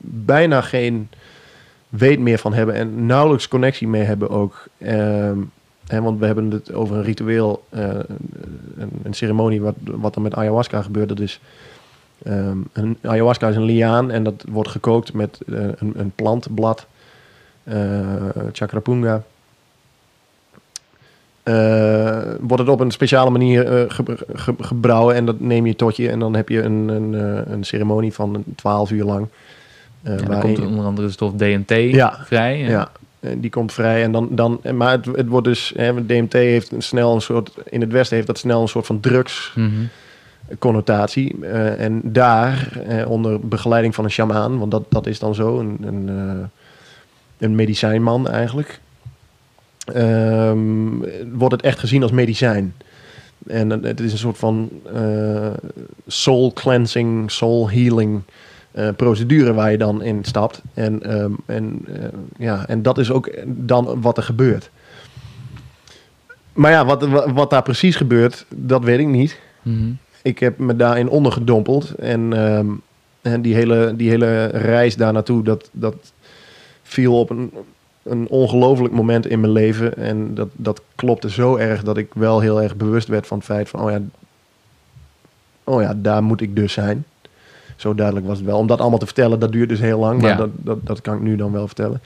[0.00, 1.08] bijna geen
[1.88, 4.64] weet meer van hebben en nauwelijks connectie mee hebben ook.
[4.78, 5.38] Ehm,
[5.86, 7.88] hè, want we hebben het over een ritueel, eh,
[8.76, 11.08] een, een ceremonie wat, wat er met ayahuasca gebeurt.
[11.08, 11.40] Dat is,
[12.22, 16.86] ehm, een, ayahuasca is een liaan en dat wordt gekookt met eh, een, een plantblad,
[17.64, 19.22] eh chakrapunga.
[22.40, 26.10] Wordt het op een speciale manier ge- ge- gebrouwen en dat neem je tot je
[26.10, 27.12] en dan heb je een, een,
[27.52, 29.28] een ceremonie van 12 uur lang.
[30.06, 32.18] Eh, waarin komt onder andere de stof DMT Ja.
[32.24, 32.64] vrij.
[32.64, 32.88] En- ja,
[33.20, 34.02] en die komt vrij.
[34.02, 37.50] En dan, dan, maar het, het wordt dus, hè, DMT heeft een snel een soort,
[37.64, 41.34] in het Westen heeft dat snel een soort van drugsconnotatie.
[41.36, 41.44] Mhm.
[41.44, 45.58] Eh, en daar, eh, onder begeleiding van een shamaan, want dat, dat is dan zo,
[45.58, 46.44] een, een, eh,
[47.38, 48.80] een medicijnman eigenlijk,
[49.94, 50.88] ehm,
[51.32, 52.74] wordt het echt gezien als medicijn.
[53.46, 55.50] En het- het is een soort van eh,
[56.06, 58.20] soul cleansing, soul healing
[58.76, 60.62] eh, procedure waar je dan in stapt.
[60.74, 62.08] En, ehm, en, eh,
[62.38, 64.70] ja, en dat is ook dan wat er gebeurt.
[66.52, 69.40] Maar ja, wat, wat, daar precies gebeurt, dat weet ik niet.
[69.62, 69.92] Mhm.
[70.22, 71.94] Ik heb me daarin ondergedompeld.
[71.94, 72.66] En, ehm,
[73.22, 75.96] en die, hele, die hele reis daar naartoe, dat, dat
[76.82, 77.50] viel op een,
[78.02, 79.96] een ongelooflijk moment in mijn leven.
[79.96, 83.46] En dat, dat klopte zo erg dat ik wel heel erg bewust werd van het
[83.46, 83.80] feit van...
[83.80, 84.00] Oh ja,
[85.64, 87.04] oh ja, daar moet ik dus zijn.
[87.76, 88.58] Zo duidelijk was het wel.
[88.58, 90.20] Om dat allemaal te vertellen, dat duurt dus heel lang.
[90.20, 90.36] Maar Ja.
[90.36, 92.00] dat, dat, dat kan ik nu dan wel vertellen.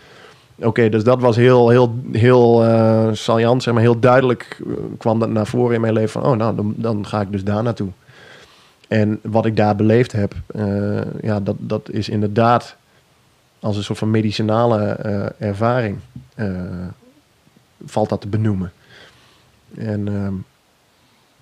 [0.57, 3.83] Oké, dus dat was heel, heel, heel eh saillant, zeg maar.
[3.83, 6.21] Heel duidelijk eh, kwam dat naar voren in mijn leven.
[6.21, 7.89] Van, oh, nou, dan, dan ga ik dus daar naartoe.
[8.89, 12.77] En wat ik daar beleefd heb, eh, ja, dat, dat is inderdaad
[13.61, 14.79] als een soort van medicinale
[15.39, 15.99] ervaring
[17.85, 18.73] valt dat te benoemen.
[19.77, 20.35] En ehm,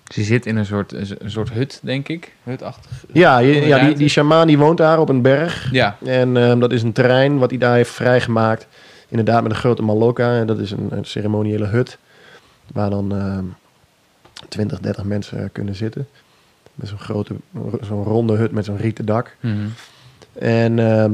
[0.09, 2.33] Dus je zit in een soort, een soort hut, denk ik.
[2.43, 2.91] Hutachtig.
[3.13, 5.71] ja, je- ja die, die shamaan die woont daar op een berg.
[5.71, 5.97] Ja.
[6.05, 8.67] En ehm, dat is een terrein wat hij daar heeft vrijgemaakt.
[9.07, 10.37] Inderdaad met een grote maloka.
[10.39, 11.97] En dat is een, een ceremoniële hut.
[12.73, 13.43] Waar dan ehm
[14.49, 16.07] 20, 30 mensen kunnen zitten.
[16.75, 17.35] Met zo'n grote,
[17.81, 19.35] zo'n ronde hut met zo'n rieten dak.
[19.39, 19.55] Mhm.
[20.33, 21.13] En ehm,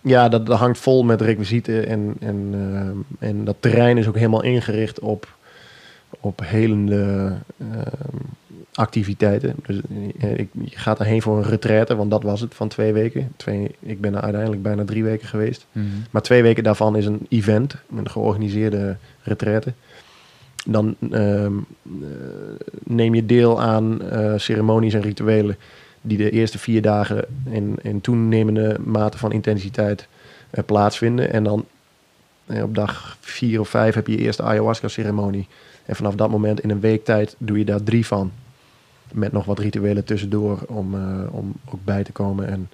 [0.00, 1.86] ja, dat, dat hangt vol met requisieten.
[1.86, 5.35] En, en, ehm, en dat terrein is ook helemaal ingericht op,
[6.20, 8.16] op helende ehm,
[8.76, 9.54] activiteiten.
[9.66, 9.80] Dus
[10.18, 13.32] eh, ik, je gaat erheen voor een retraite, want dat was het van twee weken.
[13.36, 15.66] Twee, ik ben er uiteindelijk bijna drie weken geweest.
[15.72, 15.86] Mhm.
[16.10, 19.72] Maar twee weken daarvan is een event, een georganiseerde retraite.
[20.66, 21.52] Dan ehm,
[21.82, 21.90] eh,
[22.84, 25.56] neem je deel aan eh, ceremonies en rituelen
[26.00, 30.08] die de eerste vier dagen in, in toenemende mate van intensiteit
[30.66, 31.32] plaatsvinden.
[31.32, 31.64] En dan
[32.46, 35.46] op dag vier of vijf heb je je eerste ayahuasca-ceremonie.
[35.86, 38.32] En vanaf dat moment in een week tijd doe je daar drie van.
[39.12, 42.70] Met nog wat rituelen tussendoor om, eh, om ook bij te komen en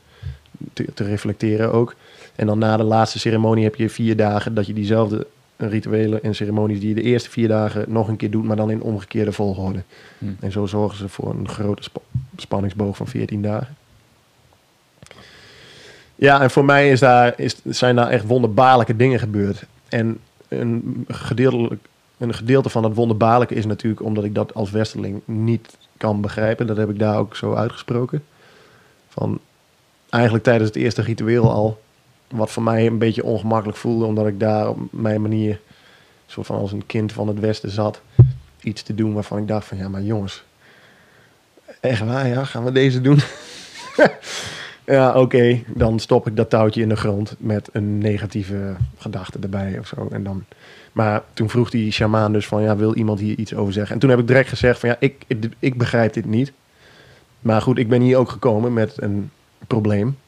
[0.72, 1.94] te, te reflecteren ook.
[2.34, 5.26] En dan na de laatste ceremonie heb je vier dagen dat je diezelfde
[5.56, 8.70] rituelen en ceremonies die je de eerste vier dagen nog een keer doet, maar dan
[8.70, 9.82] in omgekeerde volgorde.
[10.18, 10.26] Hm.
[10.40, 12.00] En zo zorgen ze voor een grote spa-
[12.36, 13.76] spanningsboog van 14 dagen.
[16.14, 19.64] Ja, en voor mij is daar, is, zijn daar echt wonderbaarlijke dingen gebeurd.
[19.88, 20.18] En
[20.48, 21.88] een, gedeeltelijk,
[22.22, 26.66] een gedeelte van dat wonderbaarlijke is natuurlijk omdat ik dat als westerling niet kan begrijpen.
[26.66, 28.24] Dat heb ik daar ook zo uitgesproken.
[29.08, 29.40] Van
[30.10, 31.80] eigenlijk tijdens het eerste ritueel al.
[32.28, 35.60] Wat voor mij een beetje ongemakkelijk voelde, omdat ik daar op mijn manier,
[36.26, 38.00] soort van als een kind van het Westen zat,
[38.60, 40.44] iets te doen waarvan ik dacht van ja, maar jongens,
[41.80, 43.18] echt waar, ja, gaan we deze doen?
[44.84, 49.78] ja, oké, dan stop ik dat touwtje in de grond met een negatieve gedachte erbij
[49.78, 50.08] of zo.
[50.10, 50.44] En dan,
[50.92, 53.94] maar toen vroeg die shamaan dus van ja, wil iemand hier iets over zeggen?
[53.94, 55.24] En toen heb ik direct gezegd van ja, ik,
[55.58, 56.52] ik, begrijp dit niet.
[57.40, 59.30] Maar goed, ik ben hier ook gekomen met een
[59.66, 60.18] probleem.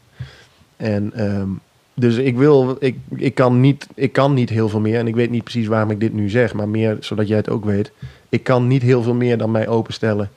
[0.76, 1.48] En ehm,
[1.94, 4.98] dus ik wil, ik, ik, kan niet, ik kan niet heel veel meer.
[4.98, 7.50] En ik weet niet precies waarom ik dit nu zeg, maar meer zodat jij het
[7.50, 7.92] ook weet.
[8.28, 10.30] Ik kan niet heel veel meer dan mij openstellen.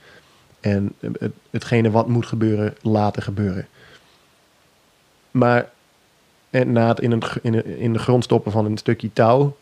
[0.60, 3.68] En het, hetgene wat moet gebeuren, laten gebeuren.
[5.32, 5.70] Maar
[6.50, 9.56] na het in, een, in, in de grond stoppen van een stukje touw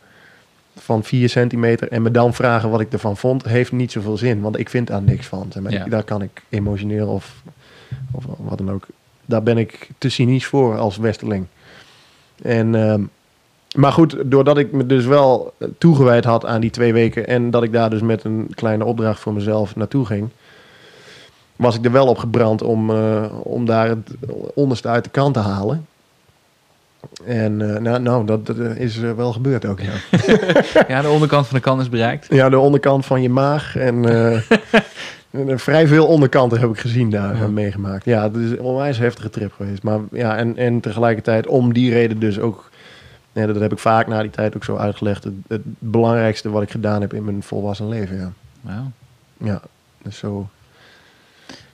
[0.75, 4.41] van 4 centimeter en me dan vragen wat ik ervan vond, heeft niet zoveel zin.
[4.41, 5.45] Want ik vind daar niks van.
[5.49, 5.85] Zeg maar Ja.
[5.85, 7.41] ik- daar kan ik emotioneel of,
[8.11, 8.85] of wat dan ook.
[9.25, 11.45] Daar ben ik te cynisch voor als westerling.
[12.41, 13.01] En, ehm,
[13.75, 17.51] maar goed, doordat ik me dus wel eh, toegewijd had aan die twee weken en
[17.51, 20.29] dat ik daar dus met een kleine opdracht voor mezelf naartoe ging,
[21.55, 24.09] was ik er wel op gebrand om, eh, om daar het
[24.53, 25.85] onderste uit de kant te halen.
[27.25, 29.91] En eh, nou, nou, dat, dat is eh, wel gebeurd ook, ja.
[30.87, 32.27] Ja, de onderkant van de kan is bereikt.
[32.29, 34.35] Ja, de onderkant van je maag en eh,
[35.31, 37.47] eh, vrij veel onderkanten heb ik gezien daar Ja.
[37.47, 38.05] meegemaakt.
[38.05, 39.83] Ja, het is een onwijs heftige trip geweest.
[39.83, 42.69] Maar ja, en, en tegelijkertijd om die reden dus ook,
[43.31, 46.61] ja, dat heb ik vaak na die tijd ook zo uitgelegd, het, het belangrijkste wat
[46.61, 48.17] ik gedaan heb in mijn volwassen leven.
[48.17, 48.91] Ja, Wauw.
[49.37, 49.61] ja
[50.01, 50.47] dus zo.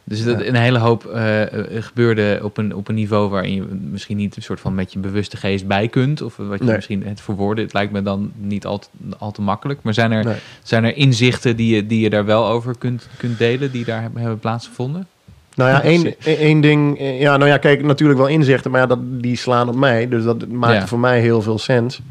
[0.03, 1.41] Dus dat een hele hoop eh,
[1.79, 3.61] gebeurde op een, op een niveau waarin je
[3.91, 6.21] misschien niet een soort van met je bewuste geest bij kunt.
[6.21, 6.75] Of wat je Nee.
[6.75, 7.63] misschien het verwoorden.
[7.63, 8.87] Het lijkt me dan niet al te,
[9.17, 9.79] al te makkelijk.
[9.81, 10.35] Maar zijn er, Nee.
[10.63, 14.01] zijn er inzichten die je, die je daar wel over kunt, kunt delen, die daar
[14.01, 15.07] hebben, hebben plaatsgevonden?
[15.55, 16.99] Nou ja, één, één ding.
[16.99, 20.07] eh, Ja, nou ja, kijk, natuurlijk wel inzichten, maar ja, dat, die slaan op mij.
[20.07, 20.87] Dus dat maakt Ja.
[20.87, 22.01] voor mij heel veel sens.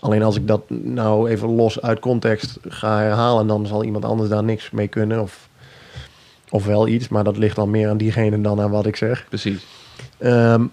[0.00, 4.28] Alleen als ik dat nou even los uit context ga herhalen, dan zal iemand anders
[4.28, 5.20] daar niks mee kunnen.
[5.20, 5.48] Of,
[6.52, 9.26] of wel iets, maar dat ligt dan meer aan diegene dan aan wat ik zeg.
[9.28, 9.66] Precies.
[10.18, 10.64] Ehm,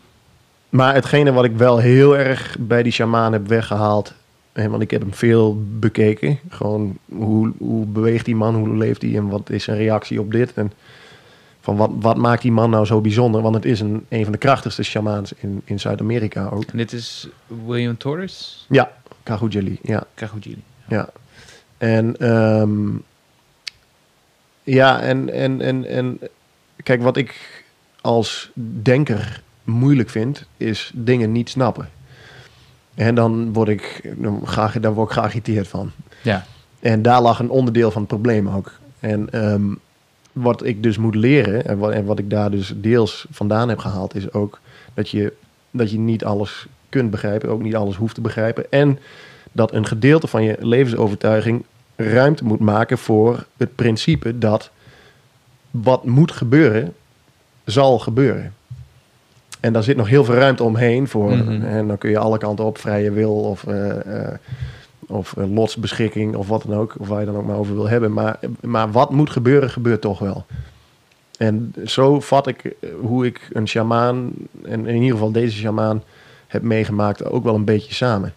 [0.69, 4.14] maar hetgene wat ik wel heel erg bij die shamaan heb weggehaald.
[4.53, 6.39] Want ik heb hem veel bekeken.
[6.49, 10.31] Gewoon hoe, hoe beweegt die man, hoe leeft hij en wat is zijn reactie op
[10.31, 10.53] dit.
[10.53, 10.72] En
[11.61, 13.41] van wat, wat maakt die man nou zo bijzonder?
[13.41, 16.64] Want het is een, een van de krachtigste shamaans in, in Zuid-Amerika ook.
[16.64, 17.27] En dit is
[17.65, 18.65] William Torres?
[18.69, 18.91] Ja,
[19.23, 19.80] Kahujali.
[19.81, 20.61] Ja, Kagujili.
[20.88, 21.10] ja.
[21.77, 22.88] En ehm,
[24.70, 26.20] ja, en, en, en, en
[26.84, 27.64] kijk, wat ik
[28.02, 28.52] als
[28.82, 31.90] denker moeilijk vind, is dingen niet snappen.
[32.96, 35.91] En dan word ik, dan ga, daar word ik geagiteerd van.
[36.22, 36.46] Ja.
[36.80, 38.72] En daar lag een onderdeel van het probleem ook.
[39.00, 39.74] En ehm,
[40.32, 43.78] wat ik dus moet leren, en wat, en wat ik daar dus deels vandaan heb
[43.78, 44.60] gehaald, is ook
[44.94, 45.34] dat je,
[45.72, 48.72] dat je niet alles kunt begrijpen, ook niet alles hoeft te begrijpen.
[48.72, 49.00] En
[49.52, 51.64] dat een gedeelte van je levensovertuiging
[51.99, 54.69] ruimte moet maken voor het principe dat
[55.71, 56.93] wat moet gebeuren,
[57.65, 58.53] zal gebeuren.
[59.59, 61.35] En daar zit nog heel veel ruimte omheen voor.
[61.35, 61.61] Mhm.
[61.61, 64.34] En dan kun je alle kanten op, vrije wil of, eh, eh,
[65.07, 66.95] of eh, lotsbeschikking of wat dan ook.
[66.99, 68.13] Of waar je dan ook maar over wil hebben.
[68.13, 70.45] Maar, maar wat moet gebeuren, gebeurt toch wel.
[71.38, 74.31] En zo vat ik hoe ik een shamaan,
[74.63, 76.03] en in ieder geval deze shamaan,
[76.47, 78.34] heb meegemaakt, ook wel een beetje samen.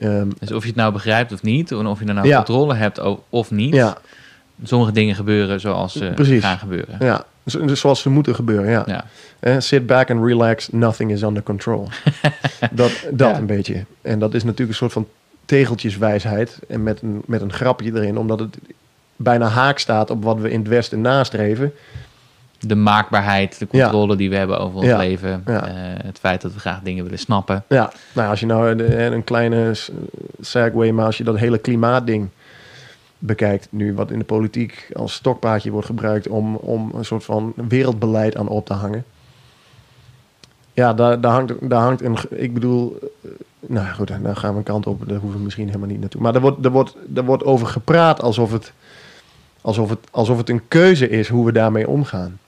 [0.00, 2.36] Ehm, Dus of je het nou begrijpt of niet, en of je er nou Ja.
[2.36, 3.00] controle hebt
[3.30, 3.74] of niet.
[3.74, 3.96] ja,
[4.62, 6.42] Sommige dingen gebeuren zoals ze Precies.
[6.42, 6.96] gaan gebeuren.
[7.00, 8.82] ja, dus zoals ze moeten gebeuren, ja.
[8.86, 9.04] Ja.
[9.40, 11.88] Eh, sit back and relax, nothing is under control.
[12.70, 13.38] dat dat Ja.
[13.38, 13.84] een beetje.
[14.02, 15.06] En dat is natuurlijk een soort van
[15.44, 16.58] tegeltjeswijsheid.
[16.68, 18.58] En met een, met een grapje erin, omdat het
[19.16, 21.72] bijna haak staat op wat we in het Westen nastreven.
[22.68, 23.82] De maakbaarheid, de Ja.
[23.82, 24.96] controle die we hebben over ons Ja.
[24.96, 25.42] leven.
[25.46, 25.66] Ja.
[25.66, 25.74] eh,
[26.04, 27.64] het feit dat we graag dingen willen snappen.
[27.68, 29.90] Ja, nou als je nou een kleine s-
[30.40, 32.28] segue, maar als je dat hele klimaatding
[33.18, 37.52] bekijkt nu, wat in de politiek als stokpaardje wordt gebruikt om, om een soort van
[37.68, 39.04] wereldbeleid aan op te hangen.
[40.72, 43.30] Ja, daar, daar, hangt, daar hangt een, ik bedoel, eh,
[43.60, 46.20] nou goed, daar gaan we een kant op, daar hoeven we misschien helemaal niet naartoe.
[46.20, 48.72] Maar er wordt, er wordt, er wordt over gepraat alsof het,
[49.60, 52.38] alsof, het, alsof het een keuze is hoe we daarmee omgaan.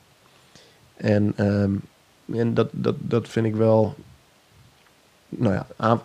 [0.97, 1.73] En, ehm,
[2.33, 3.95] en dat, dat, dat vind ik wel,
[5.29, 6.01] nou ja, aan-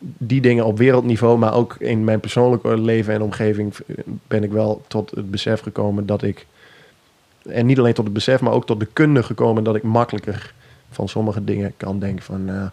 [0.00, 3.96] die dingen op wereldniveau, maar ook in mijn persoonlijke leven en omgeving eh,
[4.26, 6.46] ben ik wel tot het besef gekomen dat ik,
[7.42, 10.54] en niet alleen tot het besef, maar ook tot de kunde gekomen dat ik makkelijker
[10.90, 12.68] van sommige dingen kan denken van, nou,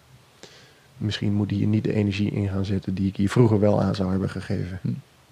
[0.97, 3.95] misschien moet hier niet de energie in gaan zitten die ik hier vroeger wel aan
[3.95, 4.79] zou hebben gegeven.
[4.81, 4.87] Hm.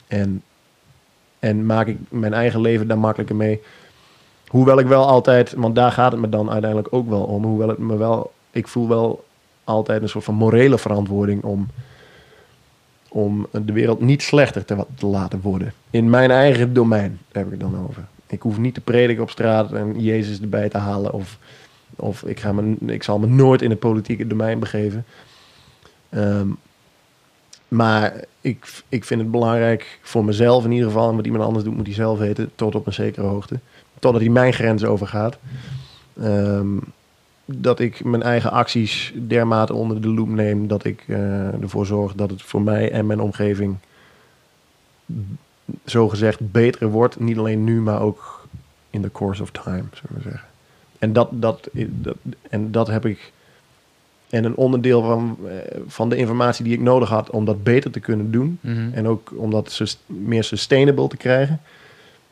[0.07, 0.43] En,
[1.39, 3.61] en maak ik mijn eigen leven daar makkelijker mee.
[4.49, 7.67] Hoewel ik wel altijd, want daar gaat het me dan uiteindelijk ook wel om, hoewel
[7.67, 9.25] het me wel, ik voel wel
[9.63, 11.67] altijd een soort van morele verantwoording om,
[13.09, 15.73] om de wereld niet slechter te, te laten worden.
[15.89, 18.05] In mijn eigen domein heb ik het dan over.
[18.27, 21.13] Ik hoef niet te prediken op straat en Jezus erbij te halen.
[21.13, 21.37] Of,
[21.95, 25.05] of ik, ga me, ik zal me nooit in het politieke domein begeven.
[26.09, 26.47] Ehm,
[27.67, 31.09] maar ik, ik vind het belangrijk voor mezelf in ieder geval.
[31.09, 32.51] En wat iemand anders doet, moet hij zelf weten.
[32.55, 33.59] Tot op een zekere hoogte.
[33.99, 35.37] Totdat hij mijn grens overgaat.
[36.21, 36.77] Ehm,
[37.45, 42.13] dat ik mijn eigen acties dermate onder de loep neem dat ik eh, ervoor zorg
[42.13, 43.75] dat het voor mij en mijn omgeving
[45.85, 47.19] zogezegd beter wordt.
[47.19, 48.47] Niet alleen nu, maar ook
[48.89, 50.47] in the course of time, zullen we zeggen.
[50.99, 52.15] En dat, dat, dat,
[52.49, 53.31] en dat heb ik.
[54.29, 57.91] En een onderdeel van, eh, van de informatie die ik nodig had om dat beter
[57.91, 58.57] te kunnen doen.
[58.61, 58.89] Mhm.
[58.93, 61.61] En ook om dat meer sustainable te krijgen.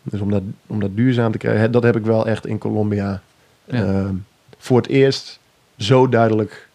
[0.10, 1.72] Dus om dat, om dat duurzaam te krijgen.
[1.72, 3.22] Dat heb ik wel echt in Colombia
[3.66, 3.84] Ja.
[3.84, 4.14] ehm,
[4.58, 5.40] voor het eerst
[5.78, 6.68] zo duidelijk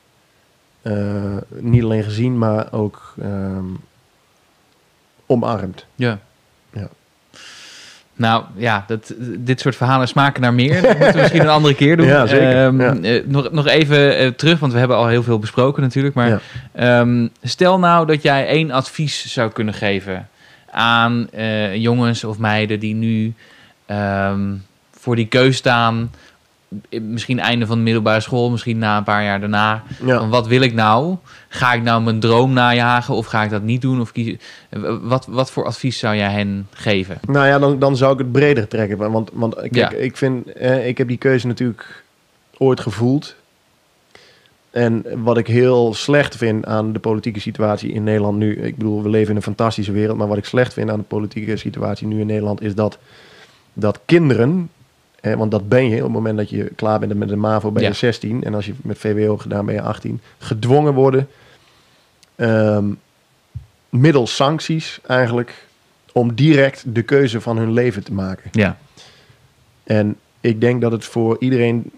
[0.82, 3.64] eh, niet alleen gezien, maar ook ehm,
[5.26, 5.86] omarmd.
[5.94, 6.18] Ja.
[6.72, 6.88] Ja.
[8.14, 10.82] Nou ja, dat, dit soort verhalen smaken naar meer.
[10.82, 12.06] Dat moeten we misschien een andere keer doen.
[12.06, 12.64] Ja, zeker.
[12.66, 12.96] Ehm, Ja.
[12.96, 16.14] eh, nog, nog even eh, terug, want we hebben al heel veel besproken natuurlijk.
[16.14, 16.40] Maar
[16.74, 17.06] Ja.
[17.42, 20.28] stel nou dat jij één advies zou kunnen geven
[20.72, 23.34] aan eh, jongens of meiden die nu
[23.86, 24.40] ehm,
[24.90, 26.10] voor die keus staan.
[26.88, 29.82] eh, Misschien einde van de middelbare school, misschien na een paar jaar daarna.
[30.04, 30.18] Ja.
[30.18, 31.16] Van wat wil ik nou?
[31.48, 34.00] Ga ik nou mijn droom najagen of ga ik dat niet doen?
[34.00, 34.40] Of kiezen?
[34.68, 37.18] Eh, Wat, wat voor advies zou jij hen geven?
[37.28, 39.10] Nou ja, dan, dan zou ik het breder trekken.
[39.12, 39.90] Want, want kijk, Ja.
[39.90, 42.02] ik vind, eh, ik heb die keuze natuurlijk
[42.56, 43.34] ooit gevoeld.
[44.72, 48.56] En wat ik heel slecht vind aan de politieke situatie in Nederland nu.
[48.56, 50.16] Ik bedoel, we leven in een fantastische wereld.
[50.18, 52.98] Maar wat ik slecht vind aan de politieke situatie nu in Nederland is dat,
[53.72, 54.70] dat kinderen.
[55.20, 57.70] eh, want dat ben je op het moment dat je klaar bent met de MAVO,
[57.70, 57.94] ben je Ja.
[57.94, 58.44] 16.
[58.44, 60.20] En als je met VWO gedaan ben je 18.
[60.38, 61.28] Gedwongen worden.
[62.36, 62.84] ehm,
[63.88, 65.66] middels sancties eigenlijk.
[66.12, 68.50] Om direct de keuze van hun leven te maken.
[68.52, 68.78] Ja,
[69.84, 71.90] En ik denk dat het voor iedereen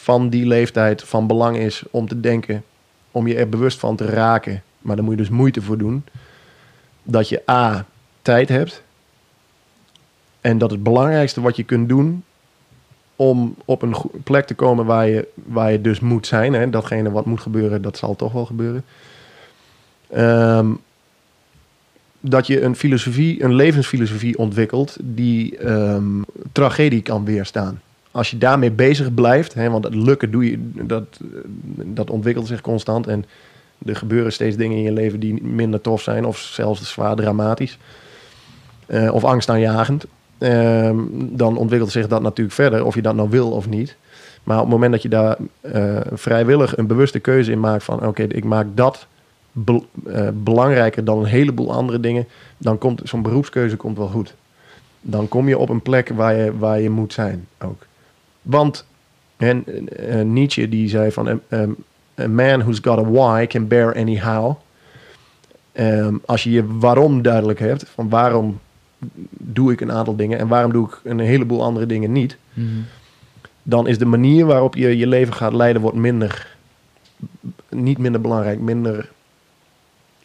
[0.00, 2.64] van die leeftijd van belang is om te denken,
[3.10, 6.04] om je er bewust van te raken, maar daar moet je dus moeite voor doen,
[7.02, 7.86] dat je A,
[8.22, 8.82] tijd hebt
[10.40, 12.24] en dat het belangrijkste wat je kunt doen
[13.16, 17.10] om op een plek te komen waar je, waar je dus moet zijn, hè, datgene
[17.10, 18.84] wat moet gebeuren, dat zal toch wel gebeuren,
[20.10, 20.70] Ehm,
[22.20, 26.22] dat je een filosofie, een levensfilosofie ontwikkelt die ehm,
[26.52, 27.80] tragedie kan weerstaan.
[28.10, 31.20] Als je daarmee bezig blijft, hè, want het lukken doe je, dat,
[31.84, 33.24] dat ontwikkelt zich constant en
[33.86, 37.78] er gebeuren steeds dingen in je leven die minder tof zijn of zelfs zwaar dramatisch
[38.86, 40.04] eh, of angstaanjagend.
[40.38, 43.96] Ehm, dan ontwikkelt zich dat natuurlijk verder, of je dat nou wil of niet.
[44.42, 48.06] Maar op het moment dat je daar eh, vrijwillig een bewuste keuze in maakt van
[48.06, 49.06] oké, ik maak dat
[49.64, 52.26] eh, belangrijker dan een heleboel andere dingen,
[52.58, 54.34] dan komt zo'n beroepskeuze komt wel goed.
[55.00, 57.86] Dan kom je op een plek waar je, waar je moet zijn ook.
[58.42, 58.86] Want
[59.36, 59.64] en,
[60.32, 61.76] Nietzsche die zei van um,
[62.18, 64.56] a man who's got a why can bear any how.
[65.72, 68.60] Ehm, als je je waarom duidelijk hebt, van waarom
[69.30, 72.36] doe ik een aantal dingen en waarom doe ik een heleboel andere dingen niet,
[73.62, 76.56] dan is de manier waarop je je leven gaat leiden wordt minder,
[77.68, 79.08] niet minder belangrijk, minder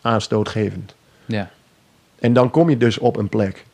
[0.02, 0.96] aanstootgevend.
[1.26, 1.52] ja,
[2.20, 3.66] En dan kom je dus op een plek.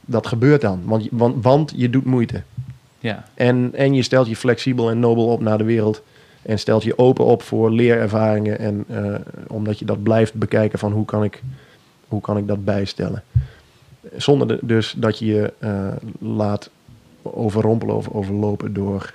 [0.00, 2.42] Dat gebeurt dan, want, want, want je doet moeite.
[3.00, 6.02] Ja, En, en je stelt je flexibel en nobel op naar de wereld.
[6.42, 8.58] En stelt je open op voor leerervaringen.
[8.58, 9.14] En eh,
[9.48, 11.42] omdat je dat blijft bekijken van hoe kan ik,
[12.08, 13.22] hoe kan ik dat bijstellen.
[14.16, 15.86] Zonder de- dus dat je je eh,
[16.18, 16.70] laat
[17.22, 19.12] overrompelen of overlopen door,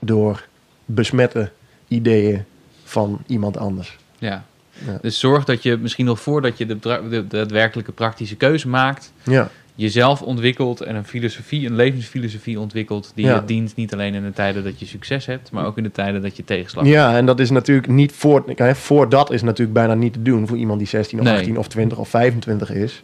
[0.00, 0.46] door
[0.84, 1.50] besmette
[1.88, 2.44] ideeën
[2.84, 3.98] van iemand anders.
[4.18, 4.44] Ja.
[4.86, 4.98] Ja.
[5.02, 9.12] Dus zorg dat je misschien nog voordat je de, de, de daadwerkelijke praktische keuze maakt,
[9.24, 13.34] Ja, jezelf ontwikkelt en een filosofie, een levensfilosofie ontwikkelt die Ja.
[13.34, 15.92] je dient niet alleen in de tijden dat je succes hebt, maar ook in de
[15.92, 16.96] tijden dat je tegenslag hebt.
[16.96, 18.44] ja en dat is natuurlijk niet voor,
[18.74, 21.36] voor dat is natuurlijk bijna niet te doen voor iemand die 16 of Nee.
[21.36, 23.02] 18 of 20 of 25 is.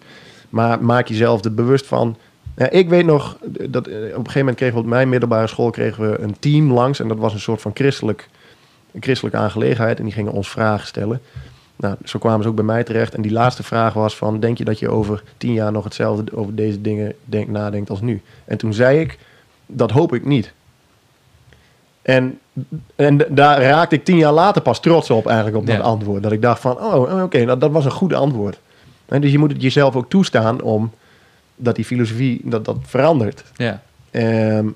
[0.48, 2.16] Maar maak jezelf er bewust van.
[2.56, 3.38] Ja, ik weet nog
[3.68, 6.36] dat eh, op een gegeven moment kregen we op mijn middelbare school kregen we een
[6.38, 8.28] team langs en dat was een soort van christelijk,
[8.92, 11.20] een christelijke aangelegenheid en die gingen ons vragen stellen.
[11.80, 14.58] Nou, zo kwamen ze ook bij mij terecht en die laatste vraag was van denk
[14.58, 18.22] je dat je over tien jaar nog hetzelfde over deze dingen denk, nadenkt als nu?
[18.44, 19.18] En toen zei ik
[19.66, 20.52] dat hoop ik niet.
[22.02, 22.38] En,
[22.96, 25.82] en daar raakte ik tien jaar later pas trots op eigenlijk op dat Ja.
[25.82, 26.22] antwoord.
[26.22, 28.58] Dat ik dacht van, oh oké, dat, dat was een goed antwoord.
[29.06, 30.90] En dus je moet het jezelf ook toestaan om
[31.56, 33.44] dat die filosofie dat dat verandert.
[33.56, 33.82] Ja.
[34.10, 34.66] Ehm,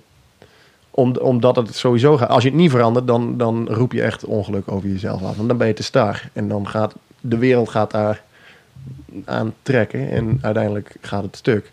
[0.95, 2.29] om, omdat het sowieso gaat.
[2.29, 5.37] Als je het niet verandert, dan, dan roep je echt ongeluk over jezelf af.
[5.37, 6.29] Want dan ben je te star.
[6.33, 8.23] En dan gaat de wereld gaat daar
[9.25, 10.11] aan trekken.
[10.11, 11.73] En uiteindelijk gaat het stuk.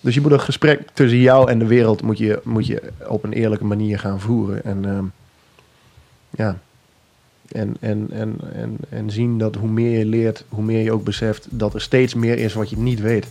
[0.00, 3.24] Dus je moet een gesprek tussen jou en de wereld moet je, moet je op
[3.24, 4.64] een eerlijke manier gaan voeren.
[4.64, 5.04] En ehm,
[6.30, 6.58] ja.
[7.48, 11.04] En, en, en, en, en zien dat hoe meer je leert, hoe meer je ook
[11.04, 13.26] beseft dat er steeds meer is wat je niet weet.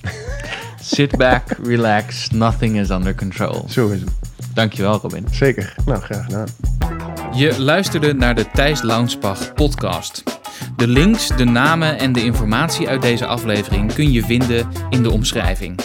[0.82, 3.64] Sit back, relax, nothing is under control.
[3.68, 4.10] Zo is het.
[4.54, 5.26] Dankjewel Robin.
[5.30, 5.74] Zeker.
[5.84, 6.46] Nou, graag gedaan.
[7.34, 10.22] Je luisterde naar de Thijs Launsbach podcast.
[10.76, 15.10] De links, de namen en de informatie uit deze aflevering kun je vinden in de
[15.10, 15.80] omschrijving.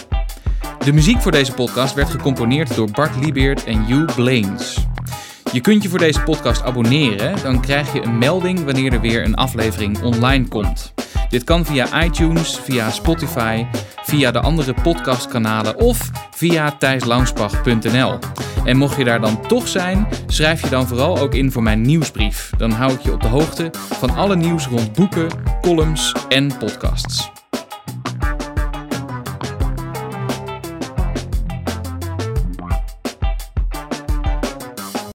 [0.84, 4.86] De muziek voor deze podcast werd gecomponeerd door Bart Liebeert en Hugh Blaines.
[5.52, 9.24] Je kunt je voor deze podcast abonneren, dan krijg je een melding wanneer er weer
[9.24, 10.94] een aflevering online komt.
[11.28, 13.66] Dit kan via iTunes, via Spotify,
[14.02, 18.18] via de andere podcastkanalen of via thijslaunsbach.nl.
[18.64, 21.80] En mocht je daar dan toch zijn, schrijf je dan vooral ook in voor mijn
[21.80, 22.50] nieuwsbrief.
[22.58, 25.28] Dan hou ik je op de hoogte van alle nieuws rond boeken,
[25.60, 27.35] columns en podcasts.